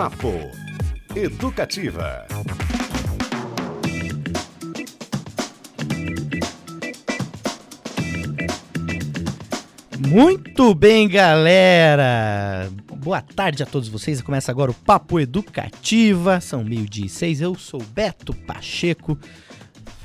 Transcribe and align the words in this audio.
Papo 0.00 0.32
Educativa. 1.14 2.26
Muito 9.98 10.74
bem, 10.74 11.06
galera! 11.06 12.72
Boa 12.96 13.20
tarde 13.20 13.62
a 13.62 13.66
todos 13.66 13.90
vocês. 13.90 14.22
Começa 14.22 14.50
agora 14.50 14.70
o 14.70 14.74
Papo 14.74 15.20
Educativa. 15.20 16.40
São 16.40 16.64
meio-dia 16.64 17.04
e 17.04 17.10
seis. 17.10 17.42
Eu 17.42 17.54
sou 17.54 17.82
Beto 17.82 18.32
Pacheco 18.32 19.18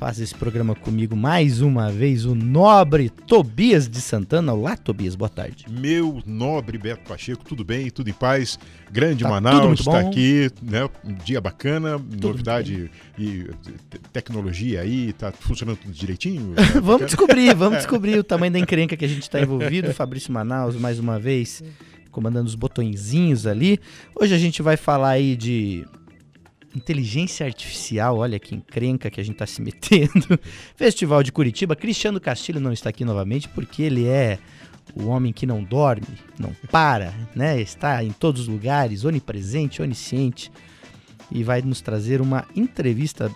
faz 0.06 0.20
esse 0.20 0.36
programa 0.36 0.76
comigo 0.76 1.16
mais 1.16 1.62
uma 1.62 1.92
vez 1.92 2.26
o 2.26 2.36
nobre 2.36 3.10
Tobias 3.10 3.90
de 3.90 4.00
Santana. 4.00 4.54
Olá, 4.54 4.78
Tobias, 4.78 5.16
boa 5.16 5.28
tarde. 5.28 5.66
Meu 5.68 6.22
nobre 6.28 6.78
Beto 6.78 7.10
Pacheco, 7.10 7.44
tudo 7.44 7.66
bem? 7.66 7.90
Tudo 7.90 8.08
em 8.08 8.14
paz? 8.14 8.60
Grande 8.92 9.24
tá 9.24 9.30
Manaus 9.32 9.80
está 9.80 10.02
aqui, 10.02 10.52
né? 10.62 10.88
Um 11.04 11.16
dia 11.16 11.42
bacana, 11.42 11.98
tudo 11.98 12.28
novidade 12.28 12.92
e 13.18 13.50
tecnologia 14.14 14.82
aí, 14.82 15.12
tá 15.12 15.32
funcionando 15.32 15.78
tudo 15.78 15.92
direitinho? 15.92 16.54
vamos 16.84 17.08
descobrir, 17.08 17.56
vamos 17.56 17.80
descobrir 17.82 18.20
o 18.20 18.24
tamanho 18.24 18.54
da 18.54 18.60
encrenca 18.60 18.96
que 18.96 19.06
a 19.06 19.10
gente 19.10 19.24
está 19.24 19.42
envolvido. 19.42 19.90
Fabrício 19.96 20.32
Manaus, 20.32 20.76
mais 20.76 21.00
uma 21.00 21.18
vez, 21.18 21.64
comandando 22.12 22.46
os 22.46 22.54
botõezinhos 22.54 23.48
ali. 23.48 23.80
Hoje 24.16 24.36
a 24.36 24.38
gente 24.38 24.62
vai 24.62 24.78
falar 24.78 25.10
aí 25.10 25.36
de 25.36 25.84
inteligência 26.76 27.46
artificial, 27.46 28.18
olha 28.18 28.40
que 28.40 28.54
encrenca 28.54 29.10
que 29.10 29.20
a 29.20 29.24
gente 29.24 29.36
está 29.36 29.46
se 29.46 29.62
metendo. 29.62 30.40
Festival 30.76 31.24
de 31.24 31.32
Curitiba, 31.32 31.76
Cristiano 31.76 32.20
Castilho 32.20 32.60
não 32.60 32.74
está 32.74 32.90
aqui 32.90 33.06
novamente 33.06 33.48
porque 33.50 33.82
ele 33.82 34.08
é 34.08 34.38
o 34.94 35.08
homem 35.08 35.34
que 35.34 35.46
não 35.46 35.64
dorme, 35.64 36.08
não 36.38 36.52
para, 36.72 37.14
né? 37.36 37.60
Está 37.60 38.04
em 38.04 38.12
todos 38.12 38.42
os 38.42 38.48
lugares, 38.48 39.04
onipresente, 39.04 39.82
onisciente 39.82 40.52
e 41.32 41.44
vai 41.44 41.62
nos 41.62 41.82
trazer 41.82 42.22
uma 42.22 42.46
entrevista 42.56 43.32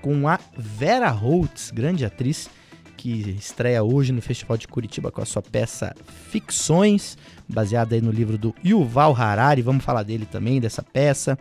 com 0.00 0.28
a 0.28 0.38
Vera 0.56 1.10
Holtz, 1.10 1.70
grande 1.70 2.04
atriz 2.04 2.48
que 2.96 3.36
estreia 3.38 3.82
hoje 3.82 4.12
no 4.12 4.22
Festival 4.22 4.56
de 4.56 4.68
Curitiba 4.68 5.10
com 5.10 5.20
a 5.20 5.26
sua 5.26 5.42
peça 5.42 5.94
Ficções, 6.30 7.18
baseada 7.48 7.94
aí 7.94 8.00
no 8.00 8.10
livro 8.10 8.38
do 8.38 8.54
Yuval 8.64 9.14
Harari. 9.14 9.62
Vamos 9.62 9.84
falar 9.84 10.02
dele 10.02 10.26
também, 10.26 10.60
dessa 10.60 10.82
peça. 10.82 11.38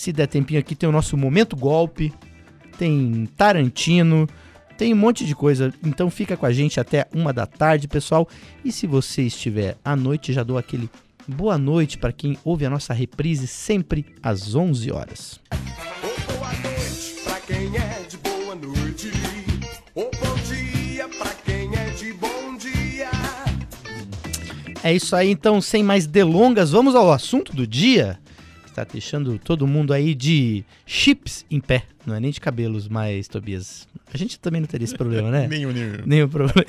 Se 0.00 0.14
der 0.14 0.28
tempinho 0.28 0.58
aqui, 0.58 0.74
tem 0.74 0.88
o 0.88 0.92
nosso 0.92 1.14
Momento 1.14 1.54
Golpe, 1.54 2.10
tem 2.78 3.28
Tarantino, 3.36 4.26
tem 4.78 4.94
um 4.94 4.96
monte 4.96 5.26
de 5.26 5.34
coisa. 5.34 5.74
Então 5.84 6.08
fica 6.08 6.38
com 6.38 6.46
a 6.46 6.52
gente 6.54 6.80
até 6.80 7.06
uma 7.14 7.34
da 7.34 7.44
tarde, 7.44 7.86
pessoal. 7.86 8.26
E 8.64 8.72
se 8.72 8.86
você 8.86 9.24
estiver 9.24 9.76
à 9.84 9.94
noite, 9.94 10.32
já 10.32 10.42
dou 10.42 10.56
aquele 10.56 10.88
boa 11.28 11.58
noite 11.58 11.98
para 11.98 12.12
quem 12.12 12.38
ouve 12.42 12.64
a 12.64 12.70
nossa 12.70 12.94
reprise 12.94 13.46
sempre 13.46 14.06
às 14.22 14.54
11 14.54 14.90
horas. 14.90 15.38
boa 16.26 16.48
noite 16.48 17.20
para 17.22 17.40
quem 17.40 17.76
é 17.76 18.06
de 18.08 18.16
boa 18.16 18.54
noite. 18.54 19.10
bom 19.94 20.10
dia 20.48 21.08
para 21.10 21.34
quem 21.44 21.76
é 21.76 21.90
de 21.90 22.12
bom 22.14 22.56
dia. 22.56 23.10
É 24.82 24.94
isso 24.94 25.14
aí, 25.14 25.30
então, 25.30 25.60
sem 25.60 25.82
mais 25.82 26.06
delongas, 26.06 26.70
vamos 26.70 26.94
ao 26.94 27.12
assunto 27.12 27.54
do 27.54 27.66
dia 27.66 28.18
está 28.82 28.92
deixando 28.92 29.38
todo 29.38 29.66
mundo 29.66 29.92
aí 29.92 30.14
de 30.14 30.64
chips 30.86 31.44
em 31.50 31.60
pé. 31.60 31.84
Não 32.06 32.14
é 32.14 32.20
nem 32.20 32.30
de 32.30 32.40
cabelos, 32.40 32.88
mas, 32.88 33.28
Tobias. 33.28 33.86
A 34.12 34.16
gente 34.16 34.38
também 34.40 34.60
não 34.60 34.68
teria 34.68 34.84
esse 34.84 34.96
problema, 34.96 35.30
né? 35.30 35.46
nenhum, 35.46 35.70
nenhum. 35.70 35.92
Nenhum 36.06 36.28
problema. 36.28 36.64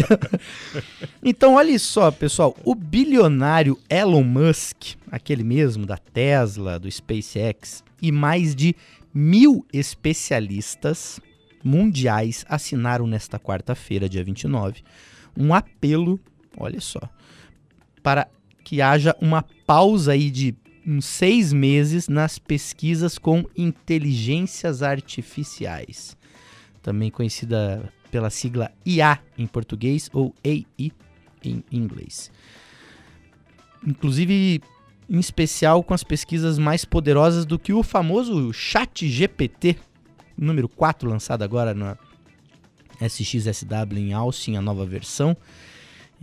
então, 1.23 1.55
olha 1.55 1.77
só, 1.79 2.11
pessoal. 2.11 2.55
O 2.63 2.75
bilionário 2.75 3.79
Elon 3.89 4.23
Musk, 4.23 4.95
aquele 5.09 5.43
mesmo 5.43 5.85
da 5.85 5.97
Tesla, 5.97 6.77
do 6.77 6.91
SpaceX, 6.91 7.83
e 8.01 8.11
mais 8.11 8.55
de 8.55 8.75
mil 9.13 9.65
especialistas 9.71 11.19
mundiais 11.63 12.45
assinaram 12.49 13.07
nesta 13.07 13.39
quarta-feira, 13.39 14.09
dia 14.09 14.23
29, 14.23 14.81
um 15.37 15.53
apelo, 15.53 16.19
olha 16.57 16.81
só, 16.81 17.01
para 18.01 18.27
que 18.63 18.81
haja 18.81 19.15
uma 19.21 19.43
pausa 19.65 20.13
aí 20.13 20.29
de 20.29 20.55
uns 20.85 21.05
seis 21.05 21.53
meses 21.53 22.07
nas 22.07 22.39
pesquisas 22.39 23.17
com 23.17 23.45
inteligências 23.55 24.81
artificiais, 24.81 26.17
também 26.81 27.11
conhecida 27.11 27.91
pela 28.09 28.29
sigla 28.29 28.71
IA 28.85 29.19
em 29.37 29.47
português 29.47 30.09
ou 30.13 30.33
AI 30.45 30.91
em 31.43 31.63
inglês. 31.71 32.31
Inclusive, 33.85 34.61
em 35.09 35.19
especial 35.19 35.83
com 35.83 35.93
as 35.93 36.03
pesquisas 36.03 36.59
mais 36.59 36.85
poderosas 36.85 37.45
do 37.45 37.57
que 37.57 37.73
o 37.73 37.83
famoso 37.83 38.53
Chat 38.53 39.07
GPT, 39.07 39.77
número 40.37 40.69
4, 40.69 41.09
lançado 41.09 41.43
agora 41.43 41.73
na 41.73 41.97
SXSW 42.99 43.97
em 43.97 44.13
Austin, 44.13 44.55
a 44.55 44.61
nova 44.61 44.85
versão 44.85 45.35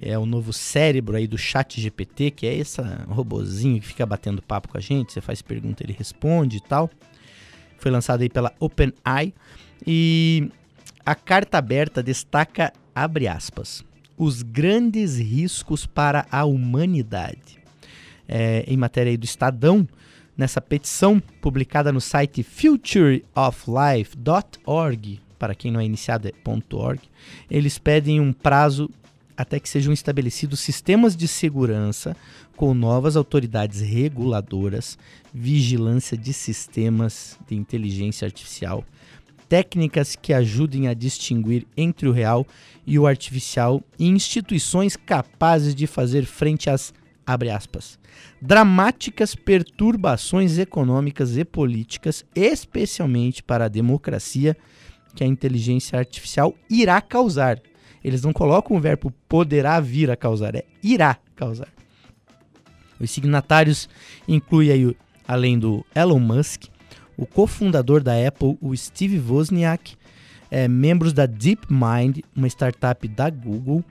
é 0.00 0.16
o 0.18 0.24
novo 0.24 0.52
cérebro 0.52 1.16
aí 1.16 1.26
do 1.26 1.36
chat 1.36 1.80
GPT, 1.80 2.30
que 2.30 2.46
é 2.46 2.54
esse 2.54 2.80
robozinho 3.08 3.80
que 3.80 3.86
fica 3.86 4.06
batendo 4.06 4.40
papo 4.40 4.68
com 4.68 4.78
a 4.78 4.80
gente, 4.80 5.12
você 5.12 5.20
faz 5.20 5.42
pergunta, 5.42 5.82
ele 5.82 5.92
responde 5.92 6.58
e 6.58 6.60
tal. 6.60 6.88
Foi 7.78 7.90
lançado 7.90 8.22
aí 8.22 8.28
pela 8.28 8.54
OpenAI 8.60 9.34
e 9.86 10.50
a 11.04 11.14
carta 11.14 11.58
aberta 11.58 12.02
destaca, 12.02 12.72
abre 12.94 13.28
aspas, 13.28 13.84
os 14.16 14.42
grandes 14.42 15.18
riscos 15.18 15.84
para 15.86 16.26
a 16.30 16.44
humanidade. 16.44 17.58
É, 18.28 18.64
em 18.66 18.76
matéria 18.76 19.10
aí 19.10 19.16
do 19.16 19.24
Estadão, 19.24 19.88
nessa 20.36 20.60
petição 20.60 21.18
publicada 21.40 21.90
no 21.90 22.00
site 22.00 22.42
futureoflife.org, 22.42 25.20
para 25.38 25.54
quem 25.54 25.70
não 25.70 25.80
é 25.80 25.84
iniciado 25.84 26.28
é 26.28 26.32
.org, 26.74 27.00
eles 27.50 27.78
pedem 27.78 28.20
um 28.20 28.32
prazo 28.32 28.90
até 29.38 29.60
que 29.60 29.68
sejam 29.68 29.92
estabelecidos 29.92 30.58
sistemas 30.58 31.14
de 31.14 31.28
segurança 31.28 32.16
com 32.56 32.74
novas 32.74 33.16
autoridades 33.16 33.80
reguladoras, 33.80 34.98
vigilância 35.32 36.18
de 36.18 36.32
sistemas 36.32 37.38
de 37.48 37.54
inteligência 37.54 38.26
artificial, 38.26 38.84
técnicas 39.48 40.16
que 40.16 40.34
ajudem 40.34 40.88
a 40.88 40.92
distinguir 40.92 41.64
entre 41.76 42.08
o 42.08 42.12
real 42.12 42.44
e 42.84 42.98
o 42.98 43.06
artificial 43.06 43.80
e 43.96 44.08
instituições 44.08 44.96
capazes 44.96 45.72
de 45.72 45.86
fazer 45.86 46.26
frente 46.26 46.68
às 46.68 46.92
abre 47.24 47.50
aspas, 47.50 47.96
dramáticas 48.42 49.36
perturbações 49.36 50.58
econômicas 50.58 51.36
e 51.36 51.44
políticas, 51.44 52.24
especialmente 52.34 53.42
para 53.42 53.66
a 53.66 53.68
democracia, 53.68 54.56
que 55.14 55.22
a 55.22 55.26
inteligência 55.26 55.96
artificial 55.96 56.54
irá 56.68 57.00
causar 57.00 57.60
eles 58.02 58.22
não 58.22 58.32
colocam 58.32 58.76
o 58.76 58.80
verbo 58.80 59.12
poderá 59.28 59.80
vir 59.80 60.10
a 60.10 60.16
causar, 60.16 60.54
é 60.54 60.64
irá 60.82 61.16
causar. 61.34 61.68
Os 63.00 63.10
signatários 63.10 63.88
incluem 64.26 64.70
aí, 64.70 64.96
além 65.26 65.58
do 65.58 65.84
Elon 65.94 66.18
Musk, 66.18 66.64
o 67.16 67.26
cofundador 67.26 68.02
da 68.02 68.14
Apple, 68.26 68.56
o 68.60 68.76
Steve 68.76 69.18
Wozniak, 69.18 69.96
é, 70.50 70.66
membros 70.66 71.12
da 71.12 71.26
DeepMind, 71.26 72.20
uma 72.34 72.46
startup 72.46 73.06
da 73.06 73.28
Google, 73.30 73.84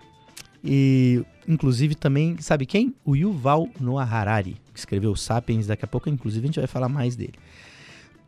e 0.64 1.24
inclusive 1.48 1.96
também, 1.96 2.38
sabe 2.40 2.66
quem? 2.66 2.94
O 3.06 3.16
Yuval 3.16 3.70
Noah 3.80 4.10
Harari, 4.10 4.58
que 4.74 4.80
escreveu 4.80 5.16
Sapiens, 5.16 5.68
daqui 5.68 5.86
a 5.86 5.88
pouco 5.88 6.10
inclusive 6.10 6.46
a 6.46 6.48
gente 6.48 6.60
vai 6.60 6.68
falar 6.68 6.90
mais 6.90 7.16
dele. 7.16 7.34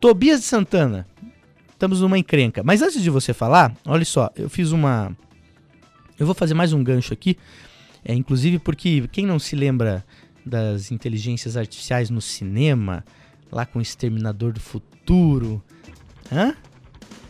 Tobias 0.00 0.40
de 0.40 0.46
Santana, 0.46 1.06
estamos 1.70 2.00
numa 2.00 2.18
encrenca. 2.18 2.62
Mas 2.62 2.80
antes 2.80 3.02
de 3.02 3.10
você 3.10 3.34
falar, 3.34 3.74
olha 3.86 4.04
só, 4.04 4.30
eu 4.36 4.48
fiz 4.48 4.72
uma 4.72 5.16
eu 6.20 6.26
vou 6.26 6.34
fazer 6.34 6.52
mais 6.52 6.74
um 6.74 6.84
gancho 6.84 7.14
aqui, 7.14 7.36
é, 8.04 8.14
inclusive 8.14 8.58
porque 8.58 9.08
quem 9.10 9.24
não 9.24 9.38
se 9.38 9.56
lembra 9.56 10.04
das 10.44 10.92
inteligências 10.92 11.56
artificiais 11.56 12.10
no 12.10 12.20
cinema, 12.20 13.02
lá 13.50 13.64
com 13.64 13.78
o 13.78 13.82
Exterminador 13.82 14.52
do 14.52 14.60
Futuro, 14.60 15.62
hã? 16.30 16.54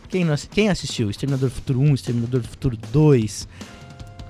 Quem, 0.09 0.25
não, 0.25 0.35
quem 0.35 0.69
assistiu? 0.69 1.09
Exterminador 1.09 1.49
do 1.49 1.55
Futuro 1.55 1.79
1, 1.79 1.93
Exterminador 1.93 2.41
do 2.41 2.47
Futuro 2.49 2.77
2, 2.91 3.47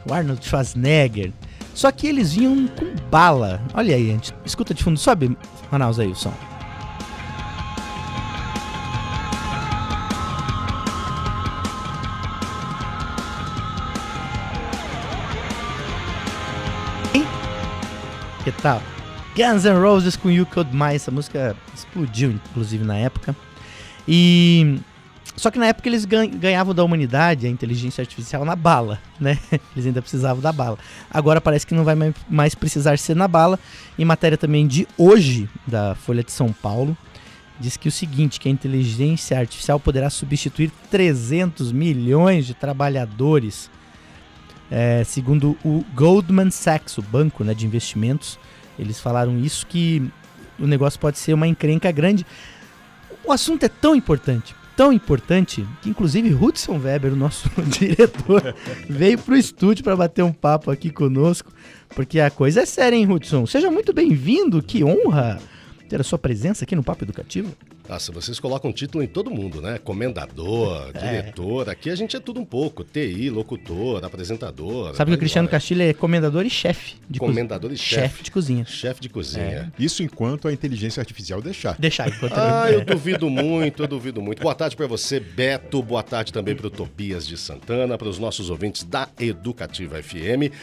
o 0.08 0.14
Arnold 0.14 0.46
Schwarzenegger. 0.46 1.34
Só 1.74 1.92
que 1.92 2.06
eles 2.06 2.34
vinham 2.34 2.68
com 2.68 2.94
bala. 3.10 3.66
Olha 3.74 3.96
aí. 3.96 4.20
Escuta 4.46 4.76
de 4.76 4.84
fundo, 4.84 5.00
sobe, 5.00 5.36
Manaus 5.72 5.98
aí 5.98 6.10
o 6.10 6.16
som. 6.16 6.51
Tal? 18.62 18.82
Guns 19.36 19.66
N' 19.66 19.82
Roses 19.82 20.16
com 20.16 20.30
You 20.30 20.46
Could 20.46 20.76
My. 20.76 20.94
Essa 20.94 21.10
música 21.10 21.56
explodiu, 21.74 22.32
inclusive, 22.32 22.84
na 22.84 22.98
época. 22.98 23.36
E 24.08 24.80
Só 25.36 25.50
que 25.50 25.58
na 25.58 25.68
época 25.68 25.88
eles 25.88 26.06
ganhavam 26.06 26.76
da 26.76 26.84
humanidade 26.84 27.48
a 27.48 27.50
inteligência 27.50 28.02
artificial 28.02 28.44
na 28.46 28.56
bala, 28.56 29.00
né? 29.20 29.40
Eles 29.74 29.86
ainda 29.86 30.02
precisavam 30.02 30.42
da 30.42 30.52
bala. 30.52 30.78
Agora 31.10 31.40
parece 31.40 31.66
que 31.66 31.74
não 31.74 31.84
vai 31.84 31.96
mais 32.30 32.54
precisar 32.54 33.00
ser 33.00 33.16
na 33.16 33.28
bala. 33.28 33.58
Em 33.98 34.06
matéria 34.06 34.38
também 34.38 34.68
de 34.68 34.88
hoje, 34.98 35.50
da 35.66 35.96
Folha 35.96 36.24
de 36.24 36.32
São 36.32 36.52
Paulo, 36.52 36.96
diz 37.60 37.78
que 37.78 37.88
o 37.88 37.92
seguinte, 37.92 38.40
que 38.40 38.50
a 38.50 38.52
inteligência 38.52 39.40
artificial 39.40 39.80
poderá 39.80 40.10
substituir 40.10 40.72
300 40.90 41.72
milhões 41.72 42.46
de 42.46 42.54
trabalhadores. 42.54 43.72
É, 44.70 45.04
segundo 45.04 45.58
o 45.66 45.84
Goldman 45.94 46.52
Sachs, 46.52 46.98
o 46.98 47.02
banco 47.02 47.44
né, 47.44 47.54
de 47.54 47.66
investimentos, 47.66 48.40
eles 48.78 49.00
falaram 49.00 49.38
isso 49.38 49.66
que 49.68 50.02
o 50.60 50.68
negócio 50.68 51.00
pode 51.00 51.18
ser 51.18 51.34
uma 51.34 51.48
encrenca 51.48 51.92
grande. 51.92 52.26
O 53.24 53.32
assunto 53.32 53.64
é 53.64 53.70
tão 53.70 53.96
importante, 53.96 54.56
tão 54.76 54.92
importante, 54.92 55.66
que 55.82 55.90
inclusive 55.90 56.34
Hudson 56.34 56.80
Weber, 56.80 57.14
o 57.14 57.16
nosso 57.16 57.50
diretor, 57.80 58.56
veio 58.90 59.18
para 59.18 59.34
o 59.34 59.38
estúdio 59.38 59.84
para 59.84 59.96
bater 59.96 60.24
um 60.24 60.34
papo 60.34 60.72
aqui 60.72 60.90
conosco, 60.90 61.52
porque 61.90 62.20
a 62.20 62.32
coisa 62.32 62.62
é 62.62 62.66
séria, 62.66 62.96
hein, 62.96 63.12
Hudson? 63.12 63.46
Seja 63.46 63.70
muito 63.70 63.94
bem-vindo, 63.94 64.62
que 64.62 64.84
honra 64.84 65.40
ter 65.90 66.00
a 66.00 66.04
sua 66.04 66.18
presença 66.18 66.64
aqui 66.64 66.76
no 66.76 66.84
Papo 66.84 67.04
Educativo. 67.04 67.56
Nossa, 67.88 68.12
vocês 68.12 68.40
colocam 68.40 68.72
título 68.72 69.04
em 69.04 69.08
todo 69.08 69.30
mundo, 69.30 69.62
né? 69.62 69.78
Comendador, 69.78 70.92
é. 70.96 71.00
diretor. 71.00 71.70
Aqui 71.70 71.90
a 71.90 71.96
gente 71.96 72.16
é 72.16 72.20
tudo 72.20 72.40
um 72.40 72.46
pouco. 72.46 72.84
TI, 72.84 73.30
locutor, 73.30 74.04
apresentador. 74.04 74.96
Sabe 74.96 75.12
que 75.12 75.16
o 75.16 75.20
Cristiano 75.20 75.48
Castilho 75.48 75.82
é 75.82 75.94
comendador 75.94 76.46
e 76.46 76.50
chefe 76.50 76.96
de 77.10 77.20
Comendador 77.20 77.72
e 77.72 77.78
chefe. 77.78 78.02
Chefe 78.02 78.24
de 78.24 78.32
cozinha. 78.32 78.66
Chefe 78.66 79.02
de 79.02 79.10
cozinha. 79.10 79.72
É. 79.78 79.84
Isso 79.84 80.04
enquanto 80.04 80.48
a 80.48 80.54
inteligência 80.54 81.02
artificial 81.02 81.42
deixar. 81.42 81.76
Deixar. 81.78 82.08
Enquanto 82.08 82.34
ah, 82.38 82.72
eu 82.72 82.86
duvido 82.86 83.30
muito, 83.30 83.84
eu 83.84 83.88
duvido 83.88 84.22
muito. 84.22 84.42
Boa 84.42 84.56
tarde 84.56 84.76
para 84.76 84.88
você, 84.88 85.20
Beto. 85.20 85.82
Boa 85.82 86.04
tarde 86.04 86.32
também 86.32 86.56
para 86.56 86.68
o 86.68 86.70
Tobias 86.70 87.28
de 87.28 87.38
Santana, 87.38 87.98
para 87.98 88.08
os 88.08 88.20
nossos 88.20 88.50
ouvintes 88.50 88.84
da 88.84 89.08
Educativa 89.20 90.02
FM. 90.02 90.54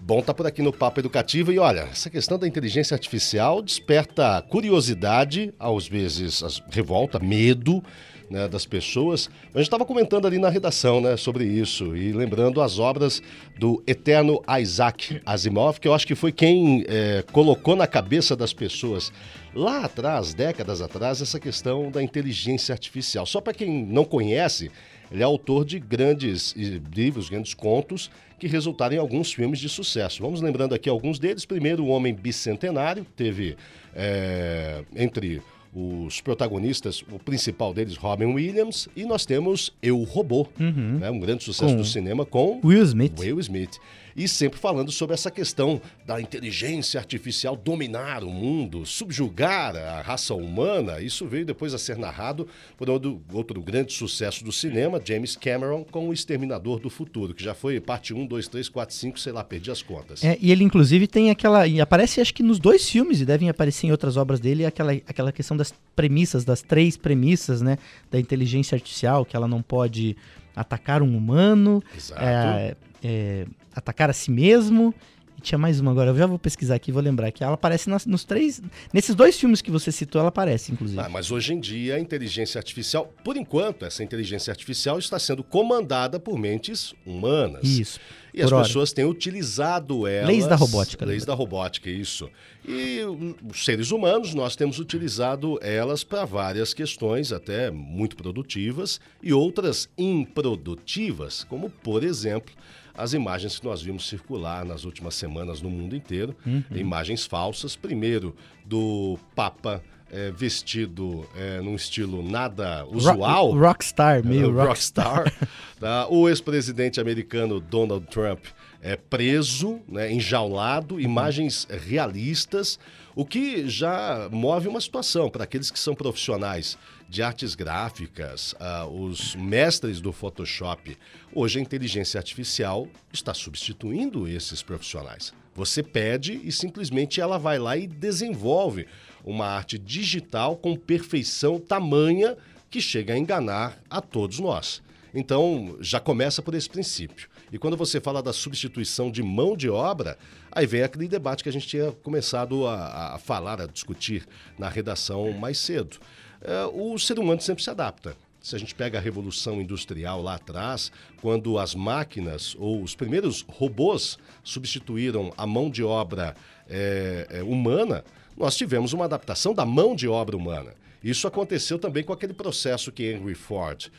Bom 0.00 0.20
estar 0.20 0.32
tá 0.32 0.34
por 0.34 0.46
aqui 0.46 0.62
no 0.62 0.72
Papo 0.72 1.00
Educativo 1.00 1.52
e 1.52 1.58
olha, 1.58 1.80
essa 1.80 2.08
questão 2.08 2.38
da 2.38 2.46
inteligência 2.46 2.94
artificial 2.94 3.60
desperta 3.60 4.42
curiosidade, 4.48 5.52
às 5.58 5.88
vezes 5.88 6.42
revolta, 6.70 7.18
medo, 7.18 7.82
né, 8.30 8.46
das 8.46 8.66
pessoas. 8.66 9.30
A 9.54 9.58
gente 9.58 9.66
estava 9.66 9.84
comentando 9.84 10.26
ali 10.26 10.38
na 10.38 10.48
redação 10.48 11.00
né, 11.00 11.16
sobre 11.16 11.44
isso 11.44 11.96
e 11.96 12.12
lembrando 12.12 12.60
as 12.60 12.78
obras 12.78 13.22
do 13.58 13.82
eterno 13.86 14.42
Isaac 14.60 15.20
Asimov, 15.24 15.80
que 15.80 15.88
eu 15.88 15.94
acho 15.94 16.06
que 16.06 16.14
foi 16.14 16.32
quem 16.32 16.84
é, 16.88 17.24
colocou 17.32 17.74
na 17.74 17.86
cabeça 17.86 18.36
das 18.36 18.52
pessoas 18.52 19.12
lá 19.54 19.84
atrás, 19.84 20.34
décadas 20.34 20.80
atrás, 20.80 21.22
essa 21.22 21.40
questão 21.40 21.90
da 21.90 22.02
inteligência 22.02 22.72
artificial. 22.72 23.24
Só 23.26 23.40
para 23.40 23.54
quem 23.54 23.84
não 23.86 24.04
conhece, 24.04 24.70
ele 25.10 25.22
é 25.22 25.24
autor 25.24 25.64
de 25.64 25.78
grandes 25.78 26.54
livros, 26.94 27.30
grandes 27.30 27.54
contos 27.54 28.10
que 28.38 28.46
resultaram 28.46 28.94
em 28.94 28.98
alguns 28.98 29.32
filmes 29.32 29.58
de 29.58 29.68
sucesso. 29.68 30.22
Vamos 30.22 30.40
lembrando 30.40 30.74
aqui 30.74 30.88
alguns 30.88 31.18
deles. 31.18 31.44
Primeiro, 31.44 31.82
O 31.82 31.88
Homem 31.88 32.14
Bicentenário, 32.14 33.04
teve 33.16 33.56
é, 33.96 34.84
entre 34.94 35.42
os 35.78 36.20
protagonistas, 36.20 37.04
o 37.12 37.18
principal 37.18 37.72
deles, 37.72 37.96
Robin 37.96 38.32
Williams, 38.34 38.88
e 38.96 39.04
nós 39.04 39.24
temos 39.24 39.72
Eu 39.82 40.02
Robô, 40.02 40.48
uhum. 40.58 40.98
né, 40.98 41.10
um 41.10 41.20
grande 41.20 41.44
sucesso 41.44 41.74
com 41.74 41.76
do 41.76 41.84
cinema 41.84 42.26
com 42.26 42.60
Will 42.64 42.82
Smith. 42.82 43.18
Will 43.18 43.38
Smith 43.38 43.78
e 44.18 44.26
sempre 44.26 44.58
falando 44.58 44.90
sobre 44.90 45.14
essa 45.14 45.30
questão 45.30 45.80
da 46.04 46.20
inteligência 46.20 46.98
artificial 46.98 47.54
dominar 47.54 48.24
o 48.24 48.30
mundo, 48.30 48.84
subjugar 48.84 49.76
a 49.76 50.02
raça 50.02 50.34
humana. 50.34 51.00
Isso 51.00 51.24
veio 51.24 51.46
depois 51.46 51.72
a 51.72 51.78
ser 51.78 51.96
narrado 51.96 52.48
por 52.76 52.90
outro, 52.90 53.22
outro 53.32 53.62
grande 53.62 53.92
sucesso 53.92 54.42
do 54.44 54.50
cinema, 54.50 55.00
James 55.02 55.36
Cameron, 55.36 55.84
com 55.84 56.08
O 56.08 56.12
Exterminador 56.12 56.80
do 56.80 56.90
Futuro, 56.90 57.32
que 57.32 57.44
já 57.44 57.54
foi 57.54 57.78
parte 57.78 58.12
1, 58.12 58.26
2, 58.26 58.48
3, 58.48 58.68
4, 58.68 58.94
5, 58.96 59.20
sei 59.20 59.32
lá, 59.32 59.44
perdi 59.44 59.70
as 59.70 59.82
contas. 59.82 60.24
É, 60.24 60.36
e 60.40 60.50
ele 60.50 60.64
inclusive 60.64 61.06
tem 61.06 61.30
aquela. 61.30 61.64
E 61.68 61.80
aparece 61.80 62.20
acho 62.20 62.34
que 62.34 62.42
nos 62.42 62.58
dois 62.58 62.90
filmes, 62.90 63.20
e 63.20 63.24
devem 63.24 63.48
aparecer 63.48 63.86
em 63.86 63.92
outras 63.92 64.16
obras 64.16 64.40
dele, 64.40 64.66
aquela, 64.66 64.92
aquela 65.06 65.30
questão 65.30 65.56
das 65.56 65.72
premissas, 65.94 66.44
das 66.44 66.60
três 66.60 66.96
premissas, 66.96 67.62
né? 67.62 67.78
Da 68.10 68.18
inteligência 68.18 68.74
artificial, 68.74 69.24
que 69.24 69.36
ela 69.36 69.46
não 69.46 69.62
pode 69.62 70.16
atacar 70.56 71.02
um 71.02 71.16
humano, 71.16 71.80
é, 72.16 72.74
é, 73.02 73.46
atacar 73.74 74.10
a 74.10 74.12
si 74.12 74.30
mesmo. 74.30 74.94
E 75.38 75.40
tinha 75.40 75.56
mais 75.56 75.78
uma 75.78 75.92
agora, 75.92 76.10
eu 76.10 76.16
já 76.16 76.26
vou 76.26 76.38
pesquisar 76.38 76.74
aqui, 76.74 76.90
vou 76.90 77.00
lembrar 77.00 77.30
que 77.30 77.44
ela 77.44 77.54
aparece 77.54 77.88
nas, 77.88 78.04
nos 78.04 78.24
três. 78.24 78.60
Nesses 78.92 79.14
dois 79.14 79.38
filmes 79.38 79.62
que 79.62 79.70
você 79.70 79.92
citou, 79.92 80.18
ela 80.18 80.30
aparece, 80.30 80.72
inclusive. 80.72 81.00
Ah, 81.00 81.08
mas 81.08 81.30
hoje 81.30 81.54
em 81.54 81.60
dia 81.60 81.94
a 81.94 82.00
inteligência 82.00 82.58
artificial, 82.58 83.14
por 83.22 83.36
enquanto, 83.36 83.84
essa 83.84 84.02
inteligência 84.02 84.50
artificial 84.50 84.98
está 84.98 85.16
sendo 85.16 85.44
comandada 85.44 86.18
por 86.18 86.36
mentes 86.36 86.92
humanas. 87.06 87.62
Isso. 87.62 88.00
E 88.34 88.42
as 88.42 88.50
hora. 88.50 88.64
pessoas 88.64 88.92
têm 88.92 89.04
utilizado 89.04 90.06
elas. 90.08 90.28
Leis 90.28 90.46
da 90.46 90.56
robótica. 90.56 91.04
Leis 91.04 91.22
lembra? 91.22 91.26
da 91.26 91.38
robótica, 91.38 91.88
isso. 91.88 92.28
E 92.66 93.00
os 93.48 93.64
seres 93.64 93.92
humanos, 93.92 94.34
nós 94.34 94.56
temos 94.56 94.80
utilizado 94.80 95.58
elas 95.62 96.02
para 96.02 96.24
várias 96.24 96.74
questões, 96.74 97.32
até 97.32 97.70
muito 97.70 98.16
produtivas, 98.16 99.00
e 99.22 99.32
outras 99.32 99.88
improdutivas, 99.96 101.44
como, 101.44 101.70
por 101.70 102.02
exemplo, 102.02 102.52
as 102.98 103.12
imagens 103.12 103.58
que 103.58 103.64
nós 103.64 103.80
vimos 103.80 104.08
circular 104.08 104.64
nas 104.64 104.84
últimas 104.84 105.14
semanas 105.14 105.62
no 105.62 105.70
mundo 105.70 105.94
inteiro, 105.94 106.34
uhum. 106.44 106.62
imagens 106.72 107.24
falsas, 107.24 107.76
primeiro 107.76 108.34
do 108.64 109.18
Papa 109.34 109.82
é, 110.10 110.30
vestido 110.30 111.26
é, 111.36 111.60
num 111.60 111.74
estilo 111.74 112.22
nada 112.22 112.84
usual. 112.86 113.50
Rock, 113.50 113.60
rockstar, 113.60 114.26
meio 114.26 114.50
uh, 114.50 114.66
rockstar. 114.66 115.32
tá? 115.78 116.08
O 116.08 116.28
ex-presidente 116.28 117.00
americano 117.00 117.60
Donald 117.60 118.06
Trump 118.06 118.40
é 118.82 118.96
preso, 118.96 119.80
né, 119.88 120.12
enjaulado, 120.12 120.94
uhum. 120.94 121.00
imagens 121.00 121.66
realistas, 121.86 122.78
o 123.14 123.24
que 123.24 123.68
já 123.68 124.28
move 124.30 124.68
uma 124.68 124.80
situação 124.80 125.28
para 125.28 125.44
aqueles 125.44 125.70
que 125.70 125.78
são 125.78 125.94
profissionais 125.94 126.78
de 127.08 127.22
artes 127.22 127.54
gráficas, 127.54 128.52
uh, 128.52 128.86
os 128.86 129.34
mestres 129.34 130.00
do 130.00 130.12
Photoshop. 130.12 130.96
Hoje 131.34 131.58
a 131.58 131.62
inteligência 131.62 132.18
artificial 132.18 132.86
está 133.10 133.32
substituindo 133.32 134.28
esses 134.28 134.62
profissionais. 134.62 135.32
Você 135.54 135.82
pede 135.82 136.38
e 136.44 136.52
simplesmente 136.52 137.20
ela 137.20 137.38
vai 137.38 137.58
lá 137.58 137.76
e 137.76 137.86
desenvolve 137.86 138.86
uma 139.24 139.46
arte 139.46 139.78
digital 139.78 140.56
com 140.56 140.76
perfeição 140.76 141.58
tamanha 141.58 142.36
que 142.70 142.80
chega 142.80 143.14
a 143.14 143.18
enganar 143.18 143.78
a 143.88 144.00
todos 144.02 144.38
nós. 144.38 144.82
Então, 145.14 145.78
já 145.80 145.98
começa 145.98 146.42
por 146.42 146.54
esse 146.54 146.68
princípio. 146.68 147.28
E 147.50 147.58
quando 147.58 147.78
você 147.78 147.98
fala 147.98 148.22
da 148.22 148.32
substituição 148.34 149.10
de 149.10 149.22
mão 149.22 149.56
de 149.56 149.70
obra, 149.70 150.18
aí 150.52 150.66
vem 150.66 150.82
aquele 150.82 151.08
debate 151.08 151.42
que 151.42 151.48
a 151.48 151.52
gente 151.52 151.66
tinha 151.66 151.90
começado 151.90 152.66
a, 152.66 153.14
a 153.14 153.18
falar, 153.18 153.62
a 153.62 153.66
discutir 153.66 154.26
na 154.58 154.68
redação 154.68 155.32
mais 155.32 155.56
cedo 155.58 155.98
é, 156.42 156.64
o 156.72 156.98
ser 156.98 157.18
humano 157.18 157.40
sempre 157.40 157.62
se 157.62 157.70
adapta. 157.70 158.16
Se 158.40 158.54
a 158.54 158.58
gente 158.58 158.74
pega 158.74 158.98
a 158.98 159.00
revolução 159.00 159.60
industrial 159.60 160.22
lá 160.22 160.36
atrás, 160.36 160.92
quando 161.20 161.58
as 161.58 161.74
máquinas 161.74 162.56
ou 162.58 162.82
os 162.82 162.94
primeiros 162.94 163.44
robôs 163.48 164.16
substituíram 164.42 165.32
a 165.36 165.46
mão 165.46 165.68
de 165.68 165.82
obra 165.82 166.34
é, 166.68 167.26
é, 167.30 167.42
humana, 167.42 168.04
nós 168.36 168.56
tivemos 168.56 168.92
uma 168.92 169.04
adaptação 169.04 169.52
da 169.52 169.66
mão 169.66 169.94
de 169.94 170.06
obra 170.06 170.36
humana. 170.36 170.72
Isso 171.02 171.28
aconteceu 171.28 171.78
também 171.78 172.02
com 172.02 172.12
aquele 172.12 172.32
processo 172.32 172.90
que 172.90 173.04
Henry 173.04 173.34
Ford 173.34 173.90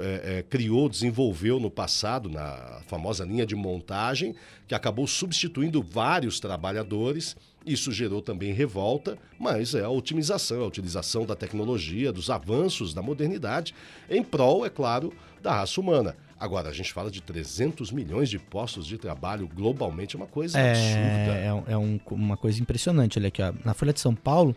é, 0.00 0.38
é, 0.38 0.42
criou, 0.42 0.88
desenvolveu 0.88 1.58
no 1.58 1.70
passado, 1.70 2.28
na 2.28 2.80
famosa 2.86 3.24
linha 3.24 3.44
de 3.44 3.56
montagem, 3.56 4.34
que 4.68 4.74
acabou 4.74 5.06
substituindo 5.06 5.82
vários 5.82 6.38
trabalhadores. 6.38 7.36
Isso 7.66 7.90
gerou 7.90 8.22
também 8.22 8.52
revolta, 8.52 9.18
mas 9.38 9.74
é 9.74 9.82
a 9.82 9.90
otimização, 9.90 10.62
a 10.62 10.66
utilização 10.66 11.26
da 11.26 11.34
tecnologia, 11.34 12.12
dos 12.12 12.30
avanços 12.30 12.94
da 12.94 13.02
modernidade, 13.02 13.74
em 14.08 14.22
prol, 14.22 14.64
é 14.64 14.70
claro, 14.70 15.12
da 15.42 15.52
raça 15.52 15.80
humana. 15.80 16.16
Agora, 16.38 16.68
a 16.68 16.72
gente 16.72 16.92
fala 16.92 17.10
de 17.10 17.22
300 17.22 17.90
milhões 17.90 18.28
de 18.28 18.38
postos 18.38 18.86
de 18.86 18.98
trabalho 18.98 19.48
globalmente, 19.52 20.14
é 20.14 20.18
uma 20.18 20.26
coisa 20.26 20.58
é, 20.58 20.70
absurda. 20.70 21.70
É, 21.70 21.72
é 21.72 21.78
um, 21.78 21.98
uma 22.10 22.36
coisa 22.36 22.60
impressionante. 22.60 23.18
Olha 23.18 23.28
aqui, 23.28 23.42
ó. 23.42 23.52
na 23.64 23.72
Folha 23.74 23.92
de 23.92 24.00
São 24.00 24.14
Paulo, 24.14 24.54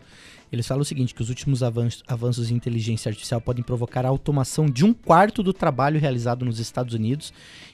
eles 0.52 0.66
falam 0.66 0.82
o 0.82 0.84
seguinte, 0.84 1.14
que 1.14 1.22
os 1.22 1.30
últimos 1.30 1.62
avanços, 1.62 2.04
avanços 2.06 2.50
em 2.50 2.54
inteligência 2.54 3.08
artificial 3.08 3.40
podem 3.40 3.64
provocar 3.64 4.04
a 4.04 4.08
automação 4.08 4.66
de 4.66 4.84
um 4.84 4.92
quarto 4.92 5.42
do 5.42 5.52
trabalho 5.52 5.98
realizado 5.98 6.44
nos 6.44 6.58
Estados 6.60 6.94
Unidos 6.94 7.32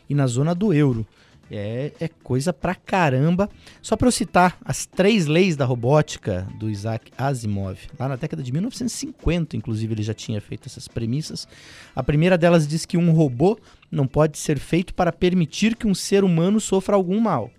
e 0.08 0.14
na 0.14 0.26
zona 0.26 0.54
do 0.54 0.72
euro. 0.72 1.06
É, 1.50 1.92
é 2.00 2.08
coisa 2.08 2.52
pra 2.52 2.74
caramba. 2.74 3.48
Só 3.80 3.96
para 3.96 4.08
eu 4.08 4.12
citar 4.12 4.58
as 4.64 4.86
três 4.86 5.26
leis 5.26 5.56
da 5.56 5.64
robótica 5.64 6.46
do 6.58 6.68
Isaac 6.68 7.12
Asimov. 7.16 7.78
Lá 7.98 8.08
na 8.08 8.16
década 8.16 8.42
de 8.42 8.52
1950, 8.52 9.56
inclusive, 9.56 9.94
ele 9.94 10.02
já 10.02 10.14
tinha 10.14 10.40
feito 10.40 10.66
essas 10.66 10.88
premissas. 10.88 11.46
A 11.94 12.02
primeira 12.02 12.36
delas 12.36 12.66
diz 12.66 12.84
que 12.84 12.96
um 12.96 13.12
robô 13.12 13.58
não 13.90 14.06
pode 14.06 14.38
ser 14.38 14.58
feito 14.58 14.92
para 14.92 15.12
permitir 15.12 15.76
que 15.76 15.86
um 15.86 15.94
ser 15.94 16.24
humano 16.24 16.60
sofra 16.60 16.96
algum 16.96 17.20
mal. 17.20 17.50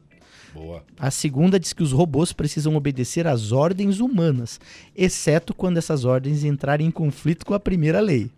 Boa. 0.53 0.83
A 0.97 1.11
segunda 1.11 1.59
diz 1.59 1.71
que 1.71 1.83
os 1.83 1.91
robôs 1.91 2.33
precisam 2.33 2.75
obedecer 2.75 3.27
às 3.27 3.51
ordens 3.51 3.99
humanas, 3.99 4.59
exceto 4.95 5.53
quando 5.53 5.77
essas 5.77 6.03
ordens 6.03 6.43
entrarem 6.43 6.87
em 6.87 6.91
conflito 6.91 7.45
com 7.45 7.53
a 7.53 7.59
primeira 7.59 7.99
lei. 7.99 8.31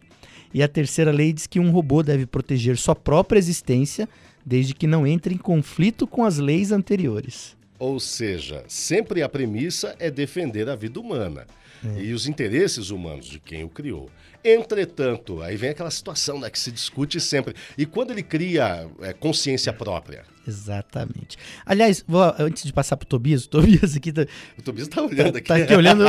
E 0.53 0.63
a 0.63 0.68
terceira 0.68 1.12
lei 1.12 1.32
diz 1.32 1.48
que 1.48 1.60
um 1.60 1.72
robô 1.72 2.03
deve 2.03 2.25
proteger 2.25 2.77
sua 2.77 2.96
própria 2.96 3.39
existência 3.39 4.10
desde 4.50 4.74
que 4.74 4.88
não 4.88 5.06
entre 5.06 5.36
em 5.36 5.38
conflito 5.38 6.08
com 6.08 6.25
as 6.25 6.39
leis 6.39 6.72
anteriores. 6.72 7.56
Ou 7.77 8.00
seja, 8.00 8.63
sempre 8.68 9.22
a 9.22 9.29
premissa 9.29 9.96
é 10.00 10.10
defender 10.10 10.68
a 10.68 10.75
vida 10.75 11.00
humana 11.00 11.46
é. 11.86 12.01
e 12.01 12.13
os 12.13 12.27
interesses 12.27 12.89
humanos 12.89 13.27
de 13.27 13.39
quem 13.39 13.63
o 13.63 13.70
criou. 13.70 14.10
Entretanto, 14.44 15.44
aí 15.44 15.56
vem 15.56 15.70
aquela 15.70 15.91
situação 15.91 16.39
né, 16.39 16.50
que 16.50 16.58
se 16.58 16.72
discute 16.72 17.20
sempre. 17.22 17.53
E 17.77 17.86
quando 17.86 18.10
ele 18.10 18.24
cria 18.24 18.89
é, 19.01 19.13
consciência 19.13 19.72
própria? 19.72 20.24
Exatamente. 20.48 21.38
Aliás, 21.63 22.03
vou, 22.08 22.24
antes 22.39 22.63
de 22.63 22.74
passar 22.74 22.98
para 22.98 23.06
o 23.06 23.08
Tobias, 23.08 23.46
o 23.46 23.50
Tobias 23.50 23.96
aqui 23.96 24.12
tá, 24.12 24.25
O 24.58 24.63
Tobias 24.63 24.88
está 24.88 25.03
olhando 25.03 25.38
aqui. 25.38 25.51
Está 25.51 25.58
aqui 25.58 25.75
olhando, 25.75 26.06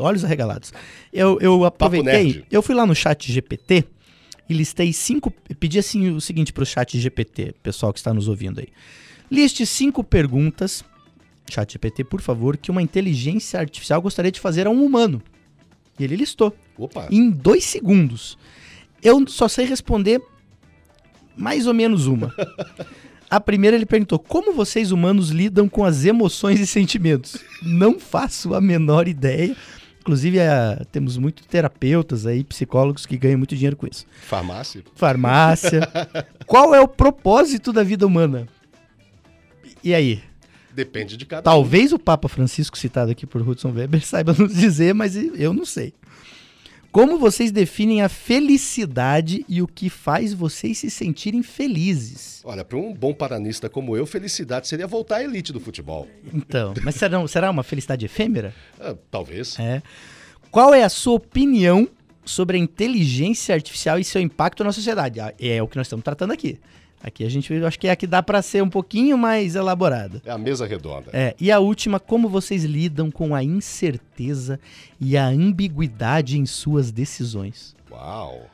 olhos 0.00 0.24
arregalados. 0.24 0.72
Eu, 1.12 1.38
eu 1.40 1.64
aproveitei, 1.64 2.44
eu 2.50 2.60
fui 2.60 2.74
lá 2.74 2.84
no 2.84 2.94
chat 2.94 3.30
GPT 3.30 3.84
e 4.48 4.54
listei 4.54 4.92
cinco. 4.92 5.30
Pedi 5.58 5.78
assim 5.78 6.10
o 6.10 6.20
seguinte 6.20 6.52
para 6.52 6.62
o 6.62 6.66
chat 6.66 6.98
GPT, 6.98 7.54
pessoal 7.62 7.92
que 7.92 7.98
está 7.98 8.12
nos 8.12 8.28
ouvindo 8.28 8.60
aí. 8.60 8.68
Liste 9.30 9.66
cinco 9.66 10.04
perguntas, 10.04 10.84
chat 11.50 11.72
GPT, 11.72 12.04
por 12.04 12.20
favor, 12.20 12.56
que 12.56 12.70
uma 12.70 12.82
inteligência 12.82 13.58
artificial 13.58 14.00
gostaria 14.00 14.30
de 14.30 14.40
fazer 14.40 14.66
a 14.66 14.70
um 14.70 14.84
humano. 14.84 15.22
E 15.98 16.04
ele 16.04 16.16
listou. 16.16 16.54
Opa. 16.76 17.08
Em 17.10 17.30
dois 17.30 17.64
segundos. 17.64 18.36
Eu 19.02 19.26
só 19.28 19.48
sei 19.48 19.66
responder 19.66 20.20
mais 21.36 21.66
ou 21.66 21.74
menos 21.74 22.06
uma. 22.06 22.34
A 23.30 23.40
primeira 23.40 23.76
ele 23.76 23.86
perguntou: 23.86 24.18
Como 24.18 24.52
vocês 24.52 24.92
humanos 24.92 25.30
lidam 25.30 25.68
com 25.68 25.84
as 25.84 26.04
emoções 26.04 26.60
e 26.60 26.66
sentimentos? 26.66 27.36
Não 27.62 27.98
faço 27.98 28.54
a 28.54 28.60
menor 28.60 29.08
ideia. 29.08 29.56
Inclusive, 30.04 30.38
é, 30.38 30.84
temos 30.92 31.16
muitos 31.16 31.46
terapeutas 31.46 32.26
aí, 32.26 32.44
psicólogos 32.44 33.06
que 33.06 33.16
ganham 33.16 33.38
muito 33.38 33.56
dinheiro 33.56 33.74
com 33.74 33.86
isso. 33.86 34.04
Farmácia. 34.20 34.84
Farmácia. 34.94 35.80
Qual 36.46 36.74
é 36.74 36.80
o 36.80 36.86
propósito 36.86 37.72
da 37.72 37.82
vida 37.82 38.06
humana? 38.06 38.46
E 39.82 39.94
aí? 39.94 40.22
Depende 40.74 41.16
de 41.16 41.24
cada 41.24 41.40
Talvez 41.40 41.90
um. 41.90 41.96
o 41.96 41.98
Papa 41.98 42.28
Francisco, 42.28 42.76
citado 42.76 43.12
aqui 43.12 43.26
por 43.26 43.40
Hudson 43.40 43.72
Weber, 43.72 44.04
saiba 44.04 44.34
nos 44.34 44.54
dizer, 44.54 44.92
mas 44.92 45.16
eu 45.16 45.54
não 45.54 45.64
sei. 45.64 45.94
Como 46.94 47.18
vocês 47.18 47.50
definem 47.50 48.02
a 48.02 48.08
felicidade 48.08 49.44
e 49.48 49.60
o 49.60 49.66
que 49.66 49.90
faz 49.90 50.32
vocês 50.32 50.78
se 50.78 50.88
sentirem 50.88 51.42
felizes? 51.42 52.40
Olha, 52.44 52.64
para 52.64 52.78
um 52.78 52.94
bom 52.94 53.12
paranista 53.12 53.68
como 53.68 53.96
eu, 53.96 54.06
felicidade 54.06 54.68
seria 54.68 54.86
voltar 54.86 55.16
à 55.16 55.24
elite 55.24 55.52
do 55.52 55.58
futebol. 55.58 56.06
Então, 56.32 56.72
mas 56.84 56.94
será, 56.94 57.26
será 57.26 57.50
uma 57.50 57.64
felicidade 57.64 58.04
efêmera? 58.06 58.54
Ah, 58.78 58.94
talvez. 59.10 59.58
É. 59.58 59.82
Qual 60.52 60.72
é 60.72 60.84
a 60.84 60.88
sua 60.88 61.14
opinião 61.14 61.88
sobre 62.24 62.58
a 62.58 62.60
inteligência 62.60 63.56
artificial 63.56 63.98
e 63.98 64.04
seu 64.04 64.20
impacto 64.20 64.62
na 64.62 64.70
sociedade? 64.70 65.18
Ah, 65.18 65.34
é 65.36 65.60
o 65.60 65.66
que 65.66 65.76
nós 65.76 65.88
estamos 65.88 66.04
tratando 66.04 66.32
aqui. 66.32 66.60
Aqui 67.04 67.22
a 67.22 67.28
gente 67.28 67.52
acho 67.52 67.78
que 67.78 67.86
é 67.86 67.90
a 67.90 67.96
que 67.96 68.06
dá 68.06 68.22
para 68.22 68.40
ser 68.40 68.62
um 68.62 68.70
pouquinho 68.70 69.18
mais 69.18 69.56
elaborada. 69.56 70.22
É 70.24 70.30
a 70.30 70.38
mesa 70.38 70.66
redonda. 70.66 71.10
É, 71.12 71.36
e 71.38 71.52
a 71.52 71.58
última, 71.58 72.00
como 72.00 72.30
vocês 72.30 72.64
lidam 72.64 73.10
com 73.10 73.34
a 73.34 73.44
incerteza 73.44 74.58
e 74.98 75.14
a 75.14 75.26
ambiguidade 75.26 76.38
em 76.38 76.46
suas 76.46 76.90
decisões? 76.90 77.76
Uau. 77.90 78.46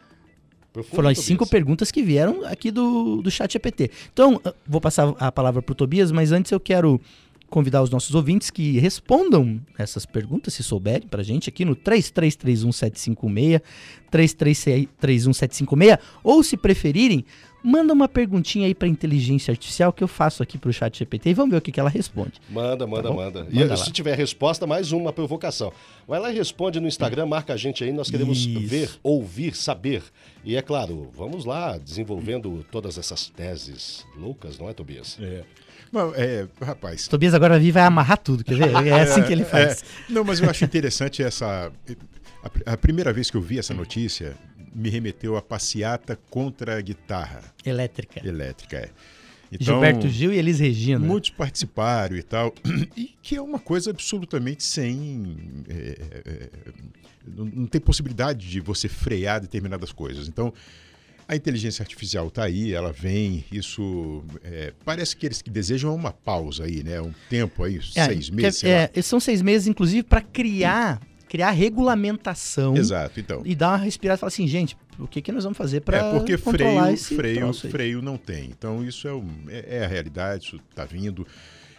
Profundo, 0.73 0.97
Foram 0.97 1.11
as 1.11 1.21
cinco 1.21 1.49
perguntas 1.49 1.93
que 1.93 2.03
vieram 2.03 2.45
aqui 2.45 2.73
do, 2.73 3.23
do 3.23 3.31
chat 3.31 3.55
EPT. 3.55 3.89
Então, 4.13 4.43
vou 4.67 4.81
passar 4.81 5.15
a 5.21 5.31
palavra 5.31 5.63
para 5.63 5.73
o 5.73 5.77
Tobias, 5.77 6.11
mas 6.11 6.33
antes 6.33 6.51
eu 6.51 6.59
quero 6.59 7.01
convidar 7.49 7.83
os 7.83 7.91
nossos 7.91 8.15
ouvintes 8.15 8.51
que 8.51 8.79
respondam 8.79 9.61
essas 9.77 10.07
perguntas, 10.07 10.55
se 10.55 10.63
souberem, 10.63 11.07
para 11.09 11.21
a 11.21 11.25
gente 11.25 11.49
aqui 11.49 11.65
no 11.65 11.77
33317556, 11.77 13.61
33317556, 14.11 15.99
ou 16.23 16.43
se 16.43 16.57
preferirem, 16.57 17.25
Manda 17.63 17.93
uma 17.93 18.09
perguntinha 18.09 18.67
aí 18.67 18.75
para 18.75 18.89
inteligência 18.89 19.53
artificial 19.53 19.93
que 19.93 20.03
eu 20.03 20.09
faço 20.09 20.43
aqui 20.43 20.57
para 20.57 20.71
o 20.71 20.73
chat 20.73 20.99
GPT 20.99 21.31
e 21.31 21.35
vamos 21.35 21.51
ver 21.53 21.59
o 21.59 21.61
que, 21.61 21.71
que 21.71 21.79
ela 21.79 21.91
responde. 21.91 22.33
Manda, 22.49 22.87
manda, 22.87 23.09
tá 23.09 23.15
manda. 23.15 23.47
E 23.51 23.59
manda 23.61 23.77
se 23.77 23.91
tiver 23.93 24.17
resposta, 24.17 24.67
mais 24.67 24.93
uma 24.93 25.13
provocação. 25.13 25.73
Vai 26.09 26.19
lá 26.19 26.33
e 26.33 26.37
responde 26.37 26.81
no 26.81 26.89
Instagram, 26.89 27.27
marca 27.27 27.53
a 27.53 27.57
gente 27.57 27.85
aí, 27.85 27.93
nós 27.93 28.11
queremos 28.11 28.39
Isso. 28.39 28.61
ver, 28.67 28.91
ouvir, 29.03 29.55
saber. 29.55 30.03
E 30.45 30.57
é 30.57 30.63
claro, 30.63 31.11
vamos 31.15 31.45
lá 31.45 31.77
desenvolvendo 31.77 32.65
todas 32.71 32.97
essas 32.97 33.29
teses 33.29 34.07
loucas, 34.17 34.59
não 34.59 34.69
é, 34.69 34.73
Tobias? 34.73 35.19
É. 35.21 35.45
Bom, 35.93 36.13
é, 36.15 36.47
rapaz. 36.63 37.09
Tobias 37.09 37.35
agora 37.35 37.59
vai 37.59 37.83
amarrar 37.83 38.19
tudo, 38.19 38.45
quer 38.45 38.55
ver? 38.55 38.87
É 38.87 39.03
assim 39.03 39.23
que 39.23 39.33
ele 39.33 39.45
faz. 39.45 39.83
É, 39.83 40.13
não, 40.13 40.25
mas 40.25 40.41
eu 40.41 40.49
acho 40.49 40.65
interessante 40.65 41.23
essa. 41.23 41.73
A, 42.43 42.73
a, 42.73 42.77
primeira 42.77 43.13
vez 43.13 43.31
que 43.31 43.37
eu 43.37 43.41
vi 43.41 43.59
essa 43.59 43.75
notícia, 43.75 44.35
me 44.75 44.89
remeteu 44.89 45.37
a 45.37 45.43
passeata 45.43 46.19
contra 46.31 46.79
a 46.79 46.81
guitarra. 46.81 47.43
Elétrica. 47.65 48.27
Elétrica, 48.27 48.77
é. 48.77 48.91
Então, 49.53 49.75
Gilberto 49.75 50.09
Gil 50.09 50.33
e 50.33 50.39
Elis 50.39 50.61
Regina. 50.61 51.05
Muitos 51.05 51.31
participaram 51.31 52.17
e 52.17 52.23
tal. 52.23 52.55
E 52.97 53.15
que 53.23 53.37
é 53.37 53.43
uma 53.43 53.59
coisa 53.59 53.91
absolutamente 53.91 54.63
sem. 54.63 55.37
É, 55.69 55.99
é, 56.25 56.49
não, 57.27 57.45
não 57.45 57.67
tem 57.67 57.81
possibilidade 57.81 58.49
de 58.49 58.61
você 58.61 58.89
frear 58.89 59.41
determinadas 59.41 59.93
coisas. 59.93 60.29
Então, 60.29 60.53
a 61.27 61.37
inteligência 61.37 61.83
artificial 61.83 62.27
está 62.27 62.45
aí, 62.45 62.73
ela 62.73 62.93
vem, 62.93 63.45
isso 63.53 64.25
é, 64.43 64.73
parece 64.85 65.17
que 65.17 65.27
eles 65.27 65.41
que 65.41 65.49
desejam 65.49 65.95
uma 65.95 66.13
pausa 66.13 66.65
aí, 66.65 66.83
né? 66.83 67.01
Um 67.01 67.13
tempo 67.29 67.63
aí, 67.63 67.79
é, 67.95 68.05
seis 68.07 68.31
meses. 68.31 68.65
É, 68.65 68.91
são 69.01 69.21
seis 69.21 69.41
meses, 69.41 69.69
inclusive, 69.69 70.03
para 70.03 70.21
criar 70.21 71.01
criar 71.31 71.53
regulamentação. 71.53 72.77
Exato, 72.77 73.21
então. 73.21 73.43
E 73.45 73.55
dar 73.55 73.69
uma 73.69 73.77
respirada 73.77 74.19
e 74.19 74.21
falar 74.21 74.29
assim, 74.29 74.49
gente, 74.49 74.77
o 74.99 75.07
que, 75.07 75.23
que 75.23 75.31
nós 75.31 75.45
vamos 75.45 75.57
fazer 75.57 75.81
para 75.81 75.99
É 75.99 76.19
porque 76.19 76.37
freio, 76.37 76.97
freio, 76.99 77.55
freio 77.55 78.03
não 78.03 78.19
tem. 78.19 78.47
Então 78.47 78.85
isso 78.85 79.07
é, 79.07 79.13
é, 79.55 79.77
é 79.77 79.85
a 79.85 79.87
realidade, 79.87 80.47
isso 80.47 80.61
está 80.69 80.85
vindo. 80.85 81.25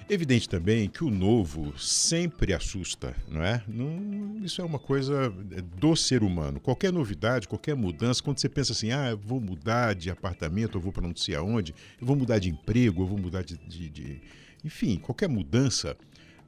Evidente 0.10 0.48
também 0.48 0.90
que 0.90 1.04
o 1.04 1.10
novo 1.10 1.78
sempre 1.78 2.54
assusta, 2.54 3.14
não 3.30 3.44
é? 3.44 3.62
Não, 3.68 4.38
isso 4.42 4.62
é 4.62 4.66
uma 4.66 4.80
coisa 4.80 5.30
do 5.78 5.98
ser 5.98 6.24
humano. 6.24 6.62
Qualquer 6.62 6.92
novidade, 6.94 7.46
qualquer 7.46 7.76
mudança, 7.76 8.24
quando 8.24 8.40
você 8.40 8.48
pensa 8.48 8.72
assim, 8.72 8.92
ah, 8.92 9.12
eu 9.12 9.18
vou 9.18 9.42
mudar 9.42 9.94
de 9.96 10.10
apartamento, 10.10 10.78
eu 10.78 10.82
vou 10.82 10.94
para 10.94 11.06
não 11.06 11.16
sei 11.16 11.36
aonde, 11.36 11.76
eu 12.00 12.08
vou 12.08 12.16
mudar 12.16 12.40
de 12.40 12.50
emprego, 12.50 13.04
eu 13.04 13.08
vou 13.08 13.18
mudar 13.18 13.44
de, 13.44 13.58
de, 13.58 13.90
de... 13.90 14.22
Enfim, 14.64 14.98
qualquer 14.98 15.28
mudança, 15.28 15.96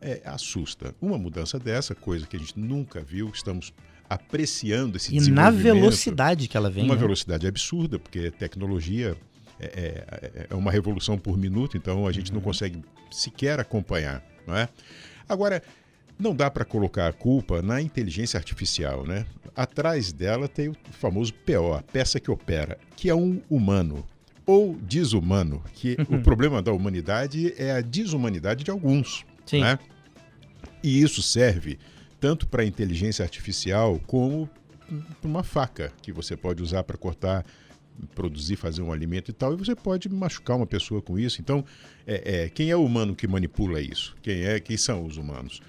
é, 0.03 0.21
assusta. 0.25 0.93
Uma 1.01 1.17
mudança 1.17 1.57
dessa, 1.57 1.95
coisa 1.95 2.27
que 2.27 2.35
a 2.35 2.39
gente 2.39 2.59
nunca 2.59 3.01
viu, 3.01 3.29
estamos 3.33 3.73
apreciando 4.09 4.97
esse 4.97 5.15
e 5.15 5.17
desenvolvimento. 5.17 5.61
E 5.61 5.67
na 5.67 5.73
velocidade 5.73 6.47
que 6.47 6.57
ela 6.57 6.69
vem. 6.69 6.83
Uma 6.83 6.95
né? 6.95 6.99
velocidade 6.99 7.47
absurda, 7.47 7.97
porque 7.97 8.29
tecnologia 8.31 9.17
é, 9.59 9.65
é, 9.65 10.47
é, 10.49 10.55
uma 10.55 10.71
revolução 10.71 11.17
por 11.17 11.37
minuto, 11.37 11.77
então 11.77 12.05
a 12.05 12.11
gente 12.11 12.29
uhum. 12.29 12.35
não 12.35 12.41
consegue 12.41 12.83
sequer 13.09 13.59
acompanhar, 13.59 14.23
não 14.45 14.55
é? 14.55 14.67
Agora, 15.27 15.63
não 16.19 16.35
dá 16.35 16.51
para 16.51 16.65
colocar 16.65 17.07
a 17.07 17.13
culpa 17.13 17.61
na 17.61 17.81
inteligência 17.81 18.37
artificial, 18.37 19.05
né? 19.05 19.25
Atrás 19.55 20.11
dela 20.11 20.47
tem 20.47 20.69
o 20.69 20.75
famoso 20.91 21.33
PO, 21.33 21.73
a 21.73 21.81
peça 21.81 22.19
que 22.19 22.29
opera, 22.29 22.77
que 22.95 23.09
é 23.09 23.15
um 23.15 23.41
humano 23.49 24.05
ou 24.45 24.75
desumano, 24.75 25.63
que 25.73 25.95
o 26.09 26.19
problema 26.21 26.61
da 26.61 26.73
humanidade 26.73 27.53
é 27.57 27.71
a 27.71 27.81
desumanidade 27.81 28.63
de 28.63 28.71
alguns, 28.71 29.25
Sim. 29.45 29.61
né? 29.61 29.79
E 30.83 31.01
isso 31.01 31.21
serve 31.21 31.79
tanto 32.19 32.45
para 32.47 32.65
inteligência 32.65 33.23
artificial 33.23 33.99
como 34.05 34.49
para 35.21 35.27
uma 35.27 35.43
faca 35.43 35.91
que 36.01 36.11
você 36.11 36.35
pode 36.35 36.61
usar 36.61 36.83
para 36.83 36.97
cortar, 36.97 37.45
produzir, 38.13 38.55
fazer 38.55 38.81
um 38.81 38.91
alimento 38.91 39.31
e 39.31 39.33
tal, 39.33 39.53
e 39.53 39.57
você 39.57 39.75
pode 39.75 40.09
machucar 40.09 40.57
uma 40.57 40.67
pessoa 40.67 41.01
com 41.01 41.17
isso. 41.17 41.41
Então, 41.41 41.63
é, 42.05 42.43
é, 42.43 42.49
quem 42.49 42.69
é 42.69 42.75
o 42.75 42.83
humano 42.83 43.15
que 43.15 43.27
manipula 43.27 43.81
isso? 43.81 44.15
Quem 44.21 44.43
é? 44.43 44.59
Quem 44.59 44.77
são 44.77 45.05
os 45.05 45.17
humanos? 45.17 45.61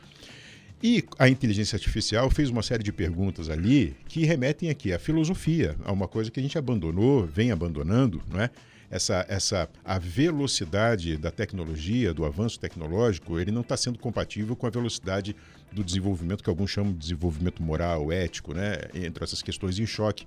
E 0.82 1.02
a 1.18 1.28
inteligência 1.28 1.76
artificial 1.76 2.28
fez 2.28 2.50
uma 2.50 2.62
série 2.62 2.82
de 2.82 2.92
perguntas 2.92 3.48
ali 3.48 3.96
que 4.06 4.24
remetem 4.24 4.68
aqui 4.68 4.92
à 4.92 4.98
filosofia, 4.98 5.76
a 5.84 5.92
uma 5.92 6.06
coisa 6.06 6.30
que 6.30 6.38
a 6.38 6.42
gente 6.42 6.58
abandonou, 6.58 7.24
vem 7.24 7.50
abandonando, 7.50 8.22
não 8.30 8.40
é? 8.40 8.50
Essa, 8.94 9.26
essa 9.28 9.68
a 9.84 9.98
velocidade 9.98 11.16
da 11.16 11.32
tecnologia, 11.32 12.14
do 12.14 12.24
avanço 12.24 12.60
tecnológico, 12.60 13.40
ele 13.40 13.50
não 13.50 13.62
está 13.62 13.76
sendo 13.76 13.98
compatível 13.98 14.54
com 14.54 14.68
a 14.68 14.70
velocidade 14.70 15.34
do 15.72 15.82
desenvolvimento 15.82 16.44
que 16.44 16.48
alguns 16.48 16.70
chamam 16.70 16.92
de 16.92 17.00
desenvolvimento 17.00 17.60
moral, 17.60 18.12
ético, 18.12 18.54
né? 18.54 18.76
Entre 18.94 19.24
essas 19.24 19.42
questões 19.42 19.80
em 19.80 19.86
choque. 19.86 20.24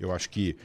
Eu 0.00 0.12
acho 0.12 0.30
que 0.30 0.56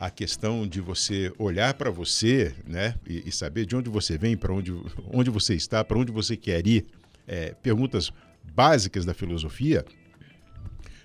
a 0.00 0.10
questão 0.10 0.66
de 0.66 0.80
você 0.80 1.32
olhar 1.38 1.72
para 1.74 1.88
você, 1.88 2.52
né, 2.66 2.96
e, 3.06 3.28
e, 3.28 3.32
saber 3.32 3.64
de 3.64 3.76
onde 3.76 3.88
você 3.88 4.18
vem, 4.18 4.36
para 4.36 4.52
onde, 4.52 4.72
onde 5.12 5.30
você 5.30 5.54
está, 5.54 5.84
para 5.84 5.98
onde 5.98 6.10
você 6.10 6.36
quer 6.36 6.66
ir, 6.66 6.84
é, 7.28 7.54
perguntas 7.62 8.12
básicas 8.54 9.04
da 9.04 9.14
filosofia, 9.14 9.84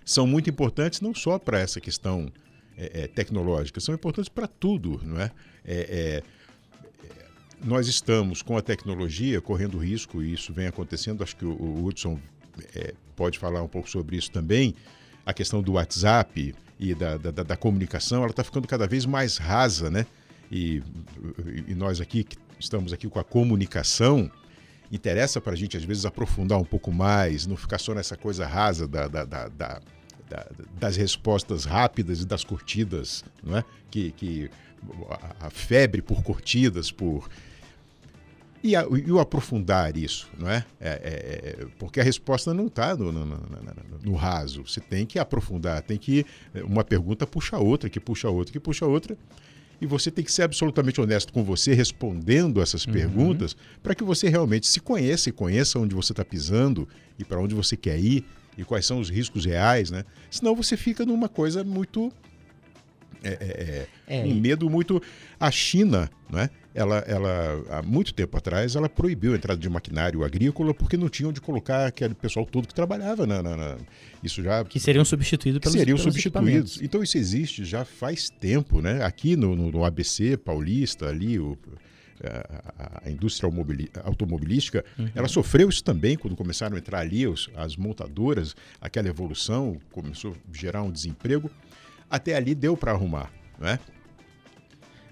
são 0.03 0.25
muito 0.25 0.49
importantes 0.49 1.01
não 1.01 1.13
só 1.13 1.37
para 1.37 1.59
essa 1.59 1.79
questão 1.79 2.31
é, 2.77 3.03
é, 3.03 3.07
tecnológicas 3.07 3.83
são 3.83 3.93
importantes 3.93 4.29
para 4.29 4.47
tudo, 4.47 5.01
não 5.03 5.19
é? 5.19 5.31
é? 5.65 6.21
é? 6.23 6.23
nós 7.63 7.87
estamos 7.87 8.41
com 8.41 8.57
a 8.57 8.61
tecnologia 8.61 9.39
correndo 9.39 9.77
risco, 9.77 10.21
e 10.21 10.33
isso 10.33 10.51
vem 10.51 10.67
acontecendo, 10.67 11.23
acho 11.23 11.35
que 11.35 11.45
o, 11.45 11.51
o 11.51 11.85
Hudson 11.85 12.19
é, 12.75 12.93
pode 13.15 13.39
falar 13.39 13.61
um 13.61 13.67
pouco 13.67 13.89
sobre 13.89 14.17
isso 14.17 14.31
também, 14.31 14.75
a 15.25 15.33
questão 15.33 15.61
do 15.61 15.73
WhatsApp, 15.73 16.53
e 16.79 16.93
da, 16.93 17.17
da, 17.17 17.31
da 17.31 17.55
comunicação, 17.55 18.23
ela 18.23 18.31
está 18.31 18.43
ficando 18.43 18.67
cada 18.67 18.85
vez 18.87 19.05
mais 19.05 19.37
rasa, 19.37 19.89
né? 19.89 20.05
E, 20.51 20.83
e 21.67 21.73
nós 21.73 22.01
aqui 22.01 22.23
que 22.23 22.37
estamos 22.59 22.91
aqui 22.91 23.07
com 23.07 23.19
a 23.19 23.23
comunicação, 23.23 24.29
interessa 24.91 25.39
para 25.39 25.53
a 25.53 25.55
gente 25.55 25.77
às 25.77 25.83
vezes 25.83 26.05
aprofundar 26.05 26.59
um 26.59 26.65
pouco 26.65 26.91
mais, 26.91 27.47
não 27.47 27.55
ficar 27.55 27.79
só 27.79 27.93
nessa 27.93 28.17
coisa 28.17 28.45
rasa 28.45 28.87
da, 28.87 29.07
da, 29.07 29.23
da, 29.23 29.47
da 29.47 29.81
das 30.79 30.95
respostas 30.95 31.65
rápidas 31.65 32.21
e 32.21 32.25
das 32.25 32.43
curtidas, 32.43 33.23
não 33.43 33.57
é? 33.57 33.63
Que, 33.89 34.11
que 34.11 34.49
a 35.39 35.49
febre 35.49 36.01
por 36.01 36.23
curtidas, 36.23 36.91
por 36.91 37.29
e, 38.63 38.77
a, 38.77 38.83
e, 38.83 39.11
o 39.11 39.19
aprofundar 39.19 39.97
isso, 39.97 40.29
não 40.39 40.49
é? 40.49 40.65
é, 40.79 40.89
é, 40.89 41.61
é 41.61 41.65
porque 41.77 41.99
a 41.99 42.03
resposta 42.03 42.53
não 42.53 42.67
está 42.67 42.95
no, 42.95 43.11
no, 43.11 43.25
no, 43.25 43.37
no, 44.01 44.15
raso. 44.15 44.65
Você 44.65 44.79
tem 44.79 45.05
que 45.05 45.19
aprofundar, 45.19 45.81
tem 45.81 45.97
que. 45.97 46.25
Uma 46.63 46.83
pergunta 46.83 47.27
puxa 47.27 47.57
outra, 47.57 47.89
que 47.89 47.99
puxa 47.99 48.29
outra, 48.29 48.53
que 48.53 48.59
puxa 48.61 48.85
outra. 48.85 49.17
E 49.81 49.85
você 49.85 50.09
tem 50.09 50.23
que 50.23 50.31
ser 50.31 50.43
absolutamente 50.43 51.01
honesto 51.01 51.33
com 51.33 51.43
você, 51.43 51.73
respondendo 51.73 52.61
essas 52.61 52.85
uhum. 52.85 52.93
perguntas, 52.93 53.53
para 53.81 53.93
que 53.93 54.03
você 54.03 54.29
realmente 54.29 54.65
se 54.65 54.79
conheça 54.79 55.27
e 55.27 55.33
conheça 55.33 55.77
onde 55.77 55.93
você 55.93 56.13
está 56.13 56.23
pisando 56.23 56.87
e 57.19 57.25
para 57.25 57.41
onde 57.41 57.53
você 57.53 57.75
quer 57.75 57.99
ir 57.99 58.25
e 58.57 58.63
quais 58.63 58.85
são 58.85 58.99
os 58.99 59.09
riscos 59.09 59.45
reais, 59.45 59.91
né? 59.91 60.03
Senão 60.29 60.55
você 60.55 60.77
fica 60.77 61.05
numa 61.05 61.29
coisa 61.29 61.63
muito. 61.63 62.11
É, 63.23 63.87
é, 64.07 64.21
é, 64.21 64.23
um 64.25 64.35
medo 64.35 64.69
muito. 64.69 65.01
A 65.39 65.49
China, 65.49 66.09
né? 66.29 66.49
ela, 66.73 66.97
ela, 67.07 67.63
há 67.69 67.81
muito 67.81 68.13
tempo 68.13 68.35
atrás, 68.35 68.75
ela 68.75 68.89
proibiu 68.89 69.33
a 69.33 69.35
entrada 69.35 69.59
de 69.59 69.69
maquinário 69.69 70.23
agrícola 70.23 70.73
porque 70.73 70.97
não 70.97 71.07
tinham 71.07 71.29
onde 71.29 71.39
colocar 71.39 71.85
aquele 71.85 72.15
pessoal 72.15 72.45
todo 72.45 72.67
que 72.67 72.73
trabalhava 72.73 73.27
na, 73.27 73.43
na, 73.43 73.55
na 73.55 73.77
isso 74.23 74.41
já 74.41 74.63
que 74.63 74.79
seriam 74.79 75.05
substituídos 75.05 75.59
pelos, 75.59 75.77
seriam 75.77 75.97
pelos 75.97 76.13
substituídos. 76.13 76.81
Então 76.81 77.03
isso 77.03 77.17
existe 77.17 77.63
já 77.63 77.85
faz 77.85 78.29
tempo, 78.29 78.81
né? 78.81 79.03
Aqui 79.03 79.35
no, 79.35 79.55
no, 79.55 79.71
no 79.71 79.85
ABC 79.85 80.35
Paulista 80.35 81.07
ali 81.07 81.39
o 81.39 81.57
a, 82.27 83.01
a 83.05 83.09
indústria 83.09 83.51
automobilística, 84.03 84.83
uhum. 84.97 85.09
ela 85.13 85.27
sofreu 85.27 85.69
isso 85.69 85.83
também 85.83 86.17
quando 86.17 86.35
começaram 86.35 86.75
a 86.75 86.79
entrar 86.79 86.99
ali 86.99 87.27
os, 87.27 87.49
as 87.55 87.75
montadoras, 87.75 88.55
aquela 88.81 89.07
evolução 89.07 89.79
começou 89.91 90.31
a 90.31 90.57
gerar 90.57 90.83
um 90.83 90.91
desemprego. 90.91 91.49
Até 92.09 92.35
ali 92.35 92.53
deu 92.53 92.77
para 92.77 92.91
arrumar, 92.91 93.31
né? 93.59 93.79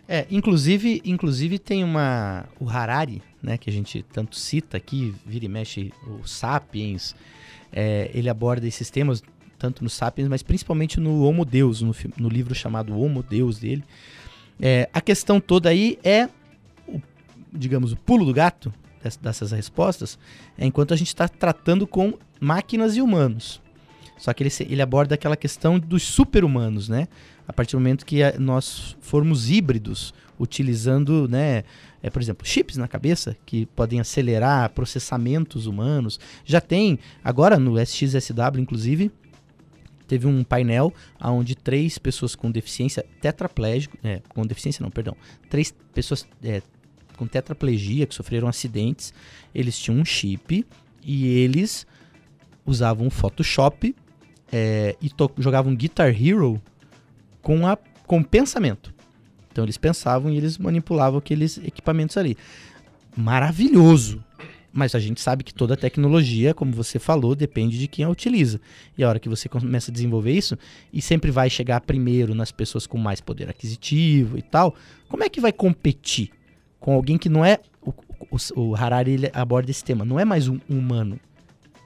É, 0.08 0.26
inclusive, 0.30 1.02
inclusive 1.06 1.58
tem 1.58 1.84
uma. 1.84 2.46
O 2.60 2.70
Harari, 2.70 3.24
né, 3.42 3.58
que 3.58 3.70
a 3.70 3.74
gente 3.74 4.04
tanto 4.12 4.36
cita 4.36 4.76
aqui, 4.76 5.16
vira 5.26 5.46
e 5.46 5.48
mexe 5.48 5.94
o 6.06 6.28
Sapiens, 6.28 7.16
é, 7.72 8.12
ele 8.14 8.28
aborda 8.28 8.68
esses 8.68 8.90
temas 8.90 9.24
tanto 9.58 9.84
no 9.84 9.90
Sapiens, 9.90 10.28
mas 10.28 10.44
principalmente 10.44 11.00
no 11.00 11.24
Homo 11.24 11.46
Deus, 11.46 11.82
no, 11.82 11.96
no 12.18 12.28
livro 12.28 12.54
chamado 12.54 13.00
Homo 13.00 13.24
Deus 13.24 13.60
dele. 13.60 13.84
É, 14.60 14.90
a 14.94 15.00
questão 15.00 15.40
toda 15.40 15.70
aí 15.70 15.98
é, 16.04 16.28
digamos, 17.52 17.92
o 17.92 17.98
pulo 17.98 18.26
do 18.26 18.34
gato 18.34 18.74
dessas 19.22 19.52
respostas, 19.52 20.18
é 20.58 20.66
enquanto 20.66 20.94
a 20.94 20.98
gente 20.98 21.08
está 21.08 21.28
tratando 21.28 21.88
com 21.88 22.14
máquinas 22.40 22.96
e 22.96 23.02
humanos. 23.02 23.62
Só 24.18 24.32
que 24.32 24.44
ele, 24.44 24.52
ele 24.70 24.82
aborda 24.82 25.16
aquela 25.16 25.36
questão 25.36 25.80
dos 25.80 26.04
super-humanos, 26.04 26.88
né? 26.88 27.08
a 27.52 27.54
partir 27.54 27.74
do 27.76 27.80
momento 27.80 28.06
que 28.06 28.20
nós 28.40 28.96
formos 29.02 29.50
híbridos, 29.50 30.14
utilizando, 30.40 31.28
né, 31.28 31.64
é, 32.02 32.10
por 32.10 32.22
exemplo, 32.22 32.48
chips 32.48 32.78
na 32.78 32.88
cabeça 32.88 33.36
que 33.46 33.66
podem 33.68 34.00
acelerar 34.00 34.70
processamentos 34.70 35.68
humanos. 35.68 36.18
Já 36.46 36.62
tem, 36.62 36.98
agora 37.22 37.60
no 37.60 37.78
SXSW, 37.78 38.58
inclusive, 38.58 39.12
teve 40.08 40.28
um 40.28 40.46
painel 40.46 40.94
onde 41.22 41.56
três 41.56 41.98
pessoas 41.98 42.36
com 42.36 42.50
deficiência 42.50 43.06
tetraplégico, 43.20 43.98
é, 44.02 44.22
com 44.30 44.46
deficiência 44.46 44.82
não, 44.82 44.90
perdão, 44.90 45.16
três 45.50 45.76
pessoas 45.94 46.26
é, 46.42 46.62
com 47.22 47.28
tetraplegia 47.28 48.08
que 48.08 48.16
sofreram 48.16 48.48
acidentes, 48.48 49.14
eles 49.54 49.78
tinham 49.78 50.00
um 50.00 50.04
chip 50.04 50.66
e 51.04 51.28
eles 51.28 51.86
usavam 52.66 53.12
Photoshop 53.12 53.96
é, 54.52 54.96
e 55.00 55.12
jogavam 55.38 55.76
Guitar 55.76 56.10
Hero 56.10 56.60
com, 57.40 57.68
a, 57.68 57.78
com 58.08 58.24
pensamento. 58.24 58.92
Então 59.52 59.64
eles 59.64 59.78
pensavam 59.78 60.32
e 60.32 60.38
eles 60.38 60.58
manipulavam 60.58 61.20
aqueles 61.20 61.60
equipamentos 61.60 62.18
ali. 62.18 62.36
Maravilhoso! 63.16 64.24
Mas 64.74 64.96
a 64.96 65.00
gente 65.00 65.22
sabe 65.22 65.44
que 65.44 65.54
toda 65.54 65.78
tecnologia, 65.78 66.56
como 66.56 66.72
você 66.72 66.98
falou, 66.98 67.36
depende 67.36 67.78
de 67.78 67.88
quem 67.88 68.04
a 68.04 68.10
utiliza. 68.10 68.60
E 68.98 69.04
a 69.04 69.10
hora 69.10 69.20
que 69.20 69.30
você 69.30 69.48
começa 69.48 69.92
a 69.92 69.94
desenvolver 69.94 70.32
isso, 70.32 70.58
e 70.92 71.04
sempre 71.04 71.30
vai 71.30 71.52
chegar 71.52 71.82
primeiro 71.82 72.34
nas 72.34 72.52
pessoas 72.52 72.88
com 72.88 72.98
mais 72.98 73.22
poder 73.22 73.48
aquisitivo 73.48 74.40
e 74.40 74.42
tal, 74.42 74.74
como 75.08 75.24
é 75.24 75.30
que 75.30 75.40
vai 75.40 75.52
competir 75.52 76.32
com 76.82 76.94
alguém 76.94 77.18
que 77.18 77.30
não 77.30 77.46
é. 77.46 77.60
O, 77.82 77.94
o, 78.30 78.62
o 78.62 78.76
Harari 78.76 79.30
aborda 79.32 79.72
esse 79.72 79.84
tema, 79.84 80.04
não 80.04 80.20
é 80.20 80.26
mais 80.26 80.50
um 80.50 80.60
humano, 80.70 81.18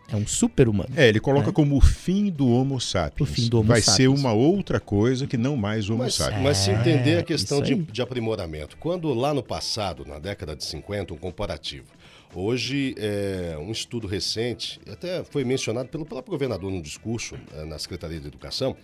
é 0.08 0.15
um 0.15 0.25
super-humano. 0.25 0.89
É, 0.95 1.08
ele 1.08 1.19
coloca 1.19 1.47
né? 1.47 1.53
como 1.53 1.75
o 1.75 1.81
fim 1.81 2.29
do 2.29 2.47
Homo 2.47 2.79
sapiens. 2.79 3.29
O 3.29 3.31
fim 3.31 3.49
do 3.49 3.60
Homo 3.60 3.69
Vai 3.69 3.81
sapiens. 3.81 3.97
ser 3.97 4.08
uma 4.08 4.34
outra 4.34 4.79
coisa 4.79 5.25
que 5.25 5.38
não 5.38 5.58
mais 5.58 5.89
Homo 5.89 5.99
mas, 5.99 6.15
sapiens. 6.15 6.41
Mas 6.41 6.58
se 6.58 6.71
entender 6.71 7.17
a 7.17 7.19
é, 7.19 7.23
questão 7.23 7.62
de, 7.62 7.75
de, 7.75 8.01
aprimoramento. 8.01 8.77
Quando 8.77 9.13
lá 9.13 9.34
no 9.34 9.41
passado, 9.41 10.05
na 10.05 10.19
década 10.19 10.55
de 10.55 10.63
50, 10.63 11.13
um 11.13 11.17
comparativo. 11.17 11.88
Hoje, 12.34 12.93
é, 12.97 13.58
um 13.58 13.71
estudo 13.71 14.08
recente, 14.08 14.79
até 14.91 15.23
foi 15.23 15.43
mencionado 15.43 15.89
pelo 15.89 16.05
próprio 16.05 16.31
governador 16.31 16.69
no 16.69 16.81
discurso 16.81 17.36
é, 17.53 17.65
na 17.65 17.79
Secretaria 17.79 18.19
de 18.19 18.27
Educação, 18.27 18.75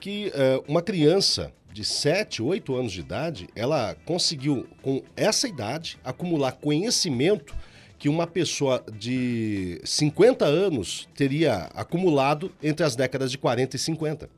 que 0.00 0.30
é, 0.34 0.62
uma 0.68 0.82
criança 0.82 1.52
de 1.72 1.84
7, 1.84 2.42
8 2.42 2.74
anos 2.74 2.92
de 2.92 3.00
idade, 3.00 3.48
ela 3.54 3.94
conseguiu, 4.06 4.66
com 4.80 5.02
essa 5.14 5.46
idade, 5.46 5.98
acumular 6.02 6.52
conhecimento 6.52 7.54
que 7.98 8.08
uma 8.08 8.26
pessoa 8.26 8.84
de 8.98 9.80
50 9.84 10.44
anos 10.44 11.08
teria 11.14 11.70
acumulado 11.74 12.52
entre 12.62 12.84
as 12.84 12.96
décadas 12.96 13.30
de 13.30 13.38
40 13.38 13.76
e 13.76 13.78
50. 13.78 14.30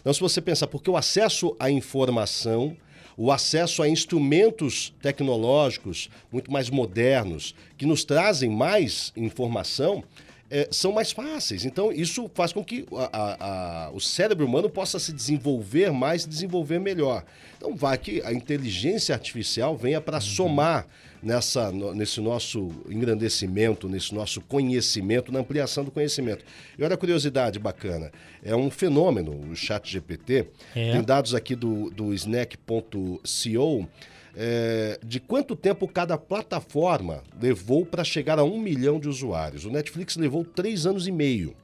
Então, 0.00 0.12
se 0.12 0.20
você 0.20 0.40
pensar, 0.40 0.66
porque 0.66 0.90
o 0.90 0.96
acesso 0.96 1.54
à 1.58 1.70
informação, 1.70 2.76
o 3.16 3.32
acesso 3.32 3.82
a 3.82 3.88
instrumentos 3.88 4.92
tecnológicos 5.00 6.10
muito 6.30 6.52
mais 6.52 6.68
modernos, 6.68 7.54
que 7.76 7.86
nos 7.86 8.04
trazem 8.04 8.50
mais 8.50 9.12
informação, 9.16 10.04
é, 10.50 10.68
são 10.70 10.92
mais 10.92 11.12
fáceis. 11.12 11.64
Então, 11.64 11.92
isso 11.92 12.30
faz 12.34 12.52
com 12.52 12.64
que 12.64 12.86
a, 12.92 13.10
a, 13.12 13.86
a, 13.86 13.90
o 13.90 14.00
cérebro 14.00 14.46
humano 14.46 14.70
possa 14.70 14.98
se 14.98 15.12
desenvolver 15.12 15.92
mais, 15.92 16.22
se 16.22 16.28
desenvolver 16.28 16.78
melhor. 16.78 17.24
Então, 17.56 17.74
vai 17.74 17.98
que 17.98 18.22
a 18.22 18.32
inteligência 18.32 19.14
artificial 19.14 19.76
venha 19.76 20.00
para 20.00 20.16
uhum. 20.16 20.22
somar 20.22 20.86
nessa, 21.22 21.72
nesse 21.72 22.20
nosso 22.20 22.70
engrandecimento, 22.88 23.88
nesse 23.88 24.14
nosso 24.14 24.40
conhecimento, 24.40 25.32
na 25.32 25.40
ampliação 25.40 25.84
do 25.84 25.90
conhecimento. 25.90 26.44
E 26.78 26.84
olha 26.84 26.94
a 26.94 26.98
curiosidade 26.98 27.58
bacana, 27.58 28.12
é 28.44 28.54
um 28.54 28.70
fenômeno, 28.70 29.32
o 29.50 29.56
chat 29.56 29.90
GPT, 29.90 30.46
é. 30.74 30.92
tem 30.92 31.02
dados 31.02 31.34
aqui 31.34 31.56
do, 31.56 31.90
do 31.90 32.14
snack.co, 32.14 33.88
é, 34.36 35.00
de 35.02 35.18
quanto 35.18 35.56
tempo 35.56 35.88
cada 35.88 36.18
plataforma 36.18 37.22
levou 37.40 37.86
para 37.86 38.04
chegar 38.04 38.38
a 38.38 38.44
um 38.44 38.60
milhão 38.60 39.00
de 39.00 39.08
usuários. 39.08 39.64
O 39.64 39.70
Netflix 39.70 40.16
levou 40.16 40.44
três 40.44 40.84
anos 40.84 41.08
e 41.08 41.12
meio. 41.12 41.54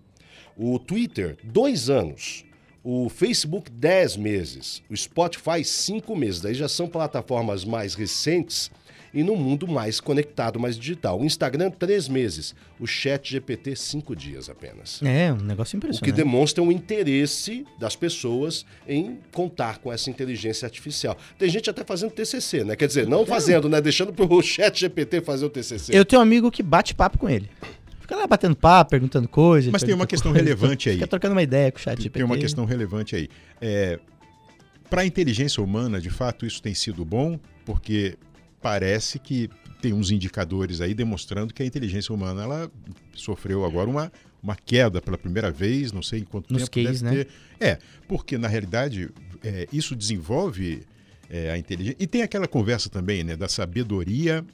O 0.57 0.79
Twitter, 0.79 1.37
dois 1.45 1.91
anos. 1.91 2.45
O 2.83 3.09
Facebook, 3.09 3.71
dez 3.71 4.17
meses. 4.17 4.83
O 4.91 4.97
Spotify, 4.97 5.63
cinco 5.65 6.17
meses. 6.17 6.41
Daí 6.41 6.55
já 6.55 6.69
são 6.69 6.89
plataformas 6.89 7.65
mais 7.65 7.95
recentes 7.95 8.71
e 9.15 9.23
no 9.23 9.37
mundo 9.37 9.69
mais 9.69 10.01
conectado, 10.01 10.59
mais 10.59 10.77
digital. 10.79 11.21
O 11.21 11.25
Instagram, 11.25 11.71
três 11.71 12.09
meses. 12.09 12.55
O 12.81 12.87
Chat 12.87 13.31
GPT, 13.31 13.77
cinco 13.77 14.17
dias 14.17 14.49
apenas. 14.49 15.01
É, 15.03 15.33
um 15.33 15.37
negócio 15.37 15.77
impressionante. 15.77 16.03
O 16.03 16.05
que 16.05 16.13
demonstra 16.13 16.63
um 16.63 16.73
interesse 16.73 17.67
das 17.79 17.95
pessoas 17.95 18.65
em 18.89 19.19
contar 19.31 19.79
com 19.79 19.93
essa 19.93 20.09
inteligência 20.09 20.67
artificial. 20.67 21.17
Tem 21.39 21.49
gente 21.49 21.69
até 21.69 21.85
fazendo 21.85 22.11
TCC, 22.11 22.65
né? 22.65 22.77
Quer 22.77 22.87
dizer, 22.87 23.07
não 23.07 23.27
fazendo, 23.27 23.69
né? 23.69 23.81
Deixando 23.81 24.13
para 24.13 24.25
o 24.25 24.41
Chat 24.43 24.81
GPT 24.81 25.21
fazer 25.21 25.45
o 25.45 25.51
TCC. 25.51 25.97
Eu 25.97 26.05
tenho 26.05 26.21
um 26.21 26.23
amigo 26.23 26.51
que 26.51 26.63
bate 26.63 26.95
papo 26.95 27.19
com 27.19 27.29
ele. 27.29 27.49
Fica 28.01 28.17
lá 28.17 28.27
batendo 28.27 28.57
papo, 28.57 28.91
perguntando 28.91 29.29
coisas. 29.29 29.71
Mas 29.71 29.83
tem 29.83 29.95
uma 29.95 30.07
questão 30.07 30.33
coisa, 30.33 30.45
relevante 30.45 30.89
aí. 30.89 30.97
Fica 30.97 31.07
trocando 31.07 31.35
uma 31.35 31.43
ideia 31.43 31.71
com 31.71 31.79
o 31.79 31.81
chat 31.81 31.97
GPT. 31.99 32.19
Tem 32.19 32.25
uma 32.25 32.37
questão 32.37 32.65
relevante 32.65 33.15
aí. 33.15 33.29
É, 33.61 34.01
para 34.91 35.03
a 35.03 35.07
inteligência 35.07 35.63
humana, 35.63 36.01
de 36.01 36.11
fato, 36.11 36.45
isso 36.45 36.61
tem 36.61 36.75
sido 36.75 37.05
bom, 37.05 37.39
porque 37.65 38.19
parece 38.63 39.19
que 39.19 39.51
tem 39.83 39.93
uns 39.93 40.13
indicadores 40.13 40.81
aí 40.81 40.95
demonstrando 40.95 41.53
que 41.53 41.63
a 41.63 41.67
inteligência 41.67 42.15
humana 42.15 42.45
ela 42.45 42.71
sofreu 43.13 43.65
agora 43.65 43.91
uma, 43.91 44.13
uma 44.41 44.55
queda 44.55 45.03
pela 45.03 45.19
primeira 45.19 45.51
vez, 45.51 45.93
não 45.93 46.03
sei 46.03 46.21
em 46.21 46.25
quanto 46.25 46.53
Nos 46.53 46.63
tempo 46.63 46.71
case, 46.71 47.03
deve 47.03 47.17
né? 47.17 47.25
ter. 47.25 47.29
É, 47.61 47.79
porque 48.07 48.39
na 48.39 48.47
realidade 48.47 49.11
é, 49.43 49.67
isso 49.73 49.97
desenvolve 49.97 50.83
é, 51.29 51.51
a 51.51 51.59
inteligência. 51.59 51.97
E 51.99 52.07
tem 52.07 52.23
aquela 52.23 52.47
conversa 52.47 52.89
também 52.89 53.25
né, 53.25 53.37
da 53.37 53.49
sabedoria, 53.49 54.45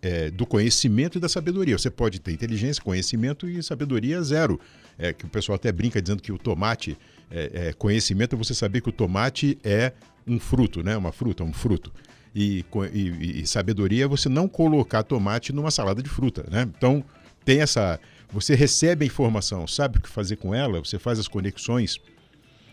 é, 0.00 0.30
do 0.30 0.46
conhecimento 0.46 1.18
e 1.18 1.20
da 1.20 1.28
sabedoria. 1.28 1.76
Você 1.76 1.90
pode 1.90 2.18
ter 2.20 2.32
inteligência, 2.32 2.82
conhecimento 2.82 3.48
e 3.48 3.62
sabedoria 3.62 4.22
zero. 4.22 4.58
É, 4.96 5.12
que 5.12 5.24
o 5.24 5.28
pessoal 5.28 5.56
até 5.56 5.72
brinca 5.72 6.00
dizendo 6.00 6.22
que 6.22 6.30
o 6.30 6.38
tomate 6.38 6.96
é, 7.30 7.68
é 7.68 7.72
conhecimento 7.72 8.36
é 8.36 8.38
você 8.38 8.54
saber 8.54 8.80
que 8.80 8.88
o 8.88 8.92
tomate 8.92 9.58
é 9.64 9.92
um 10.26 10.38
fruto, 10.38 10.82
né? 10.82 10.96
Uma 10.96 11.10
fruta, 11.10 11.42
um 11.42 11.52
fruto. 11.52 11.92
E, 12.34 12.64
e, 12.92 13.42
e, 13.42 13.46
sabedoria 13.46 14.04
é 14.04 14.08
você 14.08 14.28
não 14.28 14.48
colocar 14.48 15.04
tomate 15.04 15.52
numa 15.52 15.70
salada 15.70 16.02
de 16.02 16.08
fruta, 16.08 16.44
né? 16.50 16.68
Então 16.76 17.04
tem 17.44 17.60
essa, 17.60 18.00
você 18.30 18.56
recebe 18.56 19.04
a 19.04 19.06
informação, 19.06 19.66
sabe 19.68 19.98
o 19.98 20.00
que 20.00 20.08
fazer 20.08 20.36
com 20.36 20.52
ela, 20.52 20.80
você 20.80 20.98
faz 20.98 21.18
as 21.20 21.28
conexões 21.28 22.00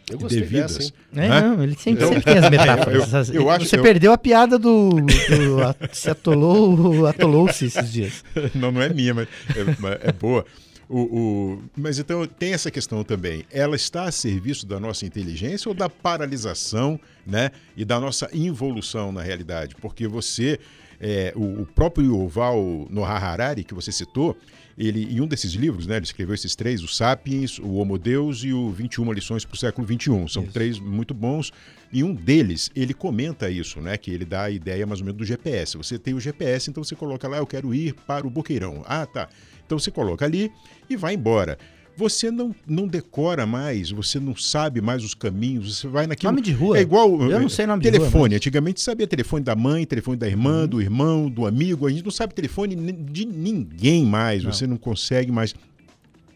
eu 0.10 0.18
devidas. 0.28 0.78
Dessa, 0.78 0.94
é, 1.16 1.42
não, 1.42 1.64
ele 1.64 1.76
sempre, 1.78 2.06
sempre 2.08 2.24
tem 2.24 2.38
as 2.38 2.50
metáforas. 2.50 3.30
eu, 3.30 3.36
eu 3.36 3.50
acho, 3.50 3.66
Você 3.66 3.78
eu... 3.78 3.84
perdeu 3.84 4.12
a 4.12 4.18
piada 4.18 4.58
do, 4.58 4.90
do 4.90 5.92
se 5.92 6.10
atolou, 6.10 7.06
atolou-se 7.06 7.66
esses 7.66 7.92
dias. 7.92 8.24
Não, 8.56 8.72
não 8.72 8.82
é 8.82 8.90
minha, 8.90 9.14
mas 9.14 9.28
é, 9.56 10.10
é 10.10 10.12
boa. 10.12 10.46
O, 10.94 11.00
o, 11.00 11.64
mas 11.74 12.00
então 12.00 12.28
tem 12.28 12.52
essa 12.52 12.70
questão 12.70 13.02
também. 13.02 13.46
Ela 13.50 13.78
está 13.78 14.04
a 14.04 14.12
serviço 14.12 14.66
da 14.66 14.78
nossa 14.78 15.06
inteligência 15.06 15.70
ou 15.70 15.74
da 15.74 15.90
paralisação 15.90 17.00
né, 17.26 17.52
e 17.78 17.86
da 17.86 17.98
nossa 17.98 18.30
involução 18.34 19.10
na 19.10 19.22
realidade? 19.22 19.74
Porque 19.76 20.06
você, 20.06 20.60
é, 21.00 21.32
o, 21.34 21.62
o 21.62 21.66
próprio 21.66 22.08
Yuval 22.08 22.88
Noah 22.90 23.18
Harari, 23.26 23.64
que 23.64 23.74
você 23.74 23.90
citou, 23.90 24.36
ele, 24.78 25.16
em 25.16 25.22
um 25.22 25.28
desses 25.28 25.54
livros, 25.54 25.88
né, 25.88 25.96
ele 25.96 26.06
escreveu 26.06 26.36
esses 26.36 26.56
três, 26.58 26.84
o 26.84 26.90
Sapiens, 26.90 27.58
o 27.58 27.76
Homo 27.76 27.98
Deus 27.98 28.44
e 28.44 28.52
o 28.52 28.70
21 28.70 29.14
lições 29.14 29.46
para 29.46 29.56
o 29.56 29.58
século 29.58 29.88
21. 29.88 30.28
São 30.28 30.44
isso. 30.44 30.52
três 30.52 30.78
muito 30.78 31.14
bons. 31.14 31.54
E 31.94 32.04
um 32.04 32.14
deles, 32.14 32.70
ele 32.76 32.94
comenta 32.94 33.50
isso, 33.50 33.80
né, 33.80 33.96
que 33.96 34.12
ele 34.12 34.26
dá 34.26 34.44
a 34.44 34.52
ideia 34.52 34.86
mais 34.86 35.00
ou 35.00 35.06
menos 35.06 35.18
do 35.18 35.26
GPS. 35.26 35.78
Você 35.78 35.98
tem 35.98 36.14
o 36.14 36.20
GPS, 36.20 36.70
então 36.70 36.84
você 36.84 36.98
coloca 36.98 37.30
lá, 37.30 37.38
eu 37.38 37.48
quero 37.48 37.74
ir 37.74 37.94
para 37.94 38.28
o 38.28 38.30
Boqueirão. 38.30 38.84
Ah, 38.86 39.06
tá. 39.06 39.30
Então 39.72 39.80
você 39.80 39.90
coloca 39.90 40.26
ali 40.26 40.52
e 40.94 40.98
vai 40.98 41.14
embora 41.16 41.58
você 41.96 42.32
não, 42.32 42.56
não 42.66 42.88
decora 42.88 43.46
mais, 43.46 43.92
você 43.92 44.20
não 44.20 44.36
sabe 44.36 44.82
mais 44.82 45.04
os 45.04 45.14
caminhos, 45.14 45.78
você 45.78 45.88
vai 45.88 46.08
naquilo. 46.08 46.32
Nome 46.32 46.42
de 46.42 46.52
rua. 46.52 46.78
É 46.78 46.82
igual. 46.82 47.22
Eu 47.30 47.40
não 47.40 47.50
sei 47.50 47.66
nome 47.66 47.84
telefone. 47.84 47.92
de 47.92 47.98
rua. 47.98 48.12
Telefone. 48.12 48.36
Antigamente 48.36 48.82
sabia 48.82 49.08
telefone 49.08 49.44
da 49.44 49.56
mãe, 49.56 49.86
telefone 49.86 50.18
da 50.18 50.28
irmã, 50.28 50.62
uhum. 50.62 50.68
do 50.68 50.82
irmão, 50.82 51.30
do 51.30 51.46
amigo. 51.46 51.86
A 51.86 51.92
gente 51.92 52.04
não 52.04 52.12
sabe 52.12 52.34
telefone 52.34 52.76
de 52.76 53.26
ninguém 53.26 54.06
mais. 54.06 54.44
Não. 54.44 54.52
Você 54.52 54.66
não 54.66 54.78
consegue 54.78 55.32
mais. 55.32 55.54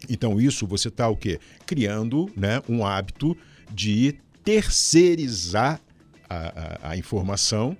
Então, 0.08 0.40
isso 0.40 0.66
você 0.66 0.88
está 0.88 1.08
o 1.08 1.16
quê? 1.16 1.40
Criando 1.64 2.30
né, 2.36 2.62
um 2.68 2.84
hábito 2.84 3.36
de 3.72 4.14
terceirizar 4.44 5.80
a, 6.28 6.36
a, 6.36 6.90
a 6.90 6.96
informação 6.96 7.76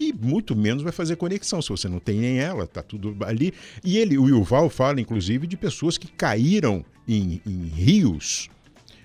e 0.00 0.14
muito 0.14 0.56
menos 0.56 0.82
vai 0.82 0.92
fazer 0.92 1.16
conexão. 1.16 1.60
Se 1.60 1.68
você 1.68 1.86
não 1.86 2.00
tem 2.00 2.18
nem 2.18 2.38
ela, 2.38 2.66
tá 2.66 2.82
tudo 2.82 3.14
ali. 3.20 3.52
E 3.84 3.98
ele, 3.98 4.16
o 4.16 4.26
Yuval 4.26 4.70
fala, 4.70 4.98
inclusive, 4.98 5.46
de 5.46 5.58
pessoas 5.58 5.98
que 5.98 6.10
caíram 6.10 6.82
em, 7.06 7.42
em 7.46 7.66
rios, 7.66 8.48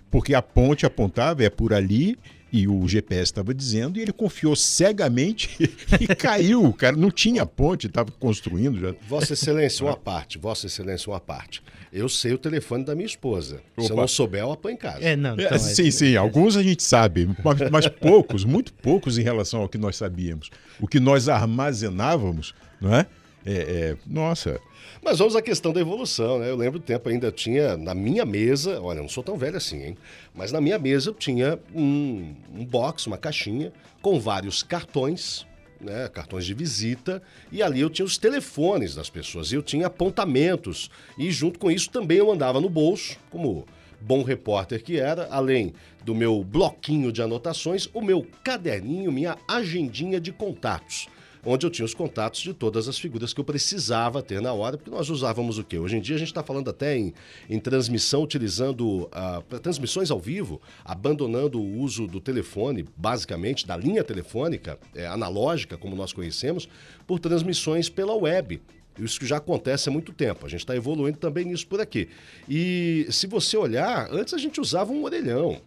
porque 0.09 0.33
a 0.33 0.41
ponte 0.41 0.85
apontava, 0.85 1.43
é 1.43 1.49
por 1.49 1.73
ali, 1.73 2.17
e 2.55 2.69
o 2.69 2.87
GPS 2.87 3.23
estava 3.23 3.53
dizendo, 3.53 3.99
e 3.99 4.01
ele 4.01 4.13
confiou 4.13 4.55
cegamente 4.55 5.49
e 5.99 6.07
caiu. 6.15 6.63
O 6.63 6.73
cara 6.73 6.95
não 6.95 7.11
tinha 7.11 7.45
ponte, 7.45 7.87
estava 7.87 8.09
construindo 8.11 8.79
já. 8.79 8.95
Vossa 9.09 9.33
Excelência, 9.33 9.85
uma 9.85 9.97
parte, 9.97 10.37
Vossa 10.37 10.67
Excelência, 10.67 11.11
uma 11.11 11.19
parte. 11.19 11.61
Eu 11.91 12.07
sei 12.07 12.31
o 12.31 12.37
telefone 12.37 12.85
da 12.85 12.95
minha 12.95 13.05
esposa. 13.05 13.61
Opa. 13.75 13.85
Se 13.85 13.91
eu 13.91 13.97
não 13.97 14.07
souber, 14.07 14.39
eu 14.39 14.53
apanho 14.53 14.75
em 14.75 14.77
casa. 14.77 15.03
É, 15.03 15.17
não, 15.17 15.33
então, 15.33 15.47
é, 15.47 15.59
sim, 15.59 15.89
é... 15.89 15.91
sim, 15.91 16.15
alguns 16.15 16.55
a 16.55 16.63
gente 16.63 16.81
sabe, 16.81 17.27
mas, 17.43 17.69
mas 17.69 17.87
poucos, 17.89 18.45
muito 18.45 18.71
poucos 18.71 19.17
em 19.17 19.21
relação 19.21 19.59
ao 19.59 19.67
que 19.67 19.77
nós 19.77 19.97
sabíamos. 19.97 20.49
O 20.79 20.87
que 20.87 20.99
nós 20.99 21.27
armazenávamos, 21.27 22.53
não 22.79 22.95
é? 22.95 23.05
é, 23.45 23.53
é 23.53 23.97
nossa, 24.07 24.61
mas 25.05 25.19
vamos 25.19 25.35
à 25.35 25.41
questão 25.41 25.71
da 25.71 25.79
evolução, 25.79 26.39
né? 26.39 26.49
Eu 26.49 26.55
lembro 26.55 26.79
do 26.79 26.83
tempo 26.83 27.07
ainda 27.07 27.31
tinha 27.31 27.77
na 27.77 27.93
minha 27.93 28.25
mesa, 28.25 28.81
olha, 28.81 29.01
não 29.01 29.07
sou 29.07 29.23
tão 29.23 29.37
velho 29.37 29.55
assim, 29.55 29.83
hein? 29.83 29.97
Mas 30.33 30.51
na 30.51 30.59
minha 30.59 30.79
mesa 30.79 31.11
eu 31.11 31.13
tinha 31.13 31.59
um, 31.75 32.33
um 32.51 32.65
box, 32.65 33.05
uma 33.05 33.15
caixinha 33.15 33.71
com 34.01 34.19
vários 34.19 34.63
cartões, 34.63 35.45
né, 35.79 36.09
cartões 36.11 36.43
de 36.43 36.55
visita, 36.55 37.21
e 37.51 37.61
ali 37.61 37.81
eu 37.81 37.89
tinha 37.91 38.03
os 38.03 38.17
telefones 38.17 38.95
das 38.95 39.07
pessoas, 39.07 39.53
eu 39.53 39.61
tinha 39.61 39.85
apontamentos, 39.85 40.89
e 41.19 41.31
junto 41.31 41.59
com 41.59 41.69
isso 41.69 41.91
também 41.91 42.17
eu 42.17 42.31
andava 42.31 42.59
no 42.59 42.67
bolso, 42.67 43.15
como 43.29 43.63
bom 44.01 44.23
repórter 44.23 44.83
que 44.83 44.97
era, 44.97 45.27
além 45.29 45.71
do 46.03 46.15
meu 46.15 46.43
bloquinho 46.43 47.11
de 47.11 47.21
anotações, 47.21 47.87
o 47.93 48.01
meu 48.01 48.25
caderninho, 48.43 49.11
minha 49.11 49.37
agendinha 49.47 50.19
de 50.19 50.31
contatos 50.31 51.07
onde 51.45 51.65
eu 51.65 51.69
tinha 51.69 51.85
os 51.85 51.93
contatos 51.93 52.41
de 52.41 52.53
todas 52.53 52.87
as 52.87 52.97
figuras 52.97 53.33
que 53.33 53.39
eu 53.39 53.45
precisava 53.45 54.21
ter 54.21 54.41
na 54.41 54.51
hora, 54.51 54.77
porque 54.77 54.89
nós 54.89 55.09
usávamos 55.09 55.57
o 55.57 55.63
quê? 55.63 55.77
Hoje 55.77 55.97
em 55.97 56.01
dia 56.01 56.15
a 56.15 56.19
gente 56.19 56.29
está 56.29 56.43
falando 56.43 56.69
até 56.69 56.97
em, 56.97 57.13
em 57.49 57.59
transmissão, 57.59 58.23
utilizando 58.23 59.03
uh, 59.03 59.59
transmissões 59.61 60.09
ao 60.09 60.19
vivo, 60.19 60.59
abandonando 60.83 61.61
o 61.61 61.79
uso 61.79 62.07
do 62.07 62.19
telefone, 62.19 62.85
basicamente, 62.97 63.67
da 63.67 63.77
linha 63.77 64.03
telefônica 64.03 64.79
é, 64.95 65.05
analógica, 65.05 65.77
como 65.77 65.95
nós 65.95 66.11
conhecemos, 66.11 66.67
por 67.05 67.19
transmissões 67.19 67.89
pela 67.89 68.15
web. 68.15 68.61
Isso 68.97 69.25
já 69.25 69.37
acontece 69.37 69.89
há 69.89 69.91
muito 69.91 70.13
tempo. 70.13 70.45
A 70.45 70.49
gente 70.49 70.61
está 70.61 70.75
evoluindo 70.75 71.17
também 71.17 71.45
nisso 71.45 71.67
por 71.67 71.81
aqui. 71.81 72.07
E 72.47 73.05
se 73.09 73.27
você 73.27 73.57
olhar, 73.57 74.09
antes 74.11 74.33
a 74.33 74.37
gente 74.37 74.59
usava 74.59 74.91
um 74.91 75.03
orelhão 75.03 75.61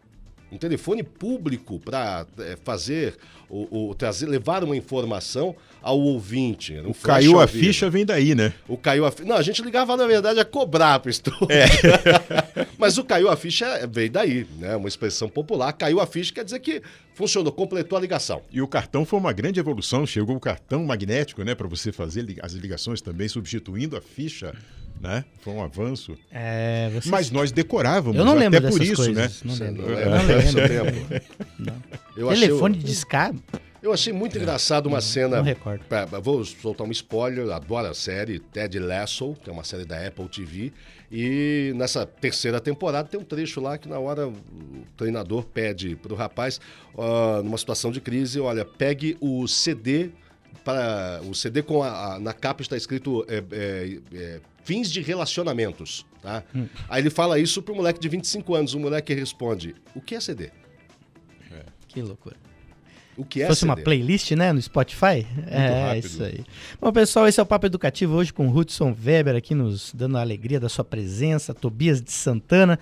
um 0.51 0.57
telefone 0.57 1.03
público 1.03 1.79
para 1.79 2.27
é, 2.39 2.57
fazer 2.65 3.17
o, 3.49 3.91
o, 3.91 3.95
trazer, 3.95 4.27
levar 4.27 4.65
uma 4.65 4.77
informação 4.77 5.55
ao 5.83 5.99
ouvinte. 5.99 6.75
Um 6.75 6.91
o 6.91 6.95
caiu 6.95 7.41
a 7.41 7.47
ficha 7.47 7.89
vem 7.89 8.05
daí, 8.05 8.35
né? 8.35 8.53
O 8.67 8.77
caiu 8.77 9.07
a 9.07 9.13
Não, 9.25 9.37
a 9.37 9.43
gente 9.43 9.63
ligava, 9.63 9.97
na 9.97 10.07
verdade, 10.07 10.41
a 10.41 10.45
cobrar 10.45 11.01
para 11.01 11.11
o. 11.11 11.49
É. 11.51 12.67
Mas 12.77 12.99
o 12.99 13.05
caiu 13.05 13.29
a 13.29 13.37
ficha 13.37 13.87
veio 13.87 14.11
daí, 14.11 14.47
né? 14.59 14.77
Uma 14.77 14.89
expressão 14.89 15.29
popular. 15.29 15.73
Caiu 15.73 16.01
a 16.01 16.07
ficha 16.07 16.33
quer 16.33 16.45
dizer 16.45 16.61
que 16.61 16.83
funcionou, 17.15 17.53
completou 17.53 17.97
a 17.97 18.01
ligação. 18.01 18.43
E 18.51 18.61
o 18.61 18.69
cartão 18.69 19.05
foi 19.05 19.19
uma 19.19 19.33
grande 19.33 19.59
evolução. 19.61 20.07
Chegou 20.07 20.37
o 20.37 20.41
cartão 20.41 20.85
magnético, 20.85 21.43
né? 21.43 21.55
Para 21.55 21.69
você 21.69 21.91
fazer 21.91 22.39
as 22.43 22.53
ligações 22.53 23.01
também, 23.01 23.29
substituindo 23.29 23.97
a 23.97 24.01
ficha 24.01 24.55
né? 25.01 25.25
Foi 25.41 25.53
um 25.53 25.63
avanço. 25.63 26.17
É, 26.31 26.91
você... 26.93 27.09
Mas 27.09 27.31
nós 27.31 27.53
decorávamos. 27.53 28.17
Eu 28.17 28.25
não 28.25 28.35
lembro 28.35 28.59
até 28.59 28.69
por 28.69 28.83
isso, 28.83 28.97
coisas. 28.97 29.15
né? 29.15 29.31
Não 29.45 29.55
lembro. 29.55 29.83
Não 29.83 30.27
lembro. 30.27 30.53
Não 30.53 30.85
lembro. 30.85 31.23
não. 32.17 32.35
Telefone 32.35 32.79
de 32.79 32.85
discado. 32.85 33.43
Eu 33.81 33.93
achei 33.93 34.13
muito 34.13 34.37
é. 34.37 34.41
engraçado 34.41 34.87
uma 34.87 34.97
não, 34.97 35.01
cena. 35.01 35.37
Não 35.37 35.45
recordo. 35.45 35.85
Pra, 35.85 36.05
vou 36.05 36.45
soltar 36.45 36.87
um 36.87 36.91
spoiler, 36.91 37.49
adoro 37.51 37.87
a 37.87 37.95
série 37.95 38.41
Ted 38.41 38.79
Lasso, 38.79 39.35
que 39.43 39.49
é 39.49 39.53
uma 39.53 39.65
série 39.65 39.85
da 39.85 40.05
Apple 40.05 40.29
TV. 40.29 40.73
E 41.11 41.73
nessa 41.77 42.05
terceira 42.05 42.61
temporada 42.61 43.09
tem 43.09 43.19
um 43.19 43.25
trecho 43.25 43.61
lá 43.61 43.79
que 43.79 43.89
na 43.89 43.99
hora 43.99 44.29
o 44.29 44.35
treinador 44.97 45.45
pede 45.45 45.97
pro 45.97 46.15
rapaz, 46.15 46.61
uh, 46.95 47.43
numa 47.43 47.57
situação 47.57 47.91
de 47.91 48.01
crise, 48.01 48.39
olha, 48.41 48.65
pegue 48.65 49.17
o 49.21 49.47
CD 49.47 50.11
para 50.65 51.21
o 51.23 51.35
CD 51.35 51.63
com 51.63 51.83
a, 51.83 52.17
a, 52.17 52.21
na 52.21 52.35
capa 52.35 52.61
está 52.61 52.77
escrito 52.77 53.25
é, 53.27 53.43
é, 53.53 53.99
é, 54.13 54.41
fins 54.69 54.93
de 54.93 55.01
relacionamentos, 55.01 56.05
tá? 56.21 56.45
Hum. 56.55 56.67
Aí 56.91 57.01
ele 57.01 57.09
fala 57.09 57.39
isso 57.39 57.63
pro 57.63 57.75
moleque 57.75 57.99
de 57.99 58.07
25 58.07 58.55
anos, 58.55 58.75
o 58.75 58.79
moleque 58.79 59.15
responde: 59.15 59.75
"O 59.95 60.01
que 60.03 60.15
é 60.15 60.21
CD?" 60.21 60.51
É. 61.51 61.65
Que 61.89 62.03
loucura. 62.03 62.37
O 63.17 63.25
que 63.25 63.41
é 63.41 63.45
Se 63.45 63.49
fosse 63.49 63.61
CD? 63.61 63.71
uma 63.71 63.77
playlist, 63.77 64.31
né, 64.33 64.53
no 64.53 64.61
Spotify? 64.61 65.27
Muito 65.35 65.49
é, 65.49 65.87
rápido. 65.87 66.05
isso 66.05 66.23
aí. 66.23 66.45
Bom, 66.79 66.93
pessoal, 66.93 67.27
esse 67.27 67.41
é 67.41 67.43
o 67.43 67.47
Papo 67.47 67.65
Educativo 67.65 68.15
hoje 68.15 68.31
com 68.31 68.47
o 68.47 68.55
Hudson 68.55 68.95
Weber 69.05 69.35
aqui 69.35 69.55
nos 69.55 69.91
dando 69.95 70.19
a 70.19 70.21
alegria 70.21 70.61
da 70.61 70.69
sua 70.69 70.85
presença, 70.85 71.55
Tobias 71.55 72.03
de 72.03 72.13
Santana. 72.13 72.79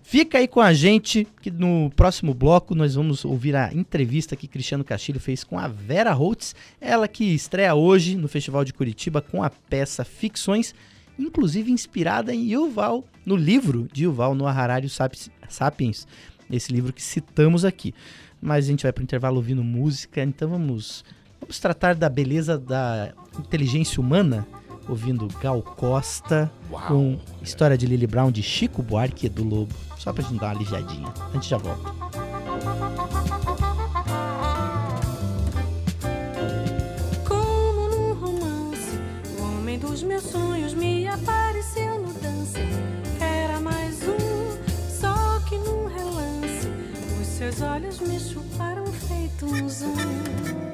Fica 0.00 0.38
aí 0.38 0.46
com 0.46 0.60
a 0.60 0.72
gente 0.72 1.26
que 1.42 1.50
no 1.50 1.90
próximo 1.96 2.32
bloco 2.32 2.76
nós 2.76 2.94
vamos 2.94 3.24
ouvir 3.24 3.56
a 3.56 3.74
entrevista 3.74 4.36
que 4.36 4.46
Cristiano 4.46 4.84
Castilho 4.84 5.18
fez 5.18 5.42
com 5.42 5.58
a 5.58 5.66
Vera 5.66 6.12
Holtz, 6.12 6.54
ela 6.80 7.08
que 7.08 7.24
estreia 7.34 7.74
hoje 7.74 8.16
no 8.16 8.28
Festival 8.28 8.64
de 8.64 8.72
Curitiba 8.72 9.20
com 9.20 9.42
a 9.42 9.50
peça 9.50 10.04
Ficções, 10.04 10.72
inclusive 11.18 11.70
inspirada 11.70 12.34
em 12.34 12.52
Yuval, 12.52 13.04
no 13.24 13.36
livro 13.36 13.88
de 13.92 14.04
Yuval 14.04 14.34
no 14.34 14.46
Harari 14.46 14.88
Sapiens, 14.88 16.06
esse 16.50 16.72
livro 16.72 16.92
que 16.92 17.02
citamos 17.02 17.64
aqui. 17.64 17.94
Mas 18.40 18.66
a 18.66 18.68
gente 18.68 18.82
vai 18.82 18.92
para 18.92 19.00
o 19.00 19.04
intervalo 19.04 19.36
ouvindo 19.36 19.64
música, 19.64 20.22
então 20.22 20.48
vamos, 20.48 21.04
vamos 21.40 21.58
tratar 21.58 21.94
da 21.94 22.08
beleza 22.08 22.58
da 22.58 23.12
inteligência 23.38 24.00
humana 24.00 24.46
ouvindo 24.88 25.26
Gal 25.40 25.62
Costa 25.62 26.50
Uau. 26.70 26.86
com 26.86 27.18
história 27.42 27.76
de 27.76 27.86
Lily 27.86 28.06
Brown 28.06 28.30
de 28.30 28.42
Chico 28.42 28.82
Buarque 28.82 29.26
e 29.26 29.28
do 29.28 29.42
Lobo. 29.42 29.74
Só 29.98 30.12
pra 30.12 30.22
gente 30.22 30.38
dar 30.38 30.46
uma 30.46 30.52
aliviadinha. 30.52 31.12
A 31.30 31.32
gente 31.32 31.48
já 31.48 31.56
volta. 31.56 31.90
Como 37.24 37.88
num 37.88 38.14
romance, 38.14 38.98
o 39.38 39.42
homem 39.42 39.78
dos 39.78 40.02
meus 40.02 40.22
sonhos 40.22 40.74
me 40.74 41.05
os 47.48 47.54
seus 47.54 47.70
olhos 47.70 48.00
me 48.00 48.18
chuparam 48.18 48.86
feito 48.86 49.46
um 49.46 49.68
zoom. 49.68 50.65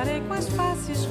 Parei 0.00 0.22
com 0.22 0.32
as 0.32 0.48
faces 0.48 1.04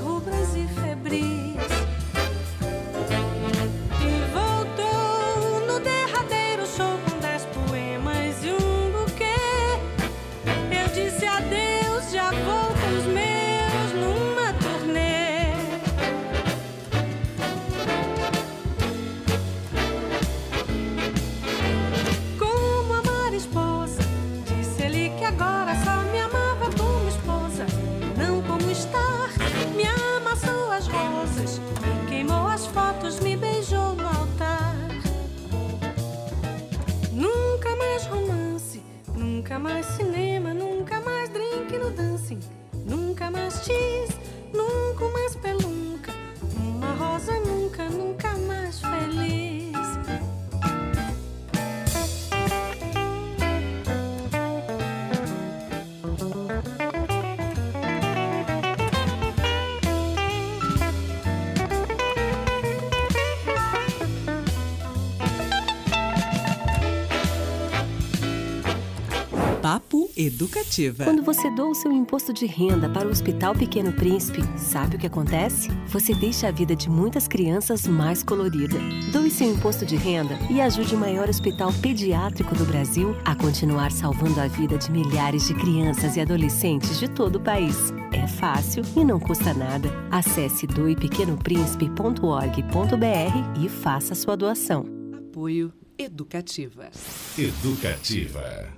Educativa. 70.30 71.04
Quando 71.06 71.24
você 71.24 71.50
doa 71.50 71.70
o 71.70 71.76
seu 71.76 71.92
imposto 71.92 72.32
de 72.32 72.46
renda 72.46 72.88
para 72.88 73.08
o 73.08 73.12
Hospital 73.12 73.56
Pequeno 73.56 73.92
Príncipe, 73.92 74.44
sabe 74.60 74.96
o 74.96 75.00
que 75.00 75.08
acontece? 75.08 75.72
Você 75.88 76.14
deixa 76.14 76.48
a 76.48 76.52
vida 76.52 76.76
de 76.76 76.88
muitas 76.88 77.28
crianças 77.28 77.88
mais 77.88 78.22
colorida. 78.22 78.78
Doe 79.12 79.32
seu 79.32 79.52
imposto 79.52 79.88
de 79.88 79.96
renda 79.96 80.38
e 80.52 80.62
ajude 80.62 80.94
o 80.94 81.00
maior 81.00 81.28
hospital 81.28 81.74
pediátrico 81.82 82.54
do 82.54 82.64
Brasil 82.64 83.18
a 83.26 83.36
continuar 83.36 83.92
salvando 83.92 84.40
a 84.40 84.46
vida 84.46 84.78
de 84.78 84.92
milhares 84.92 85.48
de 85.48 85.56
crianças 85.56 86.16
e 86.16 86.22
adolescentes 86.22 87.00
de 87.00 87.10
todo 87.10 87.38
o 87.38 87.42
país. 87.42 87.92
É 88.14 88.28
fácil 88.28 88.84
e 88.96 89.04
não 89.04 89.20
custa 89.20 89.52
nada. 89.52 89.90
Acesse 90.12 90.68
doepequenopríncipe.org.br 90.68 93.66
e 93.66 93.68
faça 93.68 94.14
sua 94.14 94.38
doação. 94.38 94.86
Apoio 95.12 95.74
Educativa. 95.98 96.92
Educativa. 97.38 98.70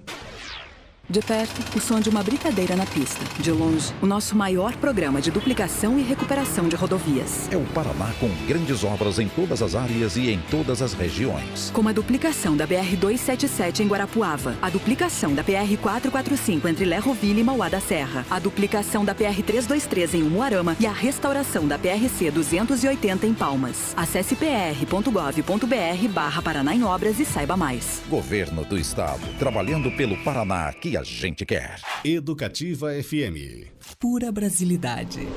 De 1.12 1.20
perto, 1.20 1.78
o 1.78 1.82
som 1.82 2.00
de 2.00 2.08
uma 2.08 2.24
britadeira 2.24 2.74
na 2.74 2.86
pista. 2.86 3.20
De 3.38 3.52
longe, 3.52 3.92
o 4.02 4.06
nosso 4.06 4.34
maior 4.34 4.74
programa 4.78 5.22
de 5.22 5.30
duplicação 5.30 6.00
e 6.00 6.02
recuperação 6.02 6.70
de 6.70 6.78
rodovias. 6.78 7.50
É 7.52 7.58
o 7.58 7.66
Paraná 7.74 8.14
com 8.18 8.30
grandes 8.48 8.82
obras 8.86 9.20
em 9.20 9.28
todas 9.28 9.62
as 9.62 9.76
áreas 9.76 10.16
e 10.16 10.30
em 10.30 10.40
todas 10.50 10.82
as 10.82 10.94
regiões. 10.94 11.70
Como 11.74 11.90
a 11.90 11.92
duplicação 11.92 12.56
da 12.56 12.66
BR-277 12.66 13.82
em 13.82 13.88
Guarapuava, 13.90 14.56
a 14.62 14.70
duplicação 14.70 15.36
da 15.36 15.44
PR-445 15.44 16.70
entre 16.70 16.86
Lerroville 16.86 17.42
e 17.42 17.44
Mauá 17.44 17.68
da 17.68 17.82
Serra, 17.82 18.26
a 18.32 18.40
duplicação 18.40 19.04
da 19.04 19.14
PR-323 19.14 20.14
em 20.14 20.24
Umuarama 20.24 20.78
e 20.80 20.86
a 20.86 20.94
restauração 20.94 21.68
da 21.68 21.78
PRC-280 21.78 23.26
em 23.26 23.34
Palmas. 23.34 23.94
Acesse 23.98 24.34
pr.gov.br 24.34 26.08
barra 26.14 26.42
Paraná 26.42 26.74
em 26.74 26.86
Obras 26.86 27.20
e 27.20 27.26
saiba 27.26 27.58
mais. 27.58 28.02
Governo 28.08 28.64
do 28.64 28.78
Estado, 28.78 29.28
trabalhando 29.38 29.92
pelo 29.92 30.16
Paraná 30.24 30.72
que 30.72 31.01
a 31.02 31.04
gente 31.04 31.46
quer. 31.46 31.82
Educativa 32.06 32.94
FM. 32.94 33.68
Pura 34.00 34.32
brasilidade. 34.32 35.28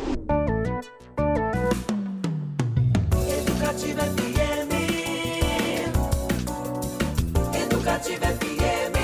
Educativa 3.40 4.03
FM. 4.03 4.72
Educativa 7.62 8.27
FM. 8.27 8.98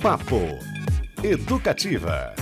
Papo 0.00 0.40
Educativa. 1.24 2.37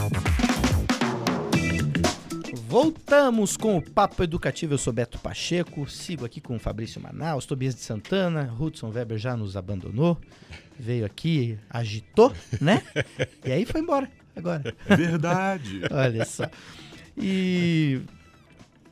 Voltamos 2.78 3.56
com 3.56 3.78
o 3.78 3.82
Papo 3.82 4.22
Educativo. 4.22 4.74
Eu 4.74 4.78
sou 4.78 4.92
Beto 4.92 5.18
Pacheco, 5.18 5.88
sigo 5.88 6.26
aqui 6.26 6.42
com 6.42 6.56
o 6.56 6.58
Fabrício 6.58 7.00
Manaus, 7.00 7.46
Tobias 7.46 7.74
de 7.74 7.80
Santana, 7.80 8.54
Hudson 8.60 8.90
Weber 8.90 9.16
já 9.16 9.34
nos 9.34 9.56
abandonou, 9.56 10.18
veio 10.78 11.06
aqui, 11.06 11.58
agitou, 11.70 12.30
né? 12.60 12.82
E 13.42 13.50
aí 13.50 13.64
foi 13.64 13.80
embora 13.80 14.12
agora. 14.36 14.76
Verdade. 14.88 15.80
Olha 15.90 16.26
só. 16.26 16.50
E 17.16 18.02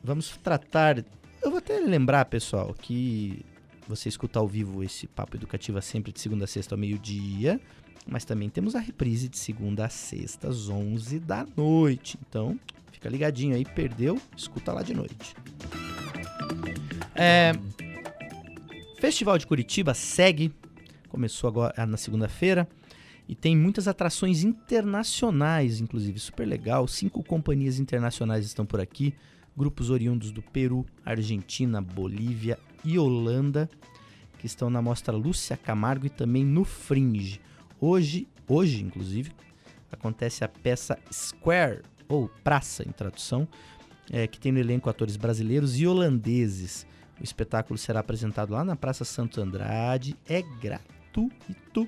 vamos 0.03 0.35
tratar. 0.37 0.97
Eu 1.39 1.51
vou 1.51 1.59
até 1.59 1.77
lembrar, 1.79 2.25
pessoal, 2.25 2.73
que 2.73 3.45
você 3.87 4.09
escuta 4.09 4.39
ao 4.39 4.47
vivo 4.47 4.83
esse 4.83 5.05
Papo 5.05 5.37
Educativo 5.37 5.79
sempre 5.79 6.11
de 6.11 6.19
segunda 6.19 6.45
a 6.45 6.47
sexta 6.47 6.73
ao 6.73 6.79
meio-dia. 6.79 7.61
Mas 8.07 8.25
também 8.25 8.49
temos 8.49 8.73
a 8.73 8.79
reprise 8.79 9.29
de 9.29 9.37
segunda 9.37 9.85
a 9.85 9.89
sexta, 9.89 10.47
às 10.49 10.69
11 10.69 11.19
da 11.19 11.45
noite. 11.55 12.17
Então, 12.27 12.59
fica 12.95 13.09
ligadinho 13.09 13.55
aí, 13.55 13.65
perdeu, 13.65 14.19
escuta 14.35 14.71
lá 14.71 14.81
de 14.81 14.93
noite. 14.93 15.35
É, 17.13 17.51
Festival 18.99 19.37
de 19.37 19.45
Curitiba 19.45 19.93
segue, 19.93 20.53
começou 21.09 21.49
agora 21.49 21.85
na 21.85 21.97
segunda-feira 21.97 22.67
e 23.27 23.35
tem 23.35 23.55
muitas 23.55 23.87
atrações 23.87 24.43
internacionais, 24.43 25.81
inclusive 25.81 26.19
super 26.19 26.47
legal. 26.47 26.87
Cinco 26.87 27.21
companhias 27.23 27.79
internacionais 27.79 28.45
estão 28.45 28.65
por 28.65 28.79
aqui, 28.79 29.13
grupos 29.55 29.89
oriundos 29.89 30.31
do 30.31 30.41
Peru, 30.41 30.85
Argentina, 31.05 31.81
Bolívia 31.81 32.57
e 32.83 32.97
Holanda, 32.97 33.69
que 34.39 34.45
estão 34.45 34.69
na 34.69 34.81
mostra 34.81 35.15
Lúcia 35.15 35.57
Camargo 35.57 36.05
e 36.05 36.09
também 36.09 36.45
no 36.45 36.63
Fringe. 36.63 37.41
Hoje, 37.79 38.27
hoje 38.47 38.81
inclusive, 38.81 39.31
acontece 39.91 40.45
a 40.45 40.47
peça 40.47 40.97
Square 41.11 41.81
ou 42.07 42.29
Praça 42.43 42.87
em 42.87 42.91
tradução, 42.91 43.47
é, 44.11 44.27
que 44.27 44.39
tem 44.39 44.51
no 44.51 44.59
elenco 44.59 44.89
atores 44.89 45.17
brasileiros 45.17 45.79
e 45.79 45.87
holandeses. 45.87 46.85
O 47.19 47.23
espetáculo 47.23 47.77
será 47.77 48.01
apresentado 48.01 48.51
lá 48.51 48.63
na 48.63 48.75
Praça 48.75 49.05
Santo 49.05 49.41
Andrade, 49.41 50.15
é 50.27 50.41
gratuito, 50.41 51.87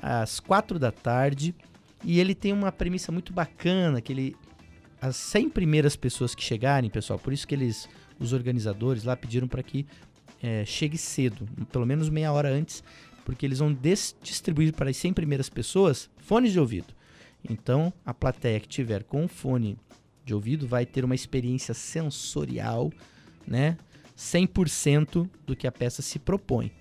às 0.00 0.40
quatro 0.40 0.78
da 0.78 0.90
tarde. 0.90 1.54
E 2.02 2.20
ele 2.20 2.34
tem 2.34 2.52
uma 2.52 2.72
premissa 2.72 3.10
muito 3.10 3.32
bacana, 3.32 4.00
que 4.00 4.12
ele 4.12 4.36
as 5.00 5.16
100 5.16 5.50
primeiras 5.50 5.96
pessoas 5.96 6.34
que 6.34 6.42
chegarem, 6.42 6.88
pessoal, 6.88 7.18
por 7.18 7.30
isso 7.30 7.46
que 7.46 7.54
eles, 7.54 7.86
os 8.18 8.32
organizadores 8.32 9.04
lá 9.04 9.14
pediram 9.14 9.46
para 9.46 9.62
que 9.62 9.86
é, 10.42 10.64
chegue 10.64 10.96
cedo, 10.96 11.46
pelo 11.70 11.84
menos 11.84 12.08
meia 12.08 12.32
hora 12.32 12.48
antes, 12.48 12.82
porque 13.24 13.44
eles 13.44 13.58
vão 13.58 13.76
distribuir 14.22 14.72
para 14.72 14.88
as 14.88 14.96
100 14.96 15.12
primeiras 15.12 15.50
pessoas 15.50 16.08
fones 16.18 16.52
de 16.52 16.60
ouvido. 16.60 16.94
Então, 17.48 17.92
a 18.04 18.14
plateia 18.14 18.58
que 18.58 18.68
tiver 18.68 19.04
com 19.04 19.28
fone 19.28 19.76
de 20.24 20.34
ouvido 20.34 20.66
vai 20.66 20.86
ter 20.86 21.04
uma 21.04 21.14
experiência 21.14 21.74
sensorial, 21.74 22.90
né? 23.46 23.76
100% 24.16 25.28
do 25.46 25.56
que 25.56 25.66
a 25.66 25.72
peça 25.72 26.00
se 26.00 26.18
propõe. 26.18 26.72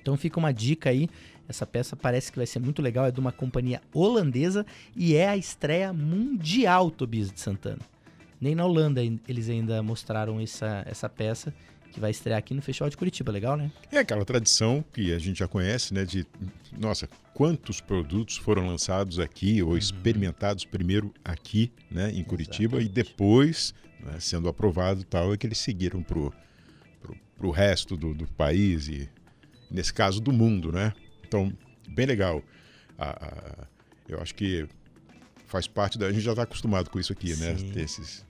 Então 0.00 0.16
fica 0.16 0.38
uma 0.38 0.52
dica 0.52 0.90
aí, 0.90 1.08
essa 1.48 1.66
peça 1.66 1.96
parece 1.96 2.30
que 2.30 2.38
vai 2.38 2.46
ser 2.46 2.58
muito 2.58 2.82
legal, 2.82 3.06
é 3.06 3.10
de 3.10 3.20
uma 3.20 3.32
companhia 3.32 3.80
holandesa 3.92 4.66
e 4.94 5.14
é 5.14 5.28
a 5.28 5.36
estreia 5.36 5.92
mundial, 5.92 6.90
Tobias 6.90 7.32
de 7.32 7.40
Santana. 7.40 7.80
Nem 8.40 8.54
na 8.54 8.64
Holanda 8.64 9.00
eles 9.28 9.48
ainda 9.48 9.82
mostraram 9.82 10.40
essa, 10.40 10.84
essa 10.86 11.08
peça 11.08 11.54
que 11.92 12.00
vai 12.00 12.10
estrear 12.10 12.38
aqui 12.38 12.54
no 12.54 12.62
Festival 12.62 12.88
de 12.90 12.96
Curitiba, 12.96 13.30
legal, 13.30 13.56
né? 13.56 13.70
É 13.90 13.98
aquela 13.98 14.24
tradição 14.24 14.84
que 14.92 15.12
a 15.12 15.18
gente 15.18 15.38
já 15.38 15.46
conhece, 15.48 15.92
né? 15.92 16.04
De, 16.04 16.26
nossa, 16.78 17.08
quantos 17.34 17.80
produtos 17.80 18.36
foram 18.36 18.66
lançados 18.66 19.18
aqui 19.18 19.62
ou 19.62 19.76
experimentados 19.76 20.64
primeiro 20.64 21.12
aqui, 21.24 21.70
né? 21.90 22.10
Em 22.10 22.24
Curitiba 22.24 22.80
e 22.82 22.88
depois, 22.88 23.74
né, 24.00 24.18
sendo 24.18 24.48
aprovado 24.48 25.04
tal, 25.04 25.32
é 25.32 25.36
que 25.36 25.46
eles 25.46 25.58
seguiram 25.58 26.02
pro, 26.02 26.32
pro, 27.00 27.16
pro 27.36 27.50
resto 27.50 27.96
do, 27.96 28.14
do 28.14 28.26
país 28.26 28.88
e, 28.88 29.08
nesse 29.70 29.92
caso, 29.92 30.20
do 30.20 30.32
mundo, 30.32 30.72
né? 30.72 30.92
Então, 31.26 31.52
bem 31.88 32.06
legal. 32.06 32.42
A- 32.98 33.10
a- 33.26 33.66
eu 34.08 34.20
acho 34.20 34.34
que 34.34 34.66
faz 35.46 35.66
parte 35.66 35.98
da... 35.98 36.06
A 36.06 36.12
gente 36.12 36.22
já 36.22 36.32
está 36.32 36.42
acostumado 36.42 36.88
com 36.90 36.98
isso 36.98 37.12
aqui, 37.12 37.34
né? 37.36 37.56
Sim. 37.58 37.70
Ter 37.72 37.82
esses... 37.82 38.24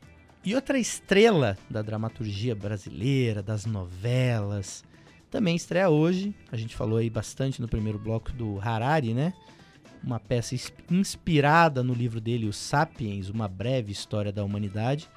E 0.45 0.55
outra 0.55 0.79
estrela 0.79 1.57
da 1.71 1.83
dramaturgia 1.83 2.55
brasileira, 2.55 3.43
das 3.43 3.65
novelas, 3.65 4.83
também 5.31 5.55
estreia 5.55 5.89
hoje. 5.89 6.35
A 6.51 6.57
gente 6.57 6.75
falou 6.75 6.99
aí 6.99 7.09
bastante 7.09 7.61
no 7.61 7.69
primeiro 7.69 7.99
bloco 7.99 8.33
do 8.33 8.59
Harari, 8.61 9.15
né? 9.15 9.33
uma 10.03 10.19
peça 10.19 10.55
ins- 10.57 10.73
inspirada 10.91 11.81
no 11.83 11.95
livro 11.95 12.21
dele, 12.21 12.49
O 12.49 12.53
Sapiens, 12.53 13.29
Uma 13.29 13.47
Breve 13.47 13.93
História 13.93 14.33
da 14.33 14.43
Humanidade, 14.45 15.09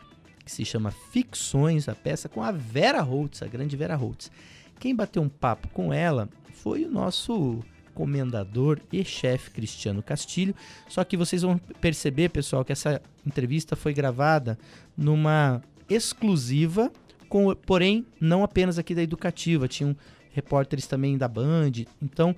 que 0.46 0.52
se 0.52 0.64
chama 0.64 0.92
Ficções, 0.92 1.90
a 1.90 1.96
peça 1.96 2.30
com 2.30 2.44
a 2.44 2.52
Vera 2.52 3.02
Holtz, 3.02 3.42
a 3.42 3.48
grande 3.48 3.76
Vera 3.76 3.96
Holtz. 3.96 4.32
Quem 4.80 4.96
bateu 4.96 5.24
um 5.24 5.30
papo 5.30 5.68
com 5.70 5.92
ela 5.92 6.30
foi 6.54 6.86
o 6.86 6.92
nosso 6.92 7.64
comendador 7.96 8.80
e 8.92 9.04
chefe 9.04 9.50
Cristiano 9.50 10.04
Castilho. 10.04 10.54
Só 10.88 11.04
que 11.04 11.18
vocês 11.18 11.42
vão 11.42 11.58
perceber, 11.80 12.30
pessoal, 12.30 12.64
que 12.64 12.74
essa 12.74 13.02
entrevista 13.26 13.76
foi 13.76 13.94
gravada 13.94 14.60
numa 14.96 15.64
exclusiva, 15.90 16.92
com, 17.28 17.56
porém 17.56 18.06
não 18.20 18.44
apenas 18.44 18.78
aqui 18.78 18.94
da 18.94 19.02
Educativa, 19.02 19.68
tinham 19.68 19.96
repórteres 20.32 20.86
também 20.86 21.18
da 21.18 21.28
Band. 21.28 21.72
Então 22.02 22.36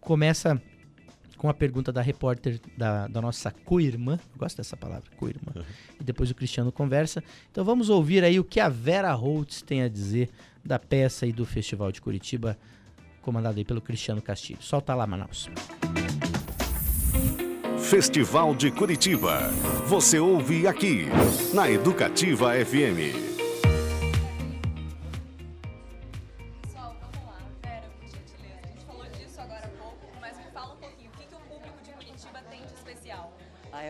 começa 0.00 0.62
com 1.36 1.48
a 1.48 1.54
pergunta 1.54 1.90
da 1.90 2.02
repórter 2.02 2.60
da, 2.76 3.08
da 3.08 3.20
nossa 3.20 3.50
co-irmã, 3.50 4.18
gosto 4.36 4.58
dessa 4.58 4.76
palavra, 4.76 5.10
co-irmã, 5.16 5.64
e 5.98 6.04
depois 6.04 6.30
o 6.30 6.34
Cristiano 6.34 6.70
conversa. 6.70 7.24
Então 7.50 7.64
vamos 7.64 7.88
ouvir 7.88 8.22
aí 8.22 8.38
o 8.38 8.44
que 8.44 8.60
a 8.60 8.68
Vera 8.68 9.12
Holtz 9.14 9.62
tem 9.62 9.82
a 9.82 9.88
dizer 9.88 10.28
da 10.62 10.78
peça 10.78 11.24
aí 11.24 11.32
do 11.32 11.46
Festival 11.46 11.90
de 11.90 12.00
Curitiba, 12.02 12.58
comandado 13.30 13.58
aí 13.58 13.64
pelo 13.64 13.80
Cristiano 13.80 14.20
Castilho. 14.20 14.58
Solta 14.60 14.92
lá, 14.92 15.06
Manaus. 15.06 15.48
Festival 17.78 18.54
de 18.56 18.72
Curitiba. 18.72 19.50
Você 19.86 20.18
ouve 20.18 20.66
aqui, 20.66 21.06
na 21.54 21.70
Educativa 21.70 22.52
FM. 22.54 23.29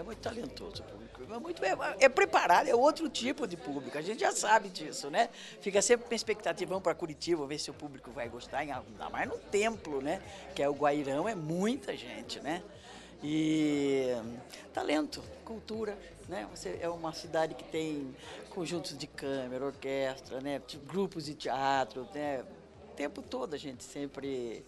É 0.01 0.03
muito 0.03 0.19
talentoso 0.19 0.83
o 0.83 0.85
público. 0.85 1.23
É, 1.23 1.39
muito, 1.39 1.65
é, 1.65 1.77
é 2.01 2.09
preparado, 2.09 2.69
é 2.69 2.75
outro 2.75 3.09
tipo 3.09 3.47
de 3.47 3.57
público. 3.57 3.97
A 3.97 4.03
gente 4.03 4.21
já 4.21 4.33
sabe 4.33 4.69
disso, 4.69 5.11
né? 5.11 5.29
Fica 5.61 5.81
sempre 5.83 6.09
com 6.09 6.15
expectativa, 6.15 6.81
para 6.81 6.95
Curitiba, 6.95 7.47
ver 7.47 7.59
se 7.59 7.71
o 7.71 7.75
público 7.75 8.11
vai 8.11 8.29
gostar. 8.29 8.59
Ainda 8.59 9.11
mais 9.11 9.29
no 9.29 9.39
templo, 9.39 10.01
né? 10.01 10.23
Que 10.55 10.63
é 10.63 10.69
o 10.69 10.73
Guairão, 10.73 11.29
é 11.29 11.35
muita 11.35 11.97
gente, 11.97 12.41
né? 12.41 12.63
E 13.23 14.09
talento, 14.73 15.23
cultura, 15.45 15.97
né? 16.29 16.49
Você 16.51 16.79
é 16.81 16.89
uma 16.89 17.13
cidade 17.13 17.55
que 17.55 17.65
tem 17.65 18.17
conjuntos 18.49 18.97
de 18.97 19.07
câmera, 19.07 19.67
orquestra, 19.67 20.41
né? 20.41 20.63
Grupos 20.87 21.27
de 21.27 21.35
teatro, 21.35 22.09
né? 22.15 22.43
O 22.91 22.95
tempo 22.95 23.21
todo 23.21 23.55
a 23.55 23.59
gente 23.59 23.85
sempre 23.85 24.65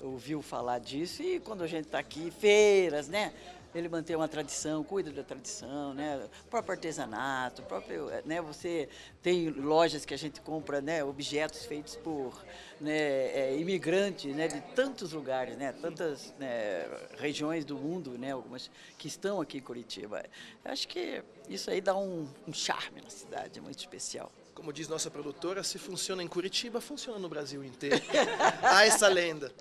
ouviu 0.00 0.42
falar 0.42 0.78
disso 0.78 1.22
e 1.22 1.40
quando 1.40 1.62
a 1.62 1.66
gente 1.66 1.86
está 1.86 1.98
aqui, 1.98 2.30
feiras, 2.30 3.08
né? 3.08 3.32
Ele 3.76 3.90
mantém 3.90 4.16
uma 4.16 4.26
tradição, 4.26 4.82
cuida 4.82 5.10
da 5.10 5.22
tradição, 5.22 5.92
né? 5.92 6.28
O 6.46 6.48
próprio 6.48 6.72
artesanato, 6.72 7.62
próprio, 7.62 8.06
né? 8.24 8.40
Você 8.40 8.88
tem 9.22 9.50
lojas 9.50 10.06
que 10.06 10.14
a 10.14 10.16
gente 10.16 10.40
compra, 10.40 10.80
né? 10.80 11.04
Objetos 11.04 11.66
feitos 11.66 11.94
por 11.94 12.42
né? 12.80 12.92
é, 12.92 13.56
imigrantes, 13.58 14.34
né? 14.34 14.48
De 14.48 14.62
tantos 14.74 15.12
lugares, 15.12 15.58
né? 15.58 15.72
Tantas 15.72 16.32
né? 16.38 16.88
regiões 17.18 17.66
do 17.66 17.76
mundo, 17.76 18.16
né? 18.16 18.32
Algumas 18.32 18.70
que 18.96 19.08
estão 19.08 19.42
aqui 19.42 19.58
em 19.58 19.62
Curitiba. 19.62 20.24
Eu 20.64 20.72
acho 20.72 20.88
que 20.88 21.22
isso 21.46 21.70
aí 21.70 21.82
dá 21.82 21.94
um, 21.94 22.26
um 22.48 22.54
charme 22.54 23.02
na 23.02 23.10
cidade, 23.10 23.60
muito 23.60 23.78
especial. 23.78 24.32
Como 24.56 24.72
diz 24.72 24.88
nossa 24.88 25.10
produtora, 25.10 25.62
se 25.62 25.78
funciona 25.78 26.22
em 26.22 26.26
Curitiba, 26.26 26.80
funciona 26.80 27.18
no 27.18 27.28
Brasil 27.28 27.62
inteiro. 27.62 28.02
Há 28.64 28.86
essa 28.86 29.06
lenda. 29.06 29.52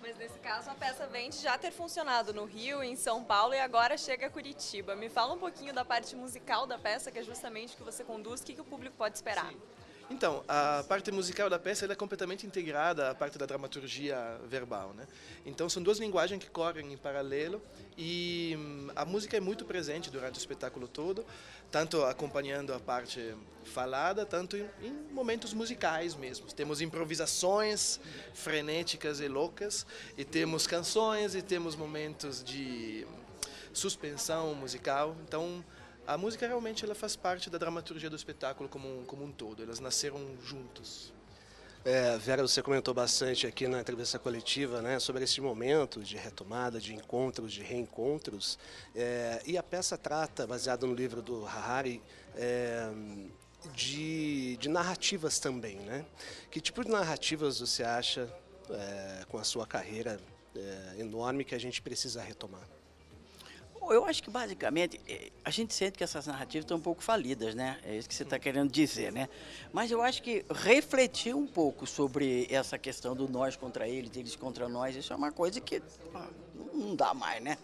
Mas 0.00 0.16
nesse 0.16 0.38
caso, 0.38 0.70
a 0.70 0.74
peça 0.74 1.06
vem 1.06 1.28
de 1.28 1.36
já 1.42 1.58
ter 1.58 1.70
funcionado 1.70 2.32
no 2.32 2.46
Rio, 2.46 2.82
em 2.82 2.96
São 2.96 3.22
Paulo 3.22 3.52
e 3.52 3.60
agora 3.60 3.98
chega 3.98 4.26
a 4.26 4.30
Curitiba. 4.30 4.96
Me 4.96 5.10
fala 5.10 5.34
um 5.34 5.38
pouquinho 5.38 5.74
da 5.74 5.84
parte 5.84 6.16
musical 6.16 6.66
da 6.66 6.78
peça, 6.78 7.10
que 7.10 7.18
é 7.18 7.22
justamente 7.22 7.74
o 7.74 7.76
que 7.76 7.82
você 7.82 8.02
conduz. 8.02 8.40
O 8.40 8.44
que, 8.44 8.54
que 8.54 8.62
o 8.62 8.64
público 8.64 8.96
pode 8.96 9.14
esperar? 9.14 9.52
Então, 10.10 10.44
a 10.46 10.84
parte 10.86 11.10
musical 11.10 11.48
da 11.48 11.58
peça 11.58 11.90
é 11.90 11.94
completamente 11.94 12.46
integrada 12.46 13.10
à 13.10 13.14
parte 13.14 13.38
da 13.38 13.46
dramaturgia 13.46 14.38
verbal, 14.46 14.92
né? 14.92 15.06
Então, 15.46 15.68
são 15.68 15.82
duas 15.82 15.98
linguagens 15.98 16.42
que 16.42 16.50
correm 16.50 16.92
em 16.92 16.96
paralelo 16.96 17.60
e 17.96 18.54
hum, 18.58 18.90
a 18.94 19.04
música 19.04 19.36
é 19.36 19.40
muito 19.40 19.64
presente 19.64 20.10
durante 20.10 20.36
o 20.36 20.38
espetáculo 20.38 20.86
todo, 20.86 21.24
tanto 21.70 22.04
acompanhando 22.04 22.74
a 22.74 22.78
parte 22.78 23.34
falada, 23.64 24.26
tanto 24.26 24.56
em, 24.56 24.68
em 24.82 24.92
momentos 25.10 25.54
musicais 25.54 26.14
mesmo. 26.14 26.46
Temos 26.52 26.82
improvisações 26.82 27.98
frenéticas 28.34 29.20
e 29.20 29.28
loucas, 29.28 29.86
e 30.18 30.24
temos 30.24 30.66
canções, 30.66 31.34
e 31.34 31.40
temos 31.40 31.74
momentos 31.74 32.44
de 32.44 33.06
suspensão 33.72 34.54
musical. 34.54 35.16
Então, 35.26 35.64
a 36.06 36.18
música 36.18 36.46
realmente 36.46 36.84
ela 36.84 36.94
faz 36.94 37.16
parte 37.16 37.48
da 37.48 37.58
dramaturgia 37.58 38.10
do 38.10 38.16
espetáculo 38.16 38.68
como 38.68 39.00
um, 39.00 39.04
como 39.04 39.24
um 39.24 39.32
todo. 39.32 39.62
Elas 39.62 39.80
nasceram 39.80 40.20
juntos. 40.42 41.12
É, 41.84 42.16
Vera, 42.16 42.40
você 42.40 42.62
comentou 42.62 42.94
bastante 42.94 43.46
aqui 43.46 43.68
na 43.68 43.78
entrevista 43.78 44.18
coletiva 44.18 44.80
né, 44.80 44.98
sobre 44.98 45.24
esse 45.24 45.38
momento 45.40 46.02
de 46.02 46.16
retomada, 46.16 46.80
de 46.80 46.94
encontros, 46.94 47.52
de 47.52 47.62
reencontros. 47.62 48.58
É, 48.94 49.42
e 49.46 49.58
a 49.58 49.62
peça 49.62 49.98
trata, 49.98 50.46
baseada 50.46 50.86
no 50.86 50.94
livro 50.94 51.20
do 51.20 51.46
Harari, 51.46 52.02
é, 52.36 52.90
de, 53.74 54.56
de 54.56 54.68
narrativas 54.68 55.38
também. 55.38 55.76
Né? 55.76 56.06
Que 56.50 56.60
tipo 56.60 56.82
de 56.82 56.90
narrativas 56.90 57.60
você 57.60 57.82
acha, 57.82 58.32
é, 58.70 59.24
com 59.28 59.36
a 59.36 59.44
sua 59.44 59.66
carreira 59.66 60.18
é, 60.56 61.00
enorme, 61.00 61.44
que 61.44 61.54
a 61.54 61.60
gente 61.60 61.82
precisa 61.82 62.22
retomar? 62.22 62.66
Eu 63.92 64.04
acho 64.04 64.22
que 64.22 64.30
basicamente 64.30 65.00
eh, 65.08 65.30
a 65.44 65.50
gente 65.50 65.74
sente 65.74 65.98
que 65.98 66.04
essas 66.04 66.26
narrativas 66.26 66.64
estão 66.64 66.76
um 66.76 66.80
pouco 66.80 67.02
falidas, 67.02 67.54
né? 67.54 67.78
É 67.84 67.96
isso 67.96 68.08
que 68.08 68.14
você 68.14 68.22
está 68.22 68.38
querendo 68.38 68.70
dizer, 68.70 69.12
né? 69.12 69.28
Mas 69.72 69.90
eu 69.90 70.02
acho 70.02 70.22
que 70.22 70.44
refletir 70.50 71.34
um 71.34 71.46
pouco 71.46 71.86
sobre 71.86 72.46
essa 72.50 72.78
questão 72.78 73.14
do 73.14 73.28
nós 73.28 73.56
contra 73.56 73.88
eles, 73.88 74.16
eles 74.16 74.36
contra 74.36 74.68
nós, 74.68 74.96
isso 74.96 75.12
é 75.12 75.16
uma 75.16 75.32
coisa 75.32 75.60
que 75.60 75.82
não 76.72 76.94
dá 76.94 77.14
mais, 77.14 77.42
né? 77.42 77.58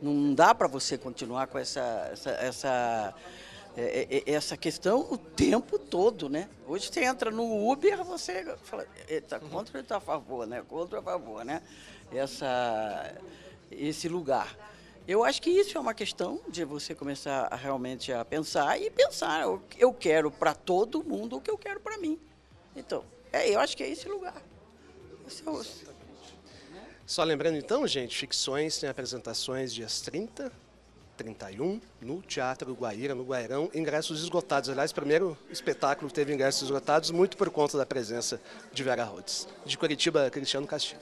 Não 0.00 0.34
dá 0.34 0.54
para 0.54 0.68
você 0.68 0.98
continuar 0.98 1.46
com 1.46 1.58
essa 1.58 2.10
essa, 2.12 2.30
essa 2.30 3.14
eh, 3.76 4.22
eh, 4.26 4.32
essa 4.32 4.56
questão 4.56 5.00
o 5.10 5.18
tempo 5.18 5.78
todo, 5.78 6.28
né? 6.28 6.48
Hoje 6.66 6.88
você 6.92 7.04
entra 7.04 7.30
no 7.30 7.70
Uber, 7.70 8.04
você 8.04 8.56
fala, 8.62 8.86
está 9.08 9.40
contra 9.40 9.78
ou 9.78 9.82
está 9.82 9.96
a 9.96 10.00
favor, 10.00 10.46
né? 10.46 10.62
Contra 10.68 10.98
ou 10.98 11.02
a 11.02 11.04
favor, 11.04 11.44
né? 11.44 11.62
Essa, 12.12 13.14
esse 13.70 14.08
lugar. 14.08 14.73
Eu 15.06 15.22
acho 15.22 15.42
que 15.42 15.50
isso 15.50 15.76
é 15.76 15.80
uma 15.80 15.92
questão 15.92 16.40
de 16.48 16.64
você 16.64 16.94
começar 16.94 17.48
a 17.50 17.56
realmente 17.56 18.10
a 18.12 18.24
pensar 18.24 18.80
e 18.80 18.90
pensar, 18.90 19.42
eu, 19.78 19.92
quero 19.92 20.30
para 20.30 20.54
todo 20.54 21.04
mundo 21.04 21.36
o 21.36 21.40
que 21.40 21.50
eu 21.50 21.58
quero 21.58 21.78
para 21.78 21.98
mim. 21.98 22.18
Então, 22.74 23.04
é, 23.32 23.50
eu 23.50 23.60
acho 23.60 23.76
que 23.76 23.82
é 23.82 23.88
esse 23.90 24.08
lugar. 24.08 24.40
Esse 25.28 25.46
é 25.46 25.50
o- 25.50 25.62
Só 27.06 27.22
lembrando 27.22 27.58
então, 27.58 27.86
gente, 27.86 28.16
Ficções 28.16 28.78
tem 28.78 28.88
apresentações 28.88 29.74
dias 29.74 30.00
30, 30.00 30.50
31, 31.18 31.80
no 32.00 32.22
Teatro 32.22 32.72
Guaíra, 32.72 33.14
no 33.14 33.24
Guairão, 33.24 33.70
ingressos 33.74 34.22
esgotados. 34.22 34.70
Aliás, 34.70 34.90
primeiro 34.90 35.36
espetáculo 35.50 36.10
teve 36.10 36.32
ingressos 36.32 36.62
esgotados, 36.62 37.10
muito 37.10 37.36
por 37.36 37.50
conta 37.50 37.76
da 37.76 37.84
presença 37.84 38.40
de 38.72 38.82
Vera 38.82 39.04
Rhodes. 39.04 39.46
De 39.66 39.76
Curitiba, 39.76 40.30
Cristiano 40.30 40.66
Castilho. 40.66 41.00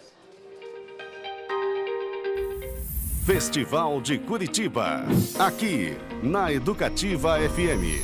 Festival 3.25 4.01
de 4.01 4.19
Curitiba. 4.19 5.05
Aqui, 5.39 5.97
na 6.23 6.53
Educativa 6.53 7.37
FM. 7.39 8.03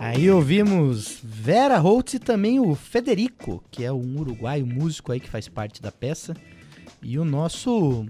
Aí 0.00 0.30
ouvimos 0.30 1.18
Vera 1.22 1.76
Holtz 1.78 2.14
e 2.14 2.18
também 2.18 2.58
o 2.58 2.74
Federico, 2.74 3.62
que 3.70 3.84
é 3.84 3.92
um 3.92 4.18
uruguaio 4.18 4.66
músico 4.66 5.12
aí 5.12 5.20
que 5.20 5.28
faz 5.28 5.48
parte 5.48 5.82
da 5.82 5.92
peça. 5.92 6.34
E 7.02 7.18
o 7.18 7.24
nosso 7.24 8.06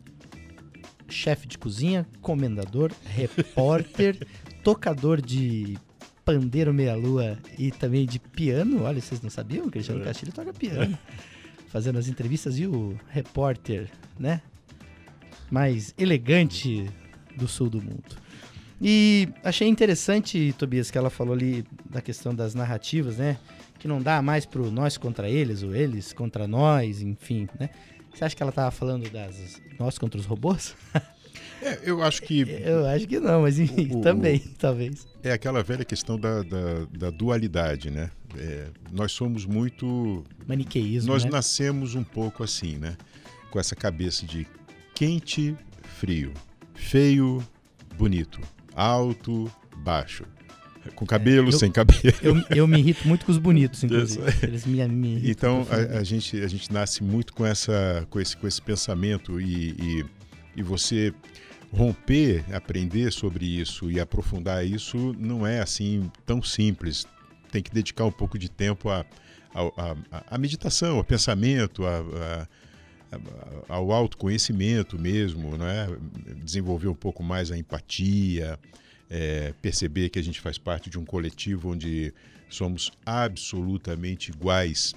chefe 1.08 1.48
de 1.48 1.58
cozinha, 1.58 2.06
comendador, 2.20 2.92
repórter, 3.04 4.26
tocador 4.62 5.20
de 5.20 5.76
pandeiro 6.24 6.72
meia-lua 6.72 7.38
e 7.58 7.70
também 7.72 8.06
de 8.06 8.18
piano. 8.20 8.84
Olha, 8.84 9.00
vocês 9.00 9.20
não 9.20 9.30
sabiam? 9.30 9.66
O 9.66 9.70
Cristiano 9.70 10.02
É. 10.02 10.04
Castilho 10.04 10.32
toca 10.32 10.52
piano. 10.52 10.96
Fazendo 11.68 11.98
as 11.98 12.08
entrevistas 12.08 12.58
e 12.58 12.66
o 12.66 12.98
repórter, 13.10 13.90
né? 14.18 14.40
Mais 15.50 15.94
elegante 15.98 16.88
do 17.36 17.46
sul 17.48 17.70
do 17.70 17.80
mundo. 17.80 18.16
E 18.80 19.28
achei 19.42 19.66
interessante, 19.66 20.54
Tobias, 20.58 20.90
que 20.90 20.98
ela 20.98 21.10
falou 21.10 21.34
ali 21.34 21.64
da 21.90 22.00
questão 22.00 22.34
das 22.34 22.54
narrativas, 22.54 23.16
né? 23.16 23.36
Que 23.78 23.88
não 23.88 24.00
dá 24.00 24.20
mais 24.22 24.44
pro 24.46 24.70
nós 24.70 24.96
contra 24.96 25.28
eles, 25.28 25.62
ou 25.62 25.74
eles 25.74 26.12
contra 26.12 26.46
nós, 26.46 27.00
enfim, 27.02 27.48
né? 27.58 27.70
Você 28.14 28.24
acha 28.24 28.36
que 28.36 28.42
ela 28.42 28.52
tava 28.52 28.70
falando 28.70 29.08
das 29.10 29.60
nós 29.78 29.98
contra 29.98 30.18
os 30.20 30.26
robôs? 30.26 30.74
É, 31.60 31.80
eu 31.82 32.02
acho 32.04 32.22
que. 32.22 32.42
Eu 32.64 32.86
acho 32.86 33.04
que 33.08 33.18
não, 33.18 33.42
mas 33.42 33.58
enfim, 33.58 33.88
o- 33.96 34.00
também, 34.00 34.38
talvez. 34.58 35.08
É 35.24 35.32
aquela 35.32 35.60
velha 35.60 35.84
questão 35.84 36.16
da, 36.18 36.40
da, 36.44 36.84
da 36.96 37.10
dualidade, 37.10 37.90
né? 37.90 38.10
É, 38.36 38.68
nós 38.92 39.10
somos 39.10 39.44
muito. 39.44 40.24
Maniqueísmo, 40.46 41.12
Nós 41.12 41.24
né? 41.24 41.30
nascemos 41.30 41.96
um 41.96 42.04
pouco 42.04 42.44
assim, 42.44 42.76
né? 42.76 42.96
Com 43.50 43.58
essa 43.58 43.74
cabeça 43.74 44.24
de 44.24 44.46
quente, 44.98 45.56
frio. 46.00 46.32
Feio, 46.74 47.40
bonito. 47.96 48.40
Alto, 48.74 49.50
baixo. 49.76 50.24
Com 50.96 51.06
cabelo, 51.06 51.50
É, 51.50 51.54
eu- 51.54 51.58
sem 51.58 51.70
cabelo. 51.70 52.00
Eu, 52.20 52.34
eu 52.56 52.66
me 52.66 52.78
irrito 52.80 53.06
muito 53.06 53.24
com 53.24 53.30
os 53.30 53.38
bonitos, 53.38 53.82
inclusive. 53.84 54.22
Eles 54.42 54.66
me, 54.66 54.86
me 54.88 55.30
Então 55.30 55.64
a, 55.70 55.98
a 55.98 56.02
gente, 56.04 56.40
a 56.40 56.48
gente 56.48 56.72
nasce 56.72 57.04
muito 57.04 57.32
com, 57.32 57.46
essa, 57.46 58.04
com, 58.10 58.18
esse, 58.20 58.36
com 58.36 58.48
esse 58.48 58.60
pensamento 58.60 59.40
e, 59.40 59.70
e, 59.78 60.04
e 60.56 60.62
você 60.62 61.12
romper, 61.72 62.44
aprender 62.52 63.12
sobre 63.12 63.44
isso 63.44 63.90
e 63.90 64.00
aprofundar 64.00 64.66
isso 64.66 65.14
não 65.18 65.46
é 65.46 65.60
assim 65.60 66.10
tão 66.26 66.42
simples. 66.42 67.06
Tem 67.52 67.62
que 67.62 67.70
dedicar 67.70 68.04
um 68.04 68.10
pouco 68.12 68.36
de 68.38 68.50
tempo 68.50 68.88
à 68.88 69.04
a, 69.54 69.60
a, 69.62 69.96
a, 70.10 70.24
a 70.34 70.38
meditação, 70.38 70.96
ao 70.96 71.04
pensamento, 71.04 71.84
a- 71.86 72.48
ao 73.68 73.92
autoconhecimento 73.92 74.98
mesmo, 74.98 75.56
né? 75.56 75.88
desenvolver 76.42 76.88
um 76.88 76.94
pouco 76.94 77.22
mais 77.22 77.50
a 77.50 77.56
empatia, 77.56 78.58
é, 79.10 79.54
perceber 79.62 80.10
que 80.10 80.18
a 80.18 80.22
gente 80.22 80.40
faz 80.40 80.58
parte 80.58 80.90
de 80.90 80.98
um 80.98 81.04
coletivo 81.04 81.70
onde 81.70 82.12
somos 82.48 82.90
absolutamente 83.04 84.30
iguais, 84.30 84.94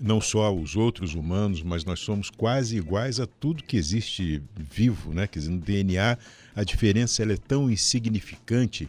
não 0.00 0.20
só 0.20 0.44
aos 0.44 0.76
outros 0.76 1.14
humanos, 1.14 1.62
mas 1.62 1.84
nós 1.84 2.00
somos 2.00 2.30
quase 2.30 2.76
iguais 2.76 3.18
a 3.18 3.26
tudo 3.26 3.62
que 3.62 3.76
existe 3.76 4.42
vivo, 4.54 5.14
né? 5.14 5.26
Quer 5.26 5.38
dizer, 5.38 5.50
no 5.50 5.58
DNA 5.58 6.18
a 6.54 6.64
diferença 6.64 7.22
é 7.22 7.36
tão 7.36 7.70
insignificante 7.70 8.88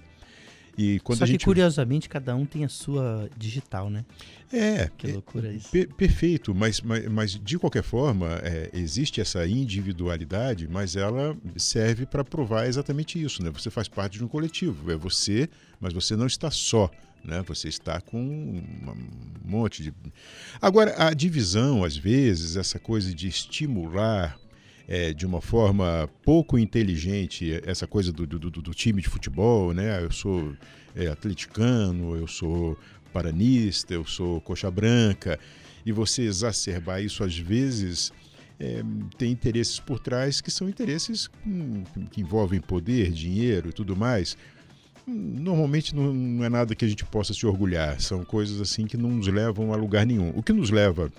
e 0.77 0.99
quando 0.99 1.17
Só 1.17 1.23
a 1.23 1.27
que, 1.27 1.31
gente 1.33 1.45
curiosamente, 1.45 2.07
cada 2.07 2.35
um 2.35 2.45
tem 2.45 2.63
a 2.63 2.69
sua 2.69 3.29
digital, 3.37 3.89
né? 3.89 4.05
é, 4.53 4.89
Que 4.97 5.07
loucura 5.11 5.51
isso. 5.51 5.69
Per- 5.71 5.91
perfeito, 5.95 6.53
mas, 6.53 6.79
mas, 6.81 7.07
mas 7.07 7.31
de 7.43 7.57
qualquer 7.57 7.83
forma, 7.83 8.27
é, 8.43 8.69
existe 8.73 9.19
essa 9.19 9.45
individualidade, 9.47 10.67
mas 10.67 10.95
ela 10.95 11.35
serve 11.55 12.05
para 12.05 12.23
provar 12.23 12.67
exatamente 12.67 13.21
isso, 13.21 13.43
né? 13.43 13.49
Você 13.51 13.69
faz 13.69 13.87
parte 13.87 14.17
de 14.17 14.23
um 14.23 14.27
coletivo, 14.27 14.91
é 14.91 14.95
você, 14.95 15.49
mas 15.79 15.93
você 15.93 16.15
não 16.15 16.27
está 16.27 16.51
só, 16.51 16.89
né? 17.23 17.43
Você 17.47 17.67
está 17.67 17.99
com 17.99 18.19
um 18.21 18.63
monte 19.43 19.81
de. 19.83 19.93
Agora, 20.61 20.93
a 21.07 21.13
divisão, 21.13 21.83
às 21.83 21.97
vezes, 21.97 22.55
essa 22.55 22.77
coisa 22.79 23.13
de 23.13 23.27
estimular 23.27 24.37
é, 24.87 25.13
de 25.13 25.25
uma 25.25 25.41
forma 25.41 26.09
pouco 26.23 26.57
inteligente 26.57 27.61
essa 27.65 27.85
coisa 27.85 28.11
do, 28.11 28.25
do, 28.25 28.39
do- 28.39 28.73
time 28.73 29.01
de 29.01 29.09
futebol, 29.09 29.73
né? 29.73 30.01
Eu 30.03 30.11
sou 30.11 30.55
é, 30.95 31.07
atleticano, 31.07 32.15
eu 32.15 32.27
sou 32.27 32.77
paranista, 33.11 33.93
eu 33.93 34.05
sou 34.05 34.39
coxa 34.41 34.71
branca, 34.71 35.37
e 35.85 35.91
você 35.91 36.21
exacerbar 36.23 37.01
isso 37.03 37.23
às 37.23 37.37
vezes 37.37 38.11
é, 38.59 38.81
tem 39.17 39.31
interesses 39.31 39.79
por 39.79 39.99
trás 39.99 40.39
que 40.41 40.49
são 40.49 40.69
interesses 40.69 41.29
que 42.11 42.21
envolvem 42.21 42.59
poder, 42.61 43.11
dinheiro 43.11 43.69
e 43.69 43.73
tudo 43.73 43.95
mais. 43.95 44.37
Normalmente 45.05 45.95
não, 45.95 46.13
não 46.13 46.43
é 46.43 46.49
nada 46.49 46.75
que 46.75 46.83
a 46.83 46.87
gente 46.87 47.05
possa 47.05 47.33
se 47.33 47.45
orgulhar, 47.45 47.99
são 48.01 48.25
coisas 48.25 48.59
assim 48.59 48.85
que 48.85 48.97
não 48.97 49.09
nos 49.11 49.27
levam 49.27 49.71
a 49.73 49.75
lugar 49.75 50.05
nenhum. 50.05 50.31
O 50.35 50.43
que 50.43 50.51
nos 50.51 50.69
leva 50.69 51.11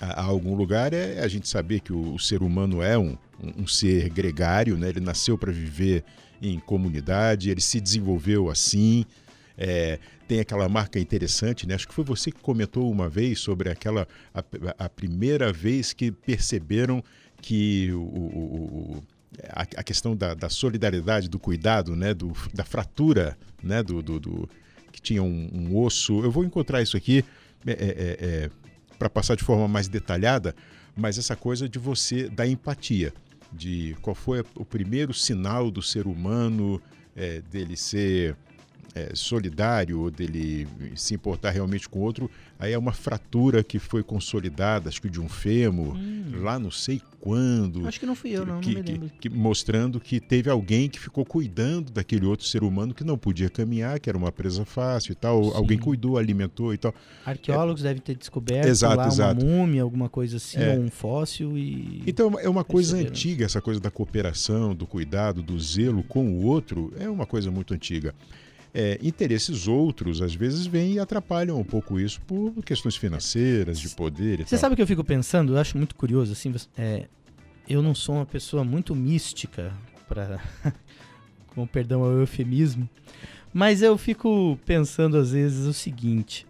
a, 0.00 0.22
algum 0.22 0.54
lugar 0.54 0.92
é 0.92 1.20
a 1.20 1.28
gente 1.28 1.48
saber 1.48 1.80
que 1.80 1.92
o, 1.92 2.14
o 2.14 2.18
ser 2.18 2.42
humano 2.42 2.82
é 2.82 2.98
um, 2.98 3.16
um, 3.58 3.66
ser 3.66 4.08
gregário, 4.10 4.76
né? 4.76 4.88
ele 4.88 5.00
nasceu 5.00 5.36
para 5.38 5.52
viver 5.52 6.04
em 6.42 6.58
comunidade, 6.58 7.50
ele 7.50 7.60
se 7.60 7.80
desenvolveu 7.80 8.50
assim. 8.50 9.04
é, 9.56 9.98
tem 10.26 10.40
aquela 10.40 10.68
marca 10.68 10.98
interessante, 10.98 11.66
né? 11.66 11.74
Acho 11.74 11.86
que 11.86 11.94
foi 11.94 12.02
você 12.04 12.30
que 12.32 12.40
comentou 12.40 12.90
uma 12.90 13.08
vez 13.10 13.38
sobre 13.40 13.70
aquela 13.70 14.08
a, 14.34 14.42
a 14.78 14.88
primeira 14.88 15.52
vez 15.52 15.92
que 15.92 16.10
perceberam 16.10 17.04
que 17.42 17.92
o, 17.92 18.00
o- 18.00 18.96
o- 18.98 19.04
a, 19.50 19.62
a 19.62 19.82
questão 19.82 20.16
da, 20.16 20.32
da 20.32 20.48
solidariedade, 20.48 21.28
do 21.28 21.38
cuidado, 21.38 21.94
né? 21.94 22.14
Do, 22.14 22.32
da 22.54 22.64
fratura, 22.64 23.36
né? 23.62 23.82
Do, 23.82 24.00
do- 24.02 24.18
do- 24.18 24.48
que 24.90 25.00
tinha 25.02 25.22
um, 25.22 25.50
um 25.52 25.76
osso. 25.76 26.24
Eu 26.24 26.30
vou 26.30 26.42
encontrar 26.44 26.80
isso 26.80 26.96
aqui 26.96 27.22
para 28.98 29.10
passar 29.10 29.36
de 29.36 29.44
forma 29.44 29.68
mais 29.68 29.88
detalhada, 29.88 30.54
mas 30.96 31.18
essa 31.18 31.34
coisa 31.36 31.68
de 31.68 31.78
você 31.78 32.28
da 32.28 32.46
empatia, 32.46 33.12
de 33.52 33.96
qual 34.00 34.14
foi 34.14 34.44
o 34.54 34.64
primeiro 34.64 35.12
sinal 35.12 35.70
do 35.70 35.82
ser 35.82 36.06
humano 36.06 36.80
é, 37.16 37.40
dele 37.50 37.76
ser 37.76 38.36
é, 38.94 39.10
solidário 39.14 40.00
ou 40.00 40.10
dele 40.10 40.66
se 40.94 41.14
importar 41.14 41.50
realmente 41.50 41.88
com 41.88 41.98
o 41.98 42.02
outro, 42.02 42.30
aí 42.58 42.72
é 42.72 42.78
uma 42.78 42.92
fratura 42.92 43.64
que 43.64 43.78
foi 43.78 44.02
consolidada, 44.02 44.88
acho 44.88 45.02
que 45.02 45.10
de 45.10 45.20
um 45.20 45.28
fêmur, 45.28 45.96
lá 46.40 46.58
não 46.58 46.70
sei 46.70 47.00
quando. 47.20 47.80
Hum. 47.80 47.86
Acho 47.88 47.98
que 47.98 48.06
não 48.06 48.14
fui 48.14 48.30
eu, 48.30 48.44
não, 48.46 48.54
não 48.56 48.60
que, 48.60 48.74
me 48.74 48.82
que- 48.82 48.92
lembro. 48.92 49.10
que- 49.20 49.28
mostrando 49.30 49.98
que 49.98 50.20
teve 50.20 50.48
alguém 50.50 50.88
que 50.88 51.00
ficou 51.00 51.24
cuidando 51.24 51.90
daquele 51.90 52.24
outro 52.26 52.46
ser 52.46 52.62
humano 52.62 52.94
que 52.94 53.02
não 53.02 53.16
podia 53.18 53.48
caminhar, 53.50 53.98
que 53.98 54.08
era 54.08 54.16
uma 54.16 54.30
presa 54.30 54.64
fácil 54.64 55.12
e 55.12 55.14
tal. 55.16 55.54
Alguém 55.56 55.78
cuidou, 55.78 56.16
alimentou 56.18 56.72
e 56.74 56.78
tal. 56.78 56.94
Arqueólogos 57.24 57.82
devem 57.82 58.00
ter 58.02 58.14
descoberto 58.14 58.68
Exato, 58.68 58.96
lá 58.96 59.06
exato. 59.08 59.44
uma 59.44 59.50
múmia, 59.56 59.82
alguma 59.82 60.08
coisa 60.08 60.36
assim, 60.36 60.58
É. 60.58 60.74
ou 60.76 60.80
um 60.84 60.90
fóssil 60.90 61.56
e... 61.58 62.02
Então 62.06 62.38
é 62.38 62.48
uma 62.48 62.62
coisa 62.62 62.92
Perceberam. 62.92 63.10
antiga, 63.16 63.44
essa 63.46 63.60
coisa 63.60 63.80
da 63.80 63.90
cooperação, 63.90 64.74
do 64.74 64.86
cuidado, 64.86 65.42
do 65.42 65.58
zelo 65.58 66.02
com 66.04 66.28
o 66.30 66.44
outro, 66.44 66.92
é 66.98 67.08
uma 67.08 67.26
coisa 67.26 67.50
muito 67.50 67.72
antiga. 67.74 68.14
É, 68.76 68.98
interesses 69.00 69.68
outros, 69.68 70.20
às 70.20 70.34
vezes, 70.34 70.66
vêm 70.66 70.94
e 70.94 70.98
atrapalham 70.98 71.60
um 71.60 71.64
pouco 71.64 72.00
isso 72.00 72.20
por 72.22 72.52
questões 72.64 72.96
financeiras, 72.96 73.78
de 73.78 73.88
poder 73.90 74.40
e 74.40 74.42
Você 74.42 74.50
tal. 74.50 74.58
sabe 74.58 74.72
o 74.72 74.76
que 74.76 74.82
eu 74.82 74.86
fico 74.86 75.04
pensando? 75.04 75.54
Eu 75.54 75.58
acho 75.58 75.78
muito 75.78 75.94
curioso, 75.94 76.32
assim, 76.32 76.52
é, 76.76 77.06
eu 77.68 77.80
não 77.80 77.94
sou 77.94 78.16
uma 78.16 78.26
pessoa 78.26 78.64
muito 78.64 78.92
mística, 78.92 79.72
para 80.08 80.40
com 81.54 81.64
perdão 81.68 82.02
ao 82.02 82.10
eufemismo, 82.12 82.88
mas 83.52 83.80
eu 83.80 83.96
fico 83.96 84.58
pensando 84.66 85.16
às 85.16 85.30
vezes 85.30 85.66
o 85.66 85.72
seguinte, 85.72 86.44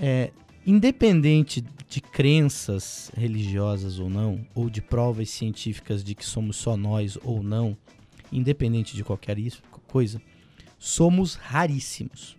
é, 0.00 0.30
independente 0.64 1.64
de 1.88 2.00
crenças 2.00 3.10
religiosas 3.16 3.98
ou 3.98 4.08
não, 4.08 4.46
ou 4.54 4.70
de 4.70 4.80
provas 4.80 5.28
científicas 5.30 6.04
de 6.04 6.14
que 6.14 6.24
somos 6.24 6.56
só 6.56 6.76
nós 6.76 7.18
ou 7.24 7.42
não, 7.42 7.76
independente 8.32 8.94
de 8.94 9.02
qualquer 9.02 9.36
isso, 9.36 9.60
coisa, 9.88 10.22
somos 10.80 11.34
raríssimos. 11.34 12.36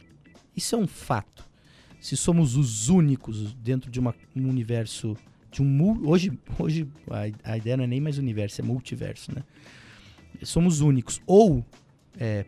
Isso 0.57 0.75
é 0.75 0.77
um 0.77 0.87
fato. 0.87 1.47
Se 2.01 2.17
somos 2.17 2.55
os 2.57 2.89
únicos 2.89 3.53
dentro 3.53 3.89
de 3.91 3.99
uma- 3.99 4.15
um 4.35 4.49
universo 4.49 5.15
de 5.51 5.61
um 5.61 6.07
hoje 6.07 6.31
hoje 6.57 6.87
a, 7.09 7.51
a 7.51 7.57
ideia 7.57 7.77
não 7.77 7.83
é 7.83 7.87
nem 7.87 8.01
mais 8.01 8.17
universo, 8.17 8.59
é 8.59 8.63
multiverso, 8.63 9.31
né? 9.33 9.43
Somos 10.43 10.81
únicos 10.81 11.21
ou 11.27 11.63
é, 12.17 12.45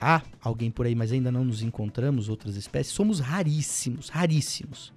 há 0.00 0.22
alguém 0.40 0.70
por 0.70 0.86
aí, 0.86 0.94
mas 0.94 1.12
ainda 1.12 1.30
não 1.30 1.44
nos 1.44 1.60
encontramos 1.60 2.28
outras 2.30 2.56
espécies. 2.56 2.94
Somos 2.94 3.20
raríssimos, 3.20 4.08
raríssimos. 4.08 4.92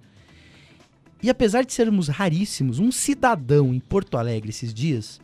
E 1.22 1.28
apesar 1.28 1.64
de 1.64 1.72
sermos 1.72 2.08
raríssimos, 2.08 2.78
um 2.78 2.90
cidadão 2.90 3.74
em 3.74 3.80
Porto 3.80 4.16
Alegre 4.16 4.50
esses 4.50 4.72
dias, 4.72 5.20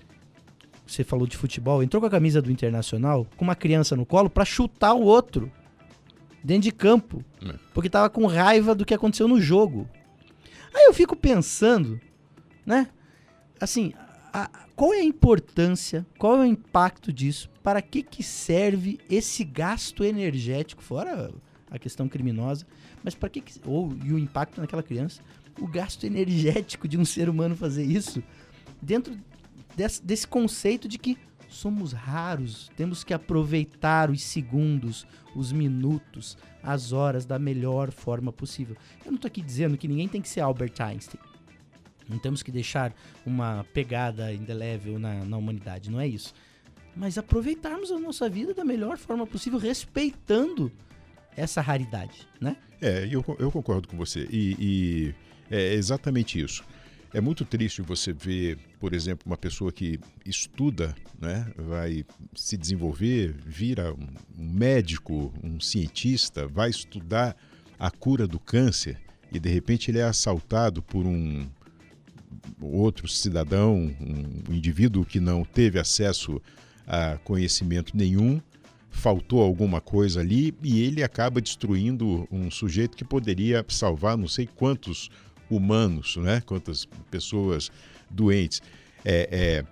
você 0.91 1.05
falou 1.05 1.27
de 1.27 1.37
futebol, 1.37 1.83
entrou 1.83 2.01
com 2.01 2.07
a 2.07 2.11
camisa 2.11 2.43
do 2.43 2.51
Internacional, 2.51 3.27
com 3.37 3.45
uma 3.45 3.55
criança 3.55 3.95
no 3.97 4.05
colo, 4.05 4.29
pra 4.29 4.45
chutar 4.45 4.95
o 4.95 5.03
outro 5.03 5.51
dentro 6.43 6.63
de 6.63 6.73
campo, 6.73 7.25
É. 7.45 7.55
porque 7.75 7.89
tava 7.91 8.09
com 8.11 8.27
raiva 8.27 8.75
do 8.75 8.85
que 8.85 8.95
aconteceu 8.95 9.29
no 9.29 9.41
jogo. 9.41 9.89
Aí 10.75 10.85
eu 10.87 10.95
fico 10.95 11.15
pensando, 11.15 12.01
né? 12.65 12.89
Assim, 13.61 13.93
a- 14.33 14.49
qual 14.75 14.95
é 14.95 15.01
a 15.01 15.05
importância, 15.05 16.07
qual 16.19 16.37
é 16.37 16.41
o 16.41 16.45
impacto 16.45 17.13
disso? 17.13 17.51
Para 17.63 17.83
que 17.83 18.03
que 18.03 18.23
serve 18.23 18.99
esse 19.11 19.45
gasto 19.45 20.03
energético, 20.05 20.83
fora 20.83 21.31
a 21.71 21.79
questão 21.79 22.09
criminosa, 22.09 22.67
mas 23.05 23.15
para 23.15 23.29
que, 23.29 23.41
que 23.41 23.61
ou 23.67 23.93
e 24.05 24.13
o 24.13 24.19
impacto 24.19 24.61
naquela 24.61 24.83
criança, 24.83 25.21
o 25.61 25.67
gasto 25.67 26.05
energético 26.07 26.89
de 26.89 26.97
um 26.99 27.05
ser 27.05 27.29
humano 27.29 27.55
fazer 27.55 27.85
isso 27.85 28.23
dentro 28.81 29.15
desse, 29.81 30.05
desse 30.05 30.29
conceito 30.29 30.87
de 30.87 30.99
que 30.99 31.17
somos 31.49 31.93
raros, 31.93 32.71
temos 32.77 33.03
que 33.03 33.15
aproveitar 33.15 34.11
os 34.11 34.23
segundos, 34.23 35.07
os 35.35 35.53
minutos, 35.53 36.37
as 36.63 36.93
horas 36.93 37.25
da 37.25 37.39
melhor 37.39 37.91
forma 37.91 38.31
possível. 38.31 38.77
Eu 39.05 39.11
não 39.11 39.19
tô 39.19 39.27
aqui 39.27 39.41
dizendo 39.41 39.79
que 39.79 39.89
ninguém 39.89 40.07
tem 40.07 40.21
que 40.21 40.29
ser 40.29 40.41
Albert 40.41 40.75
Einstein. 40.79 41.21
Não 42.07 42.19
temos 42.19 42.43
que 42.43 42.53
deixar 42.53 42.93
uma 43.25 43.65
pegada 43.73 44.33
indelével 44.35 44.99
na, 44.99 45.25
na 45.25 45.37
humanidade, 45.37 45.91
não 45.91 46.01
é 46.01 46.07
isso. 46.07 46.35
Mas 46.95 47.17
aproveitarmos 47.17 47.91
a 47.91 47.99
nossa 47.99 48.29
vida 48.29 48.53
da 48.53 48.65
melhor 48.65 48.99
forma 48.99 49.27
possível, 49.27 49.59
respeitando 49.59 50.71
essa 51.37 51.61
raridade, 51.61 52.29
né? 52.41 52.57
É, 52.83 53.07
eu, 53.11 53.25
eu 53.39 53.51
concordo 53.51 53.89
com 53.89 53.97
você. 53.97 54.29
E, 54.31 54.57
e 54.59 55.15
é 55.51 55.75
exatamente 55.75 56.41
isso. 56.41 56.65
É 57.13 57.21
muito 57.21 57.45
triste 57.45 57.83
você 57.83 58.13
ver, 58.13 58.57
por 58.79 58.95
exemplo, 58.95 59.25
uma 59.27 59.37
pessoa 59.37 59.73
que 59.73 59.99
estuda, 60.25 60.95
né, 61.21 61.53
vai 61.57 62.05
se 62.37 62.57
desenvolver, 62.57 63.35
vira 63.45 63.93
um 63.93 64.07
médico, 64.39 65.33
um 65.43 65.59
cientista, 65.59 66.47
vai 66.47 66.71
estudar 66.71 67.37
a 67.79 67.91
cura 67.91 68.29
do 68.29 68.39
câncer 68.39 68.97
e 69.33 69.41
de 69.41 69.49
repente 69.49 69.91
ele 69.91 69.99
é 69.99 70.05
assaltado 70.05 70.83
por 70.83 71.05
um 71.05 71.49
outro 72.61 73.09
cidadão, 73.09 73.93
um 74.01 74.55
indivíduo 74.55 75.05
que 75.05 75.19
não 75.19 75.45
teve 75.45 75.81
acesso 75.81 76.41
a 76.87 77.19
conhecimento 77.19 77.97
nenhum, 77.97 78.41
faltou 78.89 79.43
alguma 79.43 79.81
coisa 79.81 80.21
ali 80.21 80.55
e 80.63 80.81
ele 80.83 81.03
acaba 81.03 81.41
destruindo 81.41 82.29
um 82.31 82.51
sujeito 82.53 82.97
que 82.97 83.05
poderia 83.05 83.65
salvar 83.69 84.17
não 84.17 84.29
sei 84.29 84.47
quantos 84.47 85.11
humanos, 85.51 86.17
né? 86.17 86.41
quantas 86.47 86.87
pessoas 87.11 87.71
doentes. 88.09 88.63
É, 89.05 89.29
é... 89.31 89.65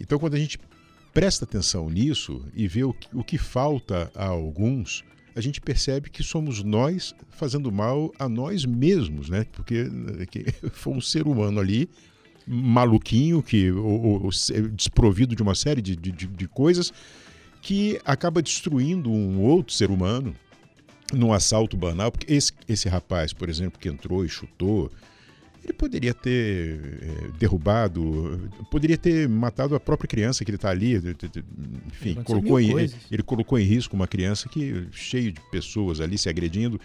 Então, 0.00 0.18
quando 0.18 0.34
a 0.34 0.38
gente 0.38 0.58
presta 1.12 1.44
atenção 1.44 1.88
nisso 1.88 2.44
e 2.54 2.66
vê 2.66 2.82
o 2.82 2.92
que, 2.92 3.08
o 3.12 3.22
que 3.22 3.38
falta 3.38 4.10
a 4.14 4.26
alguns, 4.26 5.04
a 5.36 5.40
gente 5.40 5.60
percebe 5.60 6.10
que 6.10 6.22
somos 6.22 6.62
nós 6.62 7.14
fazendo 7.30 7.70
mal 7.70 8.12
a 8.18 8.28
nós 8.28 8.64
mesmos, 8.64 9.28
né? 9.28 9.46
Porque 9.52 9.86
que 10.30 10.44
foi 10.72 10.92
um 10.92 11.00
ser 11.00 11.26
humano 11.26 11.60
ali, 11.60 11.88
maluquinho, 12.46 13.42
que 13.42 13.70
ou, 13.70 14.24
ou, 14.24 14.30
desprovido 14.72 15.34
de 15.34 15.42
uma 15.42 15.54
série 15.54 15.82
de, 15.82 15.96
de, 15.96 16.12
de 16.12 16.48
coisas, 16.48 16.92
que 17.62 18.00
acaba 18.04 18.42
destruindo 18.42 19.10
um 19.10 19.40
outro 19.40 19.72
ser 19.72 19.90
humano 19.90 20.34
num 21.12 21.32
assalto 21.32 21.76
banal. 21.76 22.10
Porque 22.10 22.32
esse, 22.32 22.52
esse 22.68 22.88
rapaz, 22.88 23.32
por 23.32 23.48
exemplo, 23.48 23.78
que 23.78 23.88
entrou 23.88 24.24
e 24.24 24.28
chutou, 24.28 24.90
ele 25.62 25.72
poderia 25.72 26.12
ter 26.12 26.78
é, 27.00 27.38
derrubado, 27.38 28.50
poderia 28.70 28.98
ter 28.98 29.28
matado 29.28 29.74
a 29.74 29.80
própria 29.80 30.06
criança 30.06 30.44
que 30.44 30.50
ele 30.50 30.56
está 30.56 30.70
ali, 30.70 31.00
enfim, 31.86 32.14
colocou 32.22 32.60
em, 32.60 32.90
ele 33.10 33.22
colocou 33.22 33.58
em 33.58 33.64
risco 33.64 33.96
uma 33.96 34.06
criança 34.06 34.48
que 34.48 34.86
cheio 34.92 35.32
de 35.32 35.40
pessoas 35.50 36.00
ali 36.00 36.18
se 36.18 36.28
agredindo. 36.28 36.78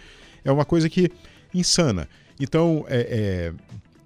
É 0.46 0.52
uma 0.52 0.64
coisa 0.64 0.90
que 0.90 1.12
insana. 1.54 2.08
Então, 2.40 2.86
é, 2.88 3.00
é 3.00 3.54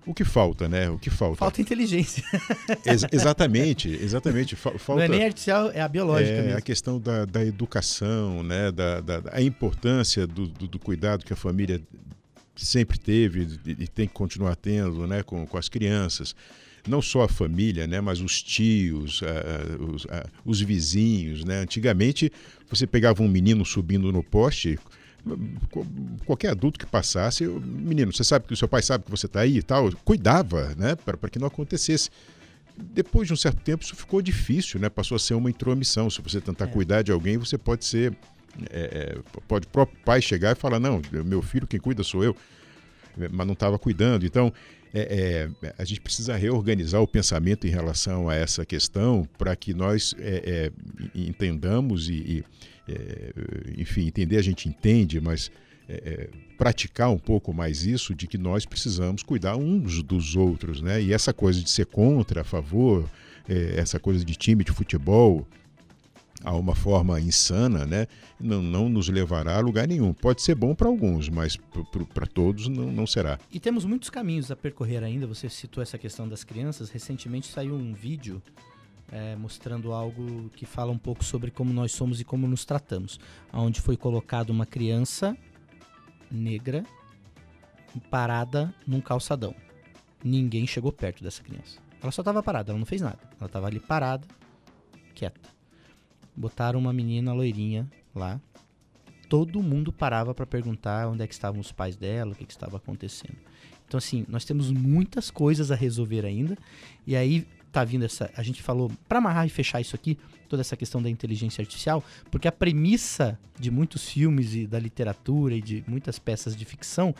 o 0.05 0.13
que 0.13 0.23
falta, 0.23 0.67
né? 0.67 0.89
O 0.89 0.97
que 0.97 1.09
falta? 1.09 1.37
Falta 1.37 1.61
inteligência. 1.61 2.23
Ex 2.85 3.05
exatamente, 3.11 3.89
exatamente. 3.89 4.55
Falta, 4.55 4.95
Não 4.95 5.01
é 5.01 5.07
nem 5.07 5.23
artificial, 5.23 5.71
é 5.71 5.81
a 5.81 5.87
biológica 5.87 6.37
é, 6.37 6.41
mesmo. 6.41 6.57
A 6.57 6.61
questão 6.61 6.99
da, 6.99 7.25
da 7.25 7.43
educação, 7.45 8.43
né? 8.43 8.71
Da, 8.71 9.01
da, 9.01 9.21
a 9.31 9.41
importância 9.41 10.27
do, 10.27 10.47
do, 10.47 10.67
do 10.67 10.79
cuidado 10.79 11.23
que 11.23 11.33
a 11.33 11.35
família 11.35 11.81
sempre 12.55 12.99
teve 12.99 13.59
e 13.65 13.87
tem 13.87 14.07
que 14.07 14.13
continuar 14.13 14.55
tendo 14.55 15.07
né, 15.07 15.23
com, 15.23 15.45
com 15.45 15.57
as 15.57 15.69
crianças. 15.69 16.35
Não 16.87 17.01
só 17.01 17.23
a 17.23 17.29
família, 17.29 17.87
né, 17.87 18.01
mas 18.01 18.19
os 18.19 18.41
tios, 18.43 19.21
uh, 19.21 19.91
os, 19.93 20.03
uh, 20.03 20.09
os, 20.43 20.59
vizinhos. 20.59 21.45
Né? 21.45 21.59
Antigamente, 21.59 22.31
você 22.69 22.85
pegava 22.85 23.23
um 23.23 23.27
menino 23.27 23.63
subindo 23.63 24.11
no 24.11 24.21
poste, 24.21 24.77
qualquer 26.25 26.49
adulto 26.49 26.79
que 26.79 26.85
passasse, 26.85 27.45
menino, 27.45 28.11
você 28.11 28.23
sabe 28.23 28.45
que 28.45 28.53
o 28.53 28.57
seu 28.57 28.67
pai 28.67 28.81
sabe 28.81 29.05
que 29.05 29.11
você 29.11 29.25
está 29.25 29.41
aí 29.41 29.57
e 29.57 29.63
tal, 29.63 29.91
cuidava 30.03 30.75
né, 30.75 30.95
para 30.95 31.29
que 31.29 31.39
não 31.39 31.47
acontecesse. 31.47 32.09
Depois 32.75 33.27
de 33.27 33.33
um 33.33 33.37
certo 33.37 33.61
tempo, 33.61 33.83
isso 33.83 33.95
ficou 33.95 34.21
difícil, 34.21 34.79
né? 34.79 34.89
passou 34.89 35.15
a 35.15 35.19
ser 35.19 35.35
uma 35.35 35.47
intromissão. 35.47 36.09
Se 36.09 36.19
você 36.21 36.41
tentar 36.41 36.65
é. 36.65 36.67
cuidar 36.67 37.03
de 37.03 37.11
alguém, 37.11 37.37
você 37.37 37.55
pode 37.55 37.85
ser 37.85 38.17
é, 38.69 39.15
é, 39.15 39.39
pode 39.47 39.67
o 39.67 39.69
próprio 39.69 39.97
pai 40.03 40.21
chegar 40.21 40.55
e 40.55 40.59
falar, 40.59 40.79
não, 40.79 41.01
meu 41.25 41.41
filho 41.41 41.67
quem 41.67 41.79
cuida 41.79 42.03
sou 42.03 42.23
eu, 42.23 42.35
mas 43.31 43.45
não 43.45 43.53
estava 43.53 43.79
cuidando. 43.79 44.25
Então, 44.25 44.53
é, 44.93 45.49
é, 45.61 45.73
a 45.77 45.83
gente 45.83 46.01
precisa 46.01 46.35
reorganizar 46.35 47.01
o 47.01 47.07
pensamento 47.07 47.65
em 47.65 47.69
relação 47.71 48.29
a 48.29 48.35
essa 48.35 48.65
questão 48.65 49.27
para 49.37 49.55
que 49.55 49.73
nós 49.73 50.13
é, 50.19 50.43
é, 50.45 50.71
entendamos 51.15 52.09
e, 52.09 52.13
e 52.13 52.45
enfim, 53.77 54.07
entender 54.07 54.37
a 54.37 54.41
gente 54.41 54.67
entende, 54.67 55.19
mas 55.21 55.51
praticar 56.57 57.11
um 57.11 57.17
pouco 57.17 57.53
mais 57.53 57.85
isso 57.85 58.15
de 58.15 58.27
que 58.27 58.37
nós 58.37 58.65
precisamos 58.65 59.23
cuidar 59.23 59.55
uns 59.57 60.01
dos 60.01 60.35
outros, 60.35 60.81
né? 60.81 61.01
E 61.01 61.11
essa 61.13 61.33
coisa 61.33 61.61
de 61.61 61.69
ser 61.69 61.85
contra, 61.85 62.41
a 62.41 62.43
favor, 62.43 63.09
essa 63.47 63.99
coisa 63.99 64.23
de 64.23 64.35
time 64.35 64.63
de 64.63 64.71
futebol, 64.71 65.45
a 66.43 66.53
uma 66.55 66.75
forma 66.75 67.21
insana, 67.21 67.85
né, 67.85 68.05
não, 68.37 68.61
não 68.61 68.89
nos 68.89 69.07
levará 69.07 69.55
a 69.55 69.59
lugar 69.61 69.87
nenhum. 69.87 70.13
Pode 70.13 70.41
ser 70.41 70.55
bom 70.55 70.75
para 70.75 70.89
alguns, 70.89 71.29
mas 71.29 71.57
para 72.13 72.25
todos 72.25 72.67
não, 72.67 72.91
não 72.91 73.07
será. 73.07 73.39
E 73.49 73.61
temos 73.61 73.85
muitos 73.85 74.09
caminhos 74.09 74.51
a 74.51 74.55
percorrer 74.55 75.03
ainda. 75.03 75.25
Você 75.25 75.47
citou 75.47 75.81
essa 75.81 75.97
questão 75.97 76.27
das 76.27 76.43
crianças. 76.43 76.89
Recentemente 76.89 77.47
saiu 77.47 77.75
um 77.75 77.93
vídeo 77.93 78.41
é, 79.11 79.35
mostrando 79.35 79.93
algo 79.93 80.49
que 80.55 80.65
fala 80.65 80.91
um 80.91 80.97
pouco 80.97 81.23
sobre 81.23 81.51
como 81.51 81.73
nós 81.73 81.91
somos 81.91 82.19
e 82.19 82.23
como 82.23 82.47
nos 82.47 82.65
tratamos. 82.65 83.19
Onde 83.51 83.81
foi 83.81 83.97
colocada 83.97 84.51
uma 84.51 84.65
criança 84.65 85.37
negra 86.31 86.83
parada 88.09 88.73
num 88.87 89.01
calçadão. 89.01 89.53
Ninguém 90.23 90.65
chegou 90.65 90.91
perto 90.91 91.23
dessa 91.23 91.43
criança. 91.43 91.79
Ela 92.01 92.11
só 92.11 92.21
estava 92.21 92.41
parada, 92.41 92.71
ela 92.71 92.79
não 92.79 92.85
fez 92.85 93.01
nada. 93.01 93.19
Ela 93.39 93.47
estava 93.47 93.67
ali 93.67 93.79
parada, 93.79 94.27
quieta 95.13 95.53
botaram 96.35 96.79
uma 96.79 96.93
menina 96.93 97.33
loirinha 97.33 97.89
lá. 98.13 98.39
Todo 99.29 99.63
mundo 99.63 99.91
parava 99.91 100.33
para 100.33 100.45
perguntar 100.45 101.07
onde 101.07 101.23
é 101.23 101.27
que 101.27 101.33
estavam 101.33 101.59
os 101.59 101.71
pais 101.71 101.95
dela, 101.95 102.31
o 102.31 102.35
que, 102.35 102.45
que 102.45 102.51
estava 102.51 102.77
acontecendo. 102.77 103.37
Então, 103.87 103.97
assim, 103.97 104.25
nós 104.27 104.45
temos 104.45 104.71
muitas 104.71 105.31
coisas 105.31 105.71
a 105.71 105.75
resolver 105.75 106.25
ainda. 106.25 106.57
E 107.05 107.15
aí 107.15 107.47
tá 107.73 107.83
vindo 107.83 108.05
essa. 108.05 108.31
A 108.37 108.43
gente 108.43 108.61
falou, 108.61 108.91
para 109.07 109.17
amarrar 109.17 109.45
e 109.45 109.49
fechar 109.49 109.81
isso 109.81 109.95
aqui, 109.95 110.17
toda 110.47 110.61
essa 110.61 110.77
questão 110.77 111.01
da 111.01 111.09
inteligência 111.09 111.61
artificial, 111.61 112.03
porque 112.31 112.47
a 112.47 112.51
premissa 112.51 113.37
de 113.59 113.71
muitos 113.71 114.07
filmes 114.07 114.53
e 114.53 114.67
da 114.67 114.79
literatura 114.79 115.55
e 115.55 115.61
de 115.61 115.83
muitas 115.87 116.19
peças 116.19 116.55
de 116.55 116.63
ficção 116.63 117.13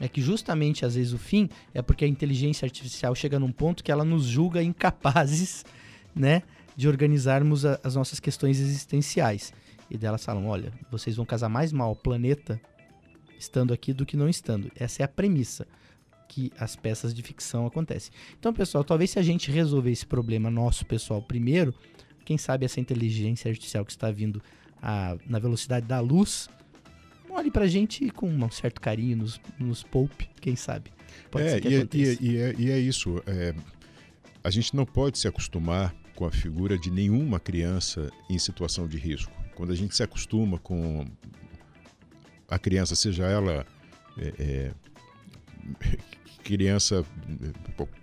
é 0.00 0.08
que 0.08 0.22
justamente 0.22 0.86
às 0.86 0.94
vezes 0.94 1.12
o 1.12 1.18
fim 1.18 1.48
é 1.74 1.82
porque 1.82 2.04
a 2.04 2.08
inteligência 2.08 2.64
artificial 2.64 3.14
chega 3.14 3.38
num 3.38 3.52
ponto 3.52 3.84
que 3.84 3.92
ela 3.92 4.04
nos 4.04 4.24
julga 4.24 4.62
incapazes, 4.62 5.64
né? 6.16 6.42
de 6.76 6.88
organizarmos 6.88 7.66
a, 7.66 7.78
as 7.84 7.94
nossas 7.94 8.18
questões 8.18 8.58
existenciais. 8.58 9.52
E 9.90 9.98
delas 9.98 10.24
falam: 10.24 10.46
olha, 10.46 10.72
vocês 10.90 11.16
vão 11.16 11.26
casar 11.26 11.50
mais 11.50 11.72
mal 11.72 11.88
ao 11.88 11.96
planeta 11.96 12.58
estando 13.38 13.74
aqui 13.74 13.92
do 13.92 14.06
que 14.06 14.16
não 14.16 14.28
estando. 14.28 14.70
Essa 14.74 15.02
é 15.02 15.04
a 15.04 15.08
premissa 15.08 15.66
que 16.30 16.52
as 16.56 16.76
peças 16.76 17.12
de 17.12 17.22
ficção 17.22 17.66
acontecem. 17.66 18.12
Então, 18.38 18.54
pessoal, 18.54 18.84
talvez 18.84 19.10
se 19.10 19.18
a 19.18 19.22
gente 19.22 19.50
resolver 19.50 19.90
esse 19.90 20.06
problema 20.06 20.48
nosso 20.48 20.86
pessoal 20.86 21.20
primeiro, 21.20 21.74
quem 22.24 22.38
sabe 22.38 22.64
essa 22.64 22.78
inteligência 22.78 23.48
artificial 23.48 23.84
que 23.84 23.90
está 23.90 24.12
vindo 24.12 24.40
a, 24.80 25.16
na 25.26 25.40
velocidade 25.40 25.86
da 25.86 25.98
luz, 25.98 26.48
olhe 27.28 27.50
pra 27.50 27.66
gente 27.66 28.08
com 28.10 28.28
um 28.28 28.50
certo 28.50 28.80
carinho, 28.80 29.16
nos, 29.16 29.40
nos 29.58 29.82
poupe, 29.82 30.30
quem 30.40 30.54
sabe. 30.54 30.92
Pode 31.32 31.46
é, 31.46 31.50
ser 31.50 31.60
que 31.60 31.68
e, 31.68 31.74
é, 31.74 32.16
e, 32.20 32.30
e, 32.30 32.36
é, 32.36 32.54
e 32.56 32.70
é 32.70 32.78
isso. 32.78 33.20
É, 33.26 33.52
a 34.44 34.50
gente 34.50 34.76
não 34.76 34.86
pode 34.86 35.18
se 35.18 35.26
acostumar 35.26 35.92
com 36.14 36.24
a 36.24 36.30
figura 36.30 36.78
de 36.78 36.92
nenhuma 36.92 37.40
criança 37.40 38.08
em 38.28 38.38
situação 38.38 38.86
de 38.86 38.96
risco. 38.96 39.32
Quando 39.56 39.72
a 39.72 39.76
gente 39.76 39.96
se 39.96 40.02
acostuma 40.04 40.58
com 40.58 41.04
a 42.48 42.58
criança, 42.58 42.94
seja 42.94 43.26
ela 43.26 43.66
é, 44.16 44.32
é, 44.38 44.70
criança 46.42 47.04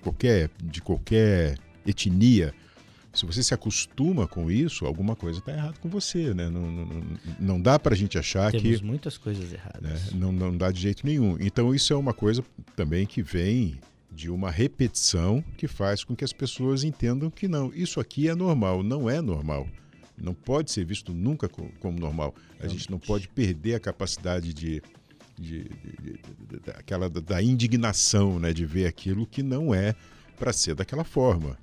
qualquer, 0.02 0.50
de 0.62 0.82
qualquer 0.82 1.58
etnia, 1.86 2.54
se 3.18 3.26
você 3.26 3.42
se 3.42 3.54
acostuma 3.54 4.28
com 4.28 4.52
isso, 4.52 4.86
alguma 4.86 5.16
coisa 5.16 5.40
está 5.40 5.52
errada 5.52 5.74
com 5.82 5.90
você, 5.90 6.36
né? 6.36 6.50
Não, 6.50 6.70
não, 6.70 7.04
não 7.40 7.62
dá 7.62 7.80
para 7.80 7.96
a 7.96 7.98
gente 7.98 8.18
achar 8.18 8.52
Temos 8.52 8.62
que... 8.62 8.70
Temos 8.70 8.82
muitas 8.82 9.18
coisas 9.18 9.52
erradas. 9.52 9.82
Né? 9.82 10.20
Não, 10.20 10.32
não 10.32 10.56
dá 10.56 10.72
de 10.72 10.80
jeito 10.80 11.06
nenhum. 11.06 11.36
Então 11.40 11.74
isso 11.74 11.92
é 11.92 11.96
uma 11.96 12.14
coisa 12.14 12.44
também 12.76 13.08
que 13.08 13.24
vem 13.24 13.80
de 14.12 14.30
uma 14.30 14.52
repetição 14.52 15.44
que 15.58 15.68
faz 15.68 16.04
com 16.04 16.16
que 16.16 16.24
as 16.24 16.32
pessoas 16.32 16.84
entendam 16.84 17.30
que 17.30 17.48
não, 17.48 17.74
isso 17.74 18.00
aqui 18.00 18.30
é 18.30 18.36
normal, 18.36 18.84
não 18.84 19.10
é 19.10 19.20
normal. 19.22 19.68
Não 20.16 20.34
pode 20.34 20.72
ser 20.72 20.86
visto 20.86 21.14
nunca 21.14 21.48
como 21.48 22.00
normal. 22.00 22.34
A 22.60 22.68
gente 22.68 22.90
não 22.90 22.98
pode 22.98 23.28
perder 23.28 23.76
a 23.76 23.80
capacidade 23.80 24.54
de, 24.54 24.82
de, 25.38 25.64
de, 25.64 26.20
de 26.60 26.72
aquela, 26.72 27.10
da 27.10 27.42
indignação, 27.42 28.40
né, 28.40 28.54
de 28.54 28.66
ver 28.66 28.88
aquilo 28.88 29.26
que 29.26 29.44
não 29.44 29.74
é 29.74 29.96
para 30.38 30.52
ser 30.52 30.76
daquela 30.76 31.04
forma. 31.04 31.58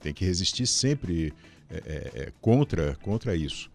Tem 0.00 0.12
que 0.12 0.24
resistir 0.24 0.66
sempre 0.66 1.32
é, 1.68 1.76
é, 1.76 2.22
é 2.22 2.32
contra, 2.40 2.96
contra 3.02 3.34
isso. 3.36 3.70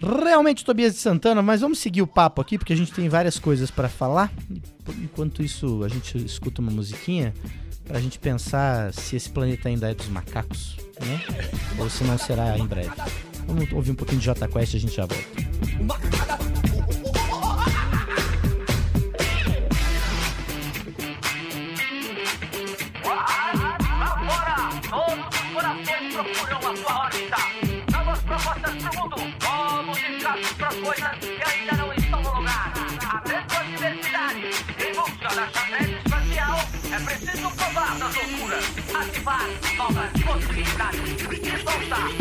Realmente, 0.00 0.64
Tobias 0.64 0.94
de 0.94 0.98
Santana, 0.98 1.42
mas 1.42 1.60
vamos 1.60 1.78
seguir 1.78 2.00
o 2.00 2.06
papo 2.06 2.40
aqui, 2.40 2.56
porque 2.56 2.72
a 2.72 2.76
gente 2.76 2.90
tem 2.90 3.08
várias 3.08 3.38
coisas 3.38 3.70
para 3.70 3.88
falar. 3.88 4.32
Enquanto 5.02 5.42
isso, 5.42 5.84
a 5.84 5.88
gente 5.88 6.16
escuta 6.24 6.62
uma 6.62 6.70
musiquinha 6.70 7.34
para 7.84 7.98
a 7.98 8.00
gente 8.00 8.18
pensar 8.18 8.94
se 8.94 9.16
esse 9.16 9.28
planeta 9.28 9.68
ainda 9.68 9.90
é 9.90 9.94
dos 9.94 10.08
macacos, 10.08 10.76
né? 11.04 11.20
Ou 11.78 11.90
se 11.90 12.02
não 12.04 12.16
será 12.16 12.56
em 12.56 12.66
breve. 12.66 12.90
Vamos 13.46 13.70
ouvir 13.72 13.90
um 13.90 13.94
pouquinho 13.94 14.20
de 14.20 14.24
J 14.24 14.48
Quest 14.48 14.72
e 14.72 14.76
a 14.76 14.80
gente 14.80 14.94
já 14.94 15.04
volta. 15.04 16.69
Ativar 39.20 39.46
novas 39.76 40.10
possibilidades 40.22 41.20
e 41.20 41.50
voltar 41.50 41.70
ao 41.72 41.80
planeta 41.80 42.19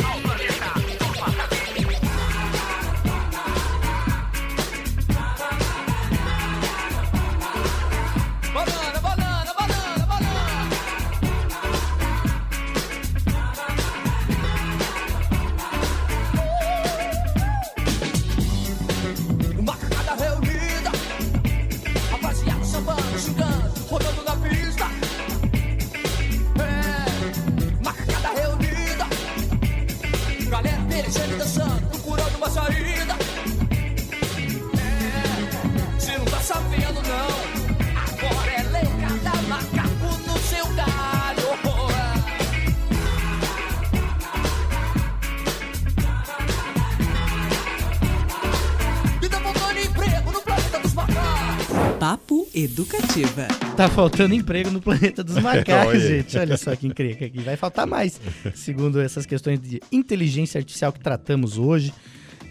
Educativa. 53.19 53.47
Tá 53.75 53.89
faltando 53.89 54.33
emprego 54.33 54.71
no 54.71 54.81
planeta 54.81 55.23
dos 55.23 55.37
macacos, 55.41 55.95
Olha. 55.95 55.99
gente. 55.99 56.37
Olha 56.37 56.57
só 56.57 56.75
que 56.75 56.87
incrível 56.87 57.27
aqui. 57.27 57.39
Vai 57.41 57.57
faltar 57.57 57.85
mais, 57.85 58.19
segundo 58.53 58.99
essas 59.01 59.25
questões 59.25 59.59
de 59.61 59.81
inteligência 59.91 60.57
artificial 60.57 60.91
que 60.93 60.99
tratamos 60.99 61.57
hoje. 61.57 61.93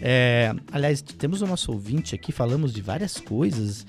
É, 0.01 0.53
aliás, 0.71 1.01
temos 1.01 1.41
o 1.41 1.47
nosso 1.47 1.71
ouvinte 1.71 2.15
aqui, 2.15 2.31
falamos 2.31 2.73
de 2.73 2.81
várias 2.81 3.17
coisas. 3.17 3.85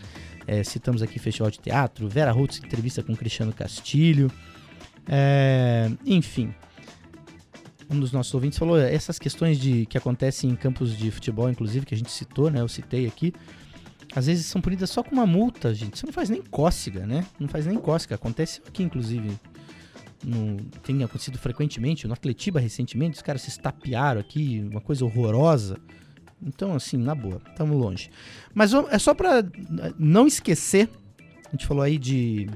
É, 0.47 0.65
citamos 0.65 1.03
aqui 1.03 1.19
Festival 1.19 1.51
de 1.51 1.61
Teatro, 1.61 2.09
Vera 2.09 2.33
Holtz, 2.33 2.59
entrevista 2.59 3.03
com 3.03 3.15
Cristiano 3.15 3.53
Castilho. 3.53 4.31
É, 5.09 5.91
enfim, 6.05 6.53
um 7.89 8.01
dos 8.01 8.13
nossos 8.13 8.33
ouvintes 8.35 8.59
falou 8.59 8.79
essas 8.79 9.19
questões 9.19 9.59
de 9.59 9.87
que 9.87 9.99
acontecem 9.99 10.51
em 10.51 10.57
campos 10.57 10.97
de 10.97 11.11
futebol, 11.11 11.49
inclusive, 11.49 11.87
que 11.87 11.95
a 11.95 11.97
gente 11.97 12.11
citou, 12.11 12.51
né? 12.51 12.61
Eu 12.61 12.69
citei 12.69 13.07
aqui. 13.07 13.33
Às 14.15 14.27
vezes 14.27 14.47
são 14.47 14.61
punidas 14.61 14.91
só 14.91 15.03
com 15.03 15.13
uma 15.13 15.27
multa, 15.27 15.73
gente. 15.73 15.95
Isso 15.95 16.07
não 16.07 16.13
faz 16.13 16.29
nem 16.29 16.43
cócega, 16.43 17.07
né? 17.07 17.25
Não 17.39 17.49
faz 17.49 17.67
nem 17.67 17.79
cócega. 17.79 18.17
Acontece 18.17 18.61
aqui, 18.67 18.83
inclusive. 18.83 19.39
No, 20.25 20.57
tem 20.83 21.03
acontecido 21.03 21.39
frequentemente. 21.39 22.07
No 22.07 22.13
Atletiba, 22.13 22.59
recentemente, 22.59 23.17
os 23.17 23.23
caras 23.23 23.43
se 23.43 23.51
estapearam 23.51 24.21
aqui. 24.21 24.67
Uma 24.71 24.81
coisa 24.81 25.05
horrorosa. 25.05 25.79
Então, 26.43 26.75
assim, 26.75 26.97
na 26.97 27.15
boa, 27.15 27.41
estamos 27.49 27.77
longe. 27.79 28.11
Mas 28.53 28.73
é 28.73 28.99
só 28.99 29.15
para 29.15 29.45
não 29.99 30.27
esquecer. 30.27 30.89
A 31.47 31.51
gente 31.53 31.67
falou 31.67 31.83
aí 31.83 31.99
de 31.99 32.49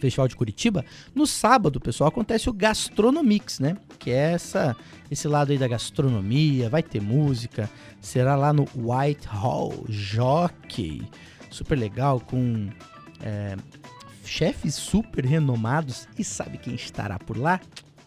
Festival 0.00 0.28
de 0.28 0.36
Curitiba. 0.36 0.84
No 1.14 1.26
sábado, 1.26 1.80
pessoal, 1.80 2.08
acontece 2.08 2.48
o 2.48 2.52
Gastronomix, 2.52 3.60
né? 3.60 3.76
Que 3.98 4.10
é 4.10 4.32
essa, 4.32 4.76
esse 5.10 5.28
lado 5.28 5.52
aí 5.52 5.58
da 5.58 5.68
gastronomia, 5.68 6.68
vai 6.68 6.82
ter 6.82 7.00
música, 7.00 7.70
será 8.00 8.34
lá 8.34 8.52
no 8.52 8.66
White 8.74 9.26
Hall 9.28 9.84
Jockey. 9.88 11.02
Super 11.50 11.78
legal, 11.78 12.20
com 12.20 12.68
é, 13.20 13.56
chefes 14.24 14.74
super 14.74 15.24
renomados. 15.24 16.08
E 16.18 16.24
sabe 16.24 16.58
quem 16.58 16.74
estará 16.74 17.18
por 17.18 17.36
lá? 17.36 17.60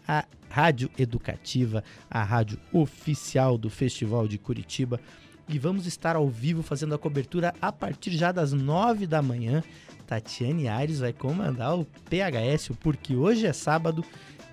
A 0.07 0.25
Rádio 0.49 0.89
Educativa, 0.97 1.83
a 2.09 2.23
rádio 2.23 2.57
oficial 2.71 3.57
do 3.57 3.69
Festival 3.69 4.27
de 4.27 4.37
Curitiba. 4.37 4.99
E 5.47 5.59
vamos 5.59 5.85
estar 5.85 6.15
ao 6.15 6.27
vivo 6.27 6.63
fazendo 6.63 6.95
a 6.95 6.97
cobertura 6.97 7.53
a 7.61 7.71
partir 7.71 8.11
já 8.11 8.31
das 8.31 8.51
nove 8.51 9.05
da 9.05 9.21
manhã. 9.21 9.63
Tatiane 10.05 10.67
Aires 10.67 10.99
vai 10.99 11.13
comandar 11.13 11.77
o 11.77 11.85
PHS, 12.09 12.71
porque 12.79 13.15
hoje 13.15 13.45
é 13.45 13.53
sábado, 13.53 14.03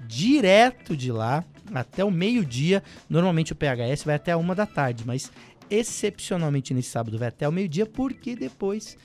direto 0.06 0.96
de 0.96 1.12
lá 1.12 1.44
até 1.74 2.04
o 2.04 2.10
meio-dia. 2.10 2.82
Normalmente 3.08 3.52
o 3.52 3.56
PHS 3.56 4.04
vai 4.04 4.16
até 4.16 4.34
uma 4.34 4.54
da 4.54 4.66
tarde, 4.66 5.04
mas 5.06 5.30
excepcionalmente 5.70 6.74
nesse 6.74 6.90
sábado 6.90 7.18
vai 7.18 7.28
até 7.28 7.48
o 7.48 7.52
meio-dia, 7.52 7.86
porque 7.86 8.34
depois 8.34 8.96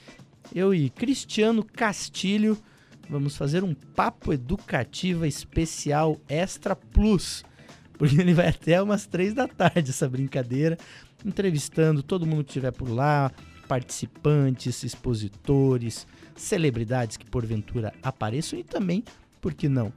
eu 0.53 0.73
e 0.73 0.89
Cristiano 0.89 1.63
Castilho 1.63 2.57
vamos 3.09 3.37
fazer 3.37 3.63
um 3.63 3.73
papo 3.73 4.33
educativo 4.33 5.25
especial 5.25 6.19
Extra 6.27 6.75
Plus. 6.75 7.43
Porque 7.97 8.19
ele 8.19 8.33
vai 8.33 8.49
até 8.49 8.81
umas 8.81 9.07
três 9.07 9.33
da 9.33 9.47
tarde 9.47 9.89
essa 9.89 10.07
brincadeira, 10.07 10.77
entrevistando 11.25 12.03
todo 12.03 12.27
mundo 12.27 12.43
que 12.43 12.51
estiver 12.51 12.71
por 12.71 12.89
lá, 12.89 13.31
participantes, 13.67 14.83
expositores, 14.83 16.07
celebridades 16.41 17.17
que 17.17 17.25
porventura 17.25 17.93
apareçam 18.01 18.57
e 18.57 18.63
também, 18.63 19.03
por 19.41 19.53
que 19.53 19.67
não, 19.67 19.91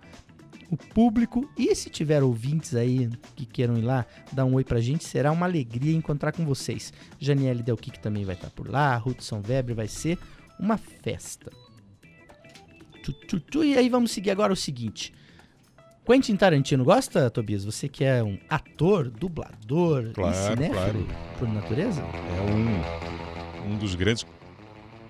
o 0.70 0.76
público. 0.76 1.50
E 1.58 1.74
se 1.74 1.90
tiver 1.90 2.22
ouvintes 2.22 2.74
aí 2.74 3.10
que 3.34 3.44
queiram 3.44 3.76
ir 3.76 3.82
lá, 3.82 4.06
dar 4.32 4.44
um 4.44 4.54
oi 4.54 4.64
pra 4.64 4.80
gente, 4.80 5.04
será 5.04 5.32
uma 5.32 5.46
alegria 5.46 5.94
encontrar 5.94 6.32
com 6.32 6.44
vocês. 6.44 6.92
Janiele 7.18 7.62
Delquic 7.62 7.98
também 7.98 8.24
vai 8.24 8.34
estar 8.34 8.50
por 8.50 8.70
lá, 8.70 9.02
Hudson 9.04 9.42
Weber 9.46 9.74
vai 9.74 9.88
ser 9.88 10.18
uma 10.58 10.76
festa. 10.76 11.50
Tchu, 13.02 13.12
tchu, 13.26 13.40
tchu. 13.40 13.64
E 13.64 13.76
aí 13.76 13.88
vamos 13.88 14.12
seguir 14.12 14.30
agora 14.30 14.52
o 14.52 14.56
seguinte. 14.56 15.12
Quentin 16.04 16.36
Tarantino 16.36 16.84
gosta, 16.84 17.30
Tobias? 17.30 17.64
Você 17.64 17.88
que 17.88 18.04
é 18.04 18.22
um 18.22 18.38
ator, 18.48 19.08
dublador 19.08 20.12
Claro, 20.12 20.34
e 20.34 20.38
cinéfilo 20.38 21.04
claro. 21.04 21.06
por 21.38 21.48
natureza? 21.48 22.02
É 22.02 23.68
um, 23.68 23.72
um 23.72 23.78
dos 23.78 23.94
grandes 23.94 24.24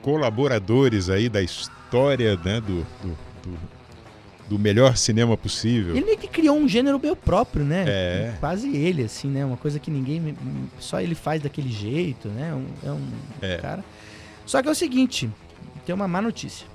colaboradores 0.03 1.09
aí 1.11 1.29
da 1.29 1.43
história 1.43 2.37
né, 2.37 2.61
do, 2.61 2.83
do, 3.03 3.19
do, 3.43 3.59
do 4.51 4.59
melhor 4.59 4.97
cinema 4.97 5.37
possível. 5.37 5.95
Ele 5.97 6.05
meio 6.07 6.19
que 6.19 6.29
criou 6.29 6.57
um 6.57 6.69
gênero 6.69 6.99
meio 6.99 7.15
próprio, 7.17 7.65
né? 7.65 7.85
É. 7.87 8.35
Quase 8.41 8.75
ele, 8.75 9.05
assim, 9.05 9.29
né? 9.29 9.45
Uma 9.45 9.57
coisa 9.57 9.79
que 9.79 9.91
ninguém. 9.91 10.37
Só 10.79 11.01
ele 11.01 11.15
faz 11.15 11.43
daquele 11.43 11.71
jeito, 11.71 12.29
né? 12.29 12.55
Um- 12.55 12.89
é 12.89 12.93
um 12.93 13.09
É. 13.43 13.57
cara. 13.59 13.85
Só 14.47 14.61
que 14.63 14.69
é 14.69 14.71
o 14.71 14.75
seguinte: 14.75 15.31
tem 15.87 15.95
uma 15.95 16.09
má 16.09 16.21
notícia. 16.21 16.67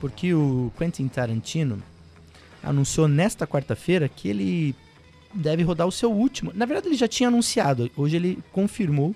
Porque 0.00 0.34
o 0.34 0.72
Quentin 0.76 1.06
Tarantino 1.08 1.80
anunciou 2.62 3.06
nesta 3.08 3.46
quarta-feira 3.46 4.08
que 4.08 4.28
ele 4.28 4.74
deve 5.32 5.62
rodar 5.62 5.86
o 5.86 5.92
seu 5.92 6.10
último. 6.12 6.50
Na 6.54 6.66
verdade, 6.66 6.88
ele 6.88 6.96
já 6.96 7.06
tinha 7.08 7.28
anunciado. 7.28 7.90
Hoje 7.96 8.16
ele 8.16 8.38
confirmou. 8.52 9.14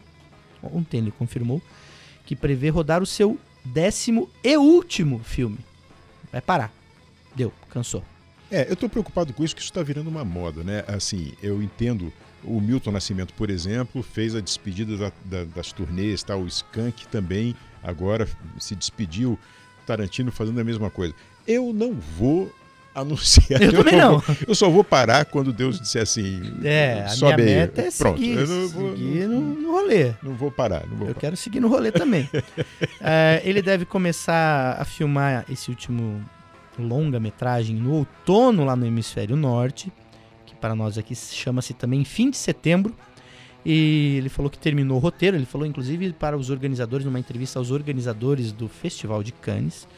Ontem 0.62 0.98
ele 0.98 1.10
confirmou 1.10 1.60
que 2.26 2.36
prevê 2.36 2.68
rodar 2.68 3.02
o 3.02 3.06
seu 3.06 3.38
décimo 3.64 4.28
e 4.44 4.56
último 4.58 5.20
filme. 5.20 5.58
Vai 6.30 6.40
parar. 6.42 6.72
Deu, 7.34 7.52
cansou. 7.70 8.04
É, 8.50 8.68
eu 8.68 8.74
estou 8.74 8.88
preocupado 8.88 9.32
com 9.32 9.42
isso, 9.42 9.54
que 9.56 9.60
isso 9.62 9.70
está 9.70 9.82
virando 9.82 10.08
uma 10.10 10.24
moda, 10.24 10.62
né? 10.62 10.84
Assim, 10.86 11.32
eu 11.42 11.62
entendo. 11.62 12.12
O 12.44 12.60
Milton 12.60 12.92
Nascimento, 12.92 13.34
por 13.34 13.50
exemplo, 13.50 14.02
fez 14.02 14.34
a 14.36 14.40
despedida 14.40 14.96
da- 14.96 15.12
da- 15.24 15.44
das 15.44 15.72
turnês, 15.72 16.22
tá? 16.22 16.36
o 16.36 16.46
Skank 16.46 17.08
também 17.08 17.56
agora 17.82 18.28
se 18.60 18.76
despediu. 18.76 19.38
Tarantino 19.84 20.30
fazendo 20.30 20.60
a 20.60 20.64
mesma 20.64 20.90
coisa. 20.90 21.14
Eu 21.46 21.72
não 21.72 21.94
vou 21.94 22.52
anunciar. 23.00 23.62
Eu 23.62 23.72
também 23.72 23.96
não. 23.96 24.18
vou- 24.18 24.36
eu 24.48 24.54
só 24.54 24.68
vou 24.70 24.82
parar 24.82 25.24
quando 25.26 25.52
Deus 25.52 25.78
disser 25.80 26.02
assim. 26.02 26.40
É, 26.64 27.02
a 27.04 27.08
sobe 27.08 27.42
minha 27.42 27.48
aí. 27.48 27.60
meta 27.62 27.82
é 27.82 27.90
Pronto, 27.90 28.18
seguir, 28.18 28.36
eu 28.38 28.46
não 28.46 28.68
vou, 28.68 28.90
seguir 28.96 29.28
no, 29.28 29.40
no 29.40 29.70
rolê. 29.72 30.12
não 30.22 30.34
vou 30.34 30.50
parar. 30.50 30.86
Não 30.86 30.96
vou 30.96 31.08
Eu 31.08 31.14
parar. 31.14 31.20
quero 31.20 31.36
seguir 31.36 31.60
no 31.60 31.68
rolê 31.68 31.90
também. 31.92 32.28
É, 33.00 33.40
ele 33.44 33.62
deve 33.62 33.84
começar 33.84 34.76
a 34.80 34.84
filmar 34.84 35.44
esse 35.50 35.70
último 35.70 36.20
longa-metragem 36.78 37.76
no 37.76 37.92
outono 37.92 38.64
lá 38.64 38.74
no 38.76 38.86
hemisfério 38.86 39.36
norte, 39.36 39.92
que 40.44 40.54
para 40.54 40.74
nós 40.74 40.98
aqui 40.98 41.14
chama-se 41.14 41.72
também 41.74 42.04
fim 42.04 42.30
de 42.30 42.36
setembro. 42.36 42.94
E 43.64 44.16
ele 44.18 44.28
falou 44.28 44.48
que 44.50 44.58
terminou 44.58 44.96
o 44.96 45.00
roteiro, 45.00 45.36
ele 45.36 45.44
falou 45.46 45.66
inclusive 45.66 46.12
para 46.12 46.36
os 46.36 46.50
organizadores, 46.50 47.04
numa 47.04 47.18
entrevista 47.18 47.58
aos 47.58 47.70
organizadores 47.72 48.52
do 48.52 48.68
Festival 48.68 49.22
de 49.22 49.32
Cannes. 49.32 49.88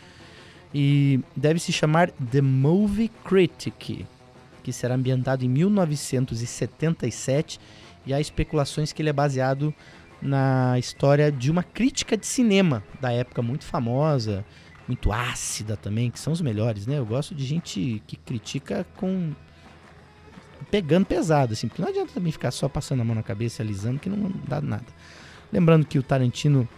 E 0.75 1.21
deve 1.35 1.59
se 1.59 1.73
chamar 1.73 2.11
The 2.11 2.41
Movie 2.41 3.11
Critic, 3.25 4.07
que 4.63 4.73
será 4.73 4.95
ambientado 4.95 5.45
em 5.45 5.49
1977. 5.49 7.59
E 8.07 8.15
há 8.15 8.21
especulações 8.21 8.93
que 8.93 9.03
ele 9.03 9.09
é 9.09 9.13
baseado 9.13 9.75
na 10.21 10.79
história 10.79 11.31
de 11.31 11.51
uma 11.51 11.63
crítica 11.63 12.17
de 12.17 12.27
cinema 12.27 12.83
da 13.01 13.13
época 13.13 13.41
muito 13.41 13.65
famosa, 13.65 14.45
muito 14.87 15.13
ácida 15.13 15.77
também, 15.77 16.11
que 16.11 16.19
são 16.19 16.33
os 16.33 16.41
melhores, 16.41 16.87
né? 16.87 16.99
Eu 16.99 17.07
gosto 17.07 17.35
de 17.35 17.45
gente 17.45 18.03
que 18.07 18.17
critica 18.17 18.87
com 18.97 19.33
pegando 20.71 21.07
pesado, 21.07 21.53
assim, 21.53 21.69
porque 21.69 21.81
não 21.81 21.89
adianta 21.89 22.13
também 22.13 22.33
ficar 22.33 22.51
só 22.51 22.69
passando 22.69 23.01
a 23.01 23.05
mão 23.05 23.15
na 23.15 23.23
cabeça, 23.23 23.63
alisando, 23.63 24.01
que 24.01 24.09
não 24.09 24.33
dá 24.47 24.61
nada. 24.61 24.85
Lembrando 25.53 25.87
que 25.87 25.99
o 25.99 26.03
Tarantino 26.03 26.69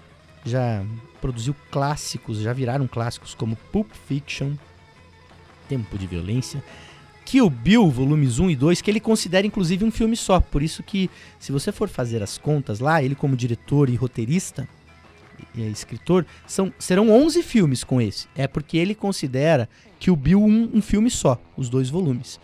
já 0.44 0.84
produziu 1.20 1.54
clássicos, 1.70 2.38
já 2.38 2.52
viraram 2.52 2.86
clássicos 2.88 3.34
como 3.34 3.56
Pulp 3.70 3.90
Fiction, 4.08 4.52
Tempo 5.68 5.98
de 5.98 6.06
Violência. 6.06 6.62
Kill 7.24 7.48
Bill, 7.48 7.88
volumes 7.90 8.38
1 8.38 8.50
e 8.50 8.56
2, 8.56 8.80
que 8.80 8.90
ele 8.90 8.98
considera 8.98 9.46
inclusive 9.46 9.84
um 9.84 9.90
filme 9.90 10.16
só. 10.16 10.40
Por 10.40 10.62
isso 10.62 10.82
que, 10.82 11.08
se 11.38 11.52
você 11.52 11.70
for 11.70 11.88
fazer 11.88 12.22
as 12.22 12.38
contas 12.38 12.80
lá, 12.80 13.02
ele 13.02 13.14
como 13.14 13.36
diretor 13.36 13.88
e 13.88 13.94
roteirista 13.94 14.66
e 15.54 15.62
escritor, 15.68 16.26
são, 16.46 16.72
serão 16.78 17.10
11 17.10 17.42
filmes 17.42 17.84
com 17.84 18.00
esse. 18.00 18.26
É 18.34 18.48
porque 18.48 18.76
ele 18.76 18.94
considera 18.94 19.68
Kill 19.98 20.16
Bill 20.16 20.42
um, 20.42 20.70
um 20.74 20.82
filme 20.82 21.08
só, 21.10 21.40
os 21.56 21.68
dois 21.68 21.88
volumes. 21.88 22.40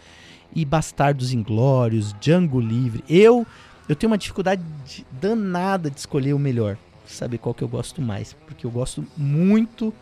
E 0.54 0.64
Bastardos 0.64 1.32
Inglórios, 1.32 2.14
Django 2.20 2.60
Livre. 2.60 3.02
Eu, 3.08 3.44
eu 3.88 3.96
tenho 3.96 4.10
uma 4.10 4.18
dificuldade 4.18 4.62
de- 4.86 5.04
danada 5.20 5.90
de 5.90 5.98
escolher 5.98 6.32
o 6.32 6.38
melhor. 6.38 6.78
Saber 7.06 7.38
qual 7.38 7.54
que 7.54 7.62
eu 7.62 7.68
gosto 7.68 8.02
mais. 8.02 8.32
Porque 8.46 8.66
eu 8.66 8.70
gosto 8.70 9.06
muito 9.16 9.92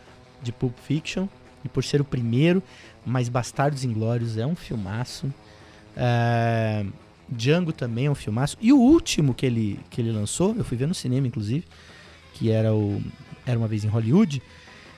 de 0.41 0.51
Pulp 0.51 0.77
Fiction. 0.79 1.27
E 1.63 1.69
por 1.69 1.83
ser 1.83 1.99
o 1.99 2.05
primeiro, 2.05 2.61
mas 3.03 3.27
Bastardos 3.27 3.83
Inglórios 3.83 4.37
é 4.37 4.45
um 4.45 4.55
filmaço. 4.55 5.33
É, 5.97 6.85
Django 7.27 7.73
também 7.73 8.05
é 8.05 8.11
um 8.11 8.15
filmaço. 8.15 8.55
E 8.61 8.71
o 8.71 8.77
último 8.77 9.33
que 9.33 9.45
ele, 9.45 9.79
que 9.89 9.99
ele 9.99 10.11
lançou, 10.11 10.55
eu 10.55 10.63
fui 10.63 10.77
ver 10.77 10.87
no 10.87 10.93
cinema, 10.93 11.25
inclusive, 11.25 11.65
que 12.35 12.51
era 12.51 12.73
o 12.73 13.01
Era 13.45 13.57
Uma 13.57 13.67
Vez 13.67 13.83
em 13.83 13.87
Hollywood, 13.87 14.43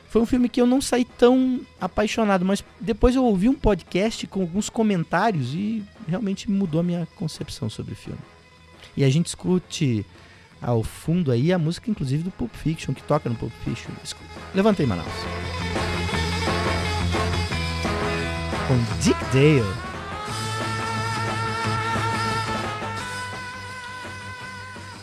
foi 0.10 0.22
um 0.22 0.26
filme 0.26 0.48
que 0.48 0.60
eu 0.60 0.66
não 0.66 0.82
saí 0.82 1.06
tão 1.06 1.62
apaixonado, 1.80 2.46
mas 2.46 2.64
depois 2.80 3.16
eu 3.16 3.24
ouvi 3.24 3.50
um 3.50 3.54
podcast 3.54 4.26
com 4.28 4.42
alguns 4.42 4.70
comentários 4.70 5.54
e 5.54 5.84
realmente 6.08 6.50
mudou 6.50 6.80
a 6.80 6.84
minha 6.84 7.08
concepção 7.16 7.70
sobre 7.70 7.94
o 7.94 7.96
filme. 7.96 8.20
E 8.96 9.04
a 9.04 9.10
gente 9.10 9.28
escute 9.28 10.06
ao 10.62 10.84
fundo 10.84 11.32
aí 11.32 11.54
a 11.54 11.58
música, 11.58 11.90
inclusive, 11.90 12.24
do 12.24 12.32
Pulp 12.32 12.54
Fiction, 12.54 12.94
que 12.94 13.04
toca 13.04 13.30
no 13.30 13.36
Pulp 13.36 13.52
Fiction. 13.64 13.92
Levantei, 14.54 14.86
Manaus. 14.86 15.08
Com 18.68 19.02
Dick 19.02 19.20
Dale. 19.32 19.88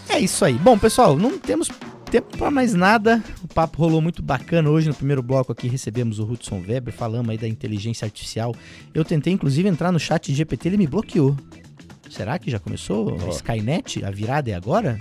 É 0.08 0.20
isso 0.20 0.44
aí. 0.44 0.54
Bom, 0.54 0.78
pessoal, 0.78 1.16
não 1.16 1.38
temos 1.38 1.68
tempo 2.14 2.38
para 2.38 2.48
mais 2.48 2.74
nada. 2.74 3.20
O 3.42 3.48
papo 3.48 3.78
rolou 3.78 4.00
muito 4.00 4.22
bacana 4.22 4.70
hoje. 4.70 4.88
No 4.88 4.94
primeiro 4.94 5.20
bloco 5.20 5.50
aqui 5.50 5.66
recebemos 5.66 6.20
o 6.20 6.24
Hudson 6.24 6.62
Weber, 6.64 6.94
falamos 6.94 7.30
aí 7.30 7.36
da 7.36 7.48
inteligência 7.48 8.06
artificial. 8.06 8.54
Eu 8.94 9.04
tentei 9.04 9.32
inclusive 9.32 9.68
entrar 9.68 9.90
no 9.90 9.98
chat 9.98 10.32
GPT, 10.32 10.68
ele 10.68 10.76
me 10.76 10.86
bloqueou. 10.86 11.36
Será 12.14 12.38
que 12.38 12.50
já 12.50 12.58
começou 12.60 13.18
a 13.18 13.24
Ó. 13.24 13.30
Skynet? 13.30 14.04
A 14.04 14.10
virada 14.10 14.48
é 14.50 14.54
agora? 14.54 14.98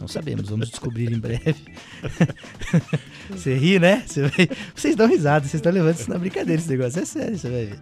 Não 0.00 0.08
sabemos, 0.08 0.48
vamos 0.48 0.68
descobrir 0.70 1.12
em 1.12 1.18
breve. 1.18 1.54
Você 3.30 3.54
ri, 3.54 3.78
né? 3.78 4.02
Você 4.06 4.22
vai- 4.22 4.48
Vocês 4.74 4.96
dão 4.96 5.06
risada, 5.08 5.40
vocês 5.46 5.54
estão 5.54 5.72
levando 5.72 5.94
isso 5.96 6.10
na 6.10 6.18
brincadeira, 6.18 6.60
esse 6.60 6.70
negócio 6.70 7.00
é 7.00 7.04
sério, 7.04 7.38
você 7.38 7.48
vai 7.48 7.64
ver. 7.66 7.78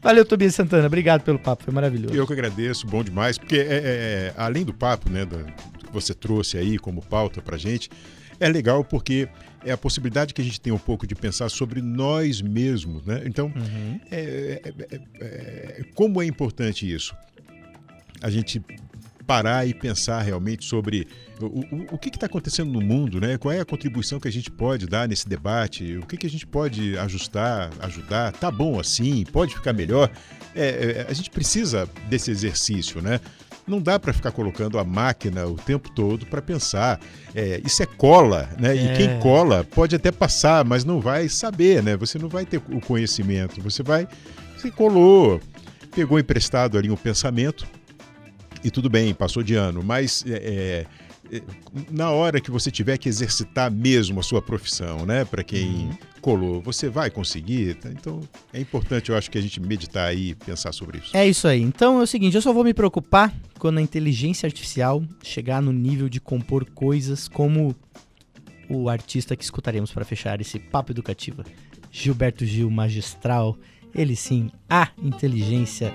Valeu, 0.00 0.24
Tobias 0.24 0.54
Santana, 0.54 0.86
obrigado 0.86 1.22
pelo 1.22 1.38
papo, 1.38 1.64
foi 1.64 1.74
maravilhoso. 1.74 2.14
Eu 2.14 2.26
que 2.26 2.32
agradeço, 2.32 2.86
bom 2.86 3.02
demais, 3.02 3.36
porque 3.36 3.56
é, 3.56 3.60
é, 3.60 3.66
é, 3.66 4.34
além 4.36 4.64
do 4.64 4.72
papo, 4.72 5.10
né, 5.10 5.24
da- 5.24 5.42
que 5.42 5.92
você 5.92 6.14
trouxe 6.14 6.56
aí 6.56 6.78
como 6.78 7.02
pauta 7.02 7.42
pra 7.42 7.56
gente, 7.56 7.90
é 8.38 8.48
legal 8.48 8.84
porque 8.84 9.28
é 9.64 9.72
a 9.72 9.76
possibilidade 9.76 10.32
que 10.32 10.40
a 10.40 10.44
gente 10.44 10.60
tem 10.60 10.72
um 10.72 10.78
pouco 10.78 11.04
de 11.06 11.16
pensar 11.16 11.48
sobre 11.48 11.82
nós 11.82 12.40
mesmos, 12.40 13.04
né? 13.04 13.22
Então, 13.24 13.52
é, 14.10 14.60
é, 14.64 14.72
é, 14.94 15.00
é, 15.20 15.84
como 15.96 16.22
é 16.22 16.26
importante 16.26 16.88
isso? 16.88 17.12
A 18.22 18.30
gente 18.30 18.62
parar 19.28 19.68
e 19.68 19.74
pensar 19.74 20.22
realmente 20.22 20.64
sobre 20.64 21.06
o, 21.38 21.44
o, 21.44 21.86
o 21.92 21.98
que 21.98 22.08
está 22.08 22.24
acontecendo 22.24 22.72
no 22.72 22.80
mundo, 22.80 23.20
né? 23.20 23.36
Qual 23.36 23.52
é 23.52 23.60
a 23.60 23.64
contribuição 23.64 24.18
que 24.18 24.26
a 24.26 24.32
gente 24.32 24.50
pode 24.50 24.86
dar 24.86 25.06
nesse 25.06 25.28
debate? 25.28 25.98
O 25.98 26.06
que, 26.06 26.16
que 26.16 26.26
a 26.26 26.30
gente 26.30 26.46
pode 26.46 26.96
ajustar, 26.96 27.70
ajudar? 27.80 28.32
Tá 28.32 28.50
bom 28.50 28.80
assim? 28.80 29.24
Pode 29.30 29.54
ficar 29.54 29.74
melhor? 29.74 30.10
É, 30.54 30.66
é, 30.66 31.06
a 31.10 31.12
gente 31.12 31.28
precisa 31.30 31.86
desse 32.08 32.30
exercício, 32.30 33.02
né? 33.02 33.20
Não 33.66 33.82
dá 33.82 33.98
para 33.98 34.14
ficar 34.14 34.30
colocando 34.30 34.78
a 34.78 34.84
máquina 34.84 35.46
o 35.46 35.56
tempo 35.56 35.90
todo 35.90 36.24
para 36.24 36.40
pensar. 36.40 36.98
É, 37.34 37.60
isso 37.62 37.82
é 37.82 37.86
cola, 37.86 38.48
né? 38.58 38.74
E 38.74 38.88
É. 38.88 38.92
quem 38.94 39.20
cola 39.20 39.62
pode 39.62 39.94
até 39.94 40.10
passar, 40.10 40.64
mas 40.64 40.86
não 40.86 41.00
vai 41.02 41.28
saber, 41.28 41.82
né? 41.82 41.98
Você 41.98 42.18
não 42.18 42.30
vai 42.30 42.46
ter 42.46 42.56
o 42.56 42.80
conhecimento. 42.80 43.60
Você 43.60 43.82
vai, 43.82 44.08
você 44.56 44.70
colou, 44.70 45.38
pegou 45.94 46.18
emprestado 46.18 46.78
ali 46.78 46.90
um 46.90 46.96
pensamento 46.96 47.68
e 48.62 48.70
tudo 48.70 48.88
bem, 48.88 49.14
passou 49.14 49.42
de 49.42 49.54
ano, 49.54 49.82
mas 49.82 50.24
é, 50.26 50.86
é, 51.32 51.42
na 51.90 52.10
hora 52.10 52.40
que 52.40 52.50
você 52.50 52.70
tiver 52.70 52.96
que 52.98 53.08
exercitar 53.08 53.70
mesmo 53.70 54.20
a 54.20 54.22
sua 54.22 54.40
profissão, 54.40 55.04
né, 55.04 55.24
para 55.24 55.42
quem 55.42 55.90
colou, 56.20 56.60
você 56.60 56.88
vai 56.88 57.10
conseguir. 57.10 57.74
tá? 57.74 57.90
Então 57.90 58.20
é 58.52 58.60
importante, 58.60 59.10
eu 59.10 59.16
acho 59.16 59.30
que 59.30 59.38
a 59.38 59.40
gente 59.40 59.60
meditar 59.60 60.08
aí 60.08 60.30
e 60.30 60.34
pensar 60.34 60.72
sobre 60.72 60.98
isso. 60.98 61.16
É 61.16 61.26
isso 61.28 61.46
aí. 61.46 61.62
Então 61.62 62.00
é 62.00 62.02
o 62.02 62.06
seguinte, 62.06 62.34
eu 62.34 62.42
só 62.42 62.52
vou 62.52 62.64
me 62.64 62.74
preocupar 62.74 63.34
quando 63.58 63.78
a 63.78 63.82
inteligência 63.82 64.46
artificial 64.46 65.02
chegar 65.22 65.60
no 65.60 65.72
nível 65.72 66.08
de 66.08 66.20
compor 66.20 66.64
coisas 66.70 67.28
como 67.28 67.74
o 68.68 68.88
artista 68.88 69.36
que 69.36 69.44
escutaremos 69.44 69.90
para 69.90 70.04
fechar 70.04 70.40
esse 70.40 70.58
papo 70.58 70.92
educativa. 70.92 71.44
Gilberto 71.90 72.44
Gil, 72.44 72.70
magistral. 72.70 73.56
Ele 73.94 74.14
sim, 74.14 74.50
a 74.68 74.88
inteligência, 75.02 75.92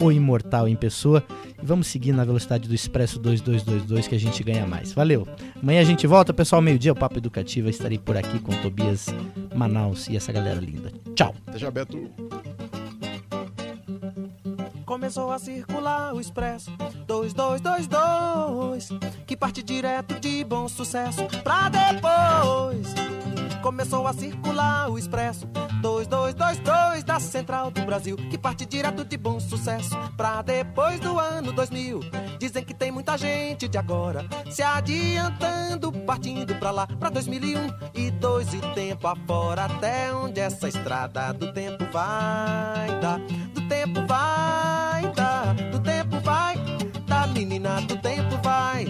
o 0.00 0.12
imortal 0.12 0.68
em 0.68 0.76
pessoa. 0.76 1.24
E 1.60 1.64
vamos 1.64 1.86
seguir 1.86 2.12
na 2.12 2.24
velocidade 2.24 2.68
do 2.68 2.74
Expresso 2.74 3.18
2222 3.18 4.08
que 4.08 4.14
a 4.14 4.20
gente 4.20 4.42
ganha 4.42 4.66
mais. 4.66 4.92
Valeu. 4.92 5.26
Amanhã 5.60 5.80
a 5.80 5.84
gente 5.84 6.06
volta, 6.06 6.32
pessoal, 6.34 6.60
meio-dia, 6.60 6.92
o 6.92 6.96
Papo 6.96 7.18
Educativo. 7.18 7.68
Eu 7.68 7.70
estarei 7.70 7.98
por 7.98 8.16
aqui 8.16 8.38
com 8.38 8.52
Tobias 8.60 9.06
Manaus 9.54 10.08
e 10.08 10.16
essa 10.16 10.32
galera 10.32 10.60
linda. 10.60 10.92
Tchau. 11.14 11.34
Até 11.46 11.58
já, 11.58 11.70
Beto. 11.70 11.98
Começou 14.84 15.32
a 15.32 15.38
circular 15.38 16.14
o 16.14 16.20
expresso 16.20 16.70
2222 17.08 18.88
Que 19.26 19.36
parte 19.36 19.60
direto 19.62 20.20
de 20.20 20.44
bom 20.44 20.68
sucesso 20.68 21.26
pra 21.42 21.68
depois 21.68 22.94
Começou 23.66 24.06
a 24.06 24.12
circular 24.12 24.88
o 24.88 24.96
expresso. 24.96 25.44
2222 25.82 27.02
da 27.02 27.18
Central 27.18 27.68
do 27.72 27.82
Brasil 27.82 28.16
Que 28.16 28.38
parte 28.38 28.64
direto 28.64 29.04
de 29.04 29.16
bom 29.16 29.40
sucesso. 29.40 29.90
Pra 30.16 30.40
depois 30.40 31.00
do 31.00 31.18
ano 31.18 31.52
2000 31.52 31.98
Dizem 32.38 32.62
que 32.62 32.72
tem 32.72 32.92
muita 32.92 33.18
gente 33.18 33.66
de 33.66 33.76
agora 33.76 34.24
se 34.48 34.62
adiantando 34.62 35.90
Partindo 35.90 36.54
pra 36.54 36.70
lá, 36.70 36.86
pra 36.86 37.10
2001 37.10 37.66
e 37.92 38.08
dois 38.12 38.54
e 38.54 38.60
tempo 38.72 39.08
afora 39.08 39.64
Até 39.64 40.14
onde 40.14 40.38
essa 40.38 40.68
estrada 40.68 41.32
do 41.32 41.52
tempo 41.52 41.84
vai 41.92 43.00
dar? 43.00 43.18
Do 43.52 43.68
tempo 43.68 44.06
vai 44.06 45.12
dar, 45.12 45.54
do 45.72 45.80
tempo 45.80 46.20
vai 46.20 46.54
dar 47.04 47.26
Menina, 47.26 47.80
do 47.80 47.96
tempo 47.96 48.38
vai. 48.44 48.86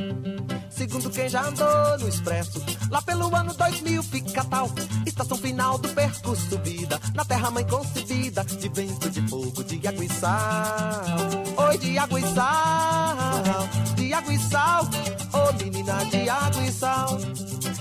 Segundo 0.68 1.08
quem 1.08 1.28
já 1.30 1.46
andou 1.46 1.98
no 1.98 2.06
expresso 2.06 2.75
Lá 2.90 3.02
pelo 3.02 3.34
ano 3.34 3.52
2000 3.54 4.02
fica 4.02 4.44
tal 4.44 4.70
Estação 5.04 5.36
final 5.36 5.78
do 5.78 5.88
percurso 5.88 6.58
vida 6.58 7.00
Na 7.14 7.24
terra 7.24 7.50
mãe 7.50 7.66
concebida 7.66 8.44
De 8.44 8.68
vento, 8.68 9.10
de 9.10 9.20
fogo, 9.28 9.64
de 9.64 9.86
água 9.86 10.04
e 10.04 10.08
sal. 10.08 11.66
Oi, 11.68 11.78
de 11.78 11.98
água 11.98 12.20
e 12.20 12.34
sal 12.34 13.68
De 13.96 14.12
água 14.12 14.32
e 14.32 14.38
sal. 14.38 14.84
Ô 15.32 15.52
menina, 15.62 16.04
de 16.06 16.28
água 16.28 16.62
e 16.62 16.72
sal. 16.72 17.18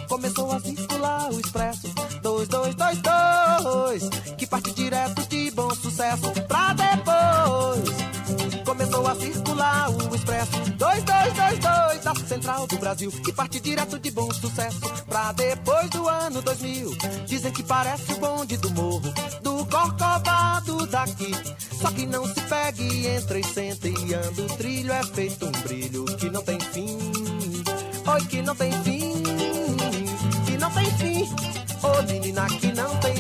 Começou 0.08 0.52
a 0.52 0.60
circular 0.60 1.32
o 1.32 1.40
expresso 1.40 1.88
2222 2.22 4.10
Que 4.38 4.48
parte 4.48 4.74
direto 4.74 5.28
de 5.28 5.52
bom 5.52 5.70
sucesso 5.72 6.32
Pra 6.48 6.74
depois 6.74 8.05
Começou 8.76 9.08
a 9.08 9.16
circular 9.16 9.90
o 9.90 10.16
expresso. 10.16 10.52
2222 10.78 12.04
da 12.04 12.16
Central 12.28 12.68
do 12.68 12.78
Brasil 12.78 13.10
Que 13.10 13.32
parte 13.32 13.62
direto 13.62 13.98
de 13.98 14.12
bom 14.12 14.30
sucesso 14.34 14.82
Pra 15.08 15.32
depois 15.32 15.90
do 15.92 16.10
ano 16.10 16.42
2000 16.42 16.92
Dizem 17.26 17.54
que 17.54 17.64
parece 17.64 18.12
o 18.12 18.20
bonde 18.20 18.58
do 18.58 18.70
morro 18.72 19.14
Do 19.42 19.66
Corcovado 19.68 20.86
daqui. 20.88 21.32
Só 21.80 21.90
que 21.90 22.06
não 22.06 22.28
se 22.28 22.42
pegue, 22.42 23.08
entra 23.08 23.40
e 23.40 23.44
senta 23.46 23.88
e 23.88 24.14
anda 24.14 24.42
O 24.42 24.58
trilho 24.58 24.92
é 24.92 25.04
feito 25.04 25.46
um 25.46 25.52
brilho 25.52 26.04
que 26.18 26.30
não 26.30 26.44
tem 26.44 26.60
fim. 26.60 26.98
Oi, 28.08 28.26
que 28.26 28.42
não 28.42 28.56
tem 28.58 28.72
fim 28.84 29.24
Que 30.46 30.58
não 30.58 30.70
tem 30.72 30.86
fim. 30.98 31.30
Ô 31.82 32.02
menina, 32.02 32.46
que 32.48 32.74
não 32.74 32.94
tem 32.98 33.15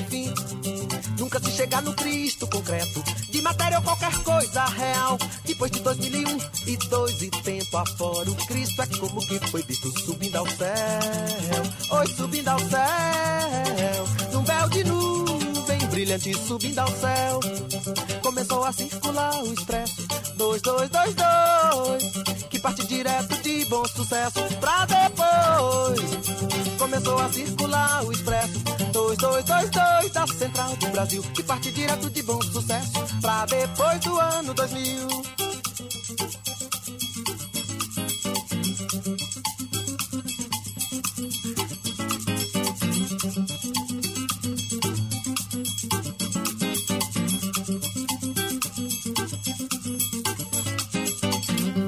fim 1.55 1.61
Nunca 1.61 1.61
se 1.61 1.61
chega 1.61 1.81
no 1.81 1.93
Cristo 1.93 2.47
concreto. 2.47 3.03
De 3.29 3.41
matéria 3.41 3.77
ou 3.77 3.83
qualquer 3.83 4.13
coisa 4.23 4.65
real. 4.65 5.17
Depois 5.45 5.71
de 5.71 5.79
2001 5.79 6.37
e 6.67 6.77
dois 6.89 7.21
e 7.21 7.29
tempo 7.29 7.77
afora 7.77 8.29
O 8.29 8.35
Cristo 8.47 8.81
é 8.81 8.87
como 8.99 9.25
que 9.25 9.39
foi 9.47 9.63
visto 9.63 9.99
subindo 10.01 10.35
ao 10.35 10.47
céu. 10.47 11.63
Oi, 11.91 12.07
subindo 12.07 12.47
ao 12.49 12.59
céu. 12.59 14.05
Num 14.31 14.43
véu 14.43 14.69
de 14.69 14.83
nuvem 14.83 14.94
brilhante 15.95 16.33
subindo 16.33 16.79
ao 16.79 16.89
céu. 16.89 17.39
Começou 18.21 18.65
a 18.65 18.73
circular 18.73 19.41
o 19.41 19.53
expresso. 19.53 20.05
2222 20.35 22.49
Que 22.49 22.59
parte 22.59 22.85
direto 22.85 23.41
de 23.41 23.63
bom 23.65 23.85
sucesso 23.85 24.43
Pra 24.59 24.85
depois. 24.85 26.01
Começou 26.77 27.17
a 27.17 27.31
circular 27.31 28.03
o 28.03 28.11
expresso. 28.11 28.59
2222 28.91 30.11
da 30.11 30.27
Central 30.27 30.75
do 30.75 30.87
Brasil, 30.87 31.23
que 31.33 31.43
parte 31.43 31.71
direto 31.71 32.09
de 32.09 32.21
bom 32.23 32.41
sucesso 32.41 32.91
pra 33.21 33.45
depois 33.45 34.01
do 34.01 34.19
ano 34.19 34.53
2000. 34.53 35.44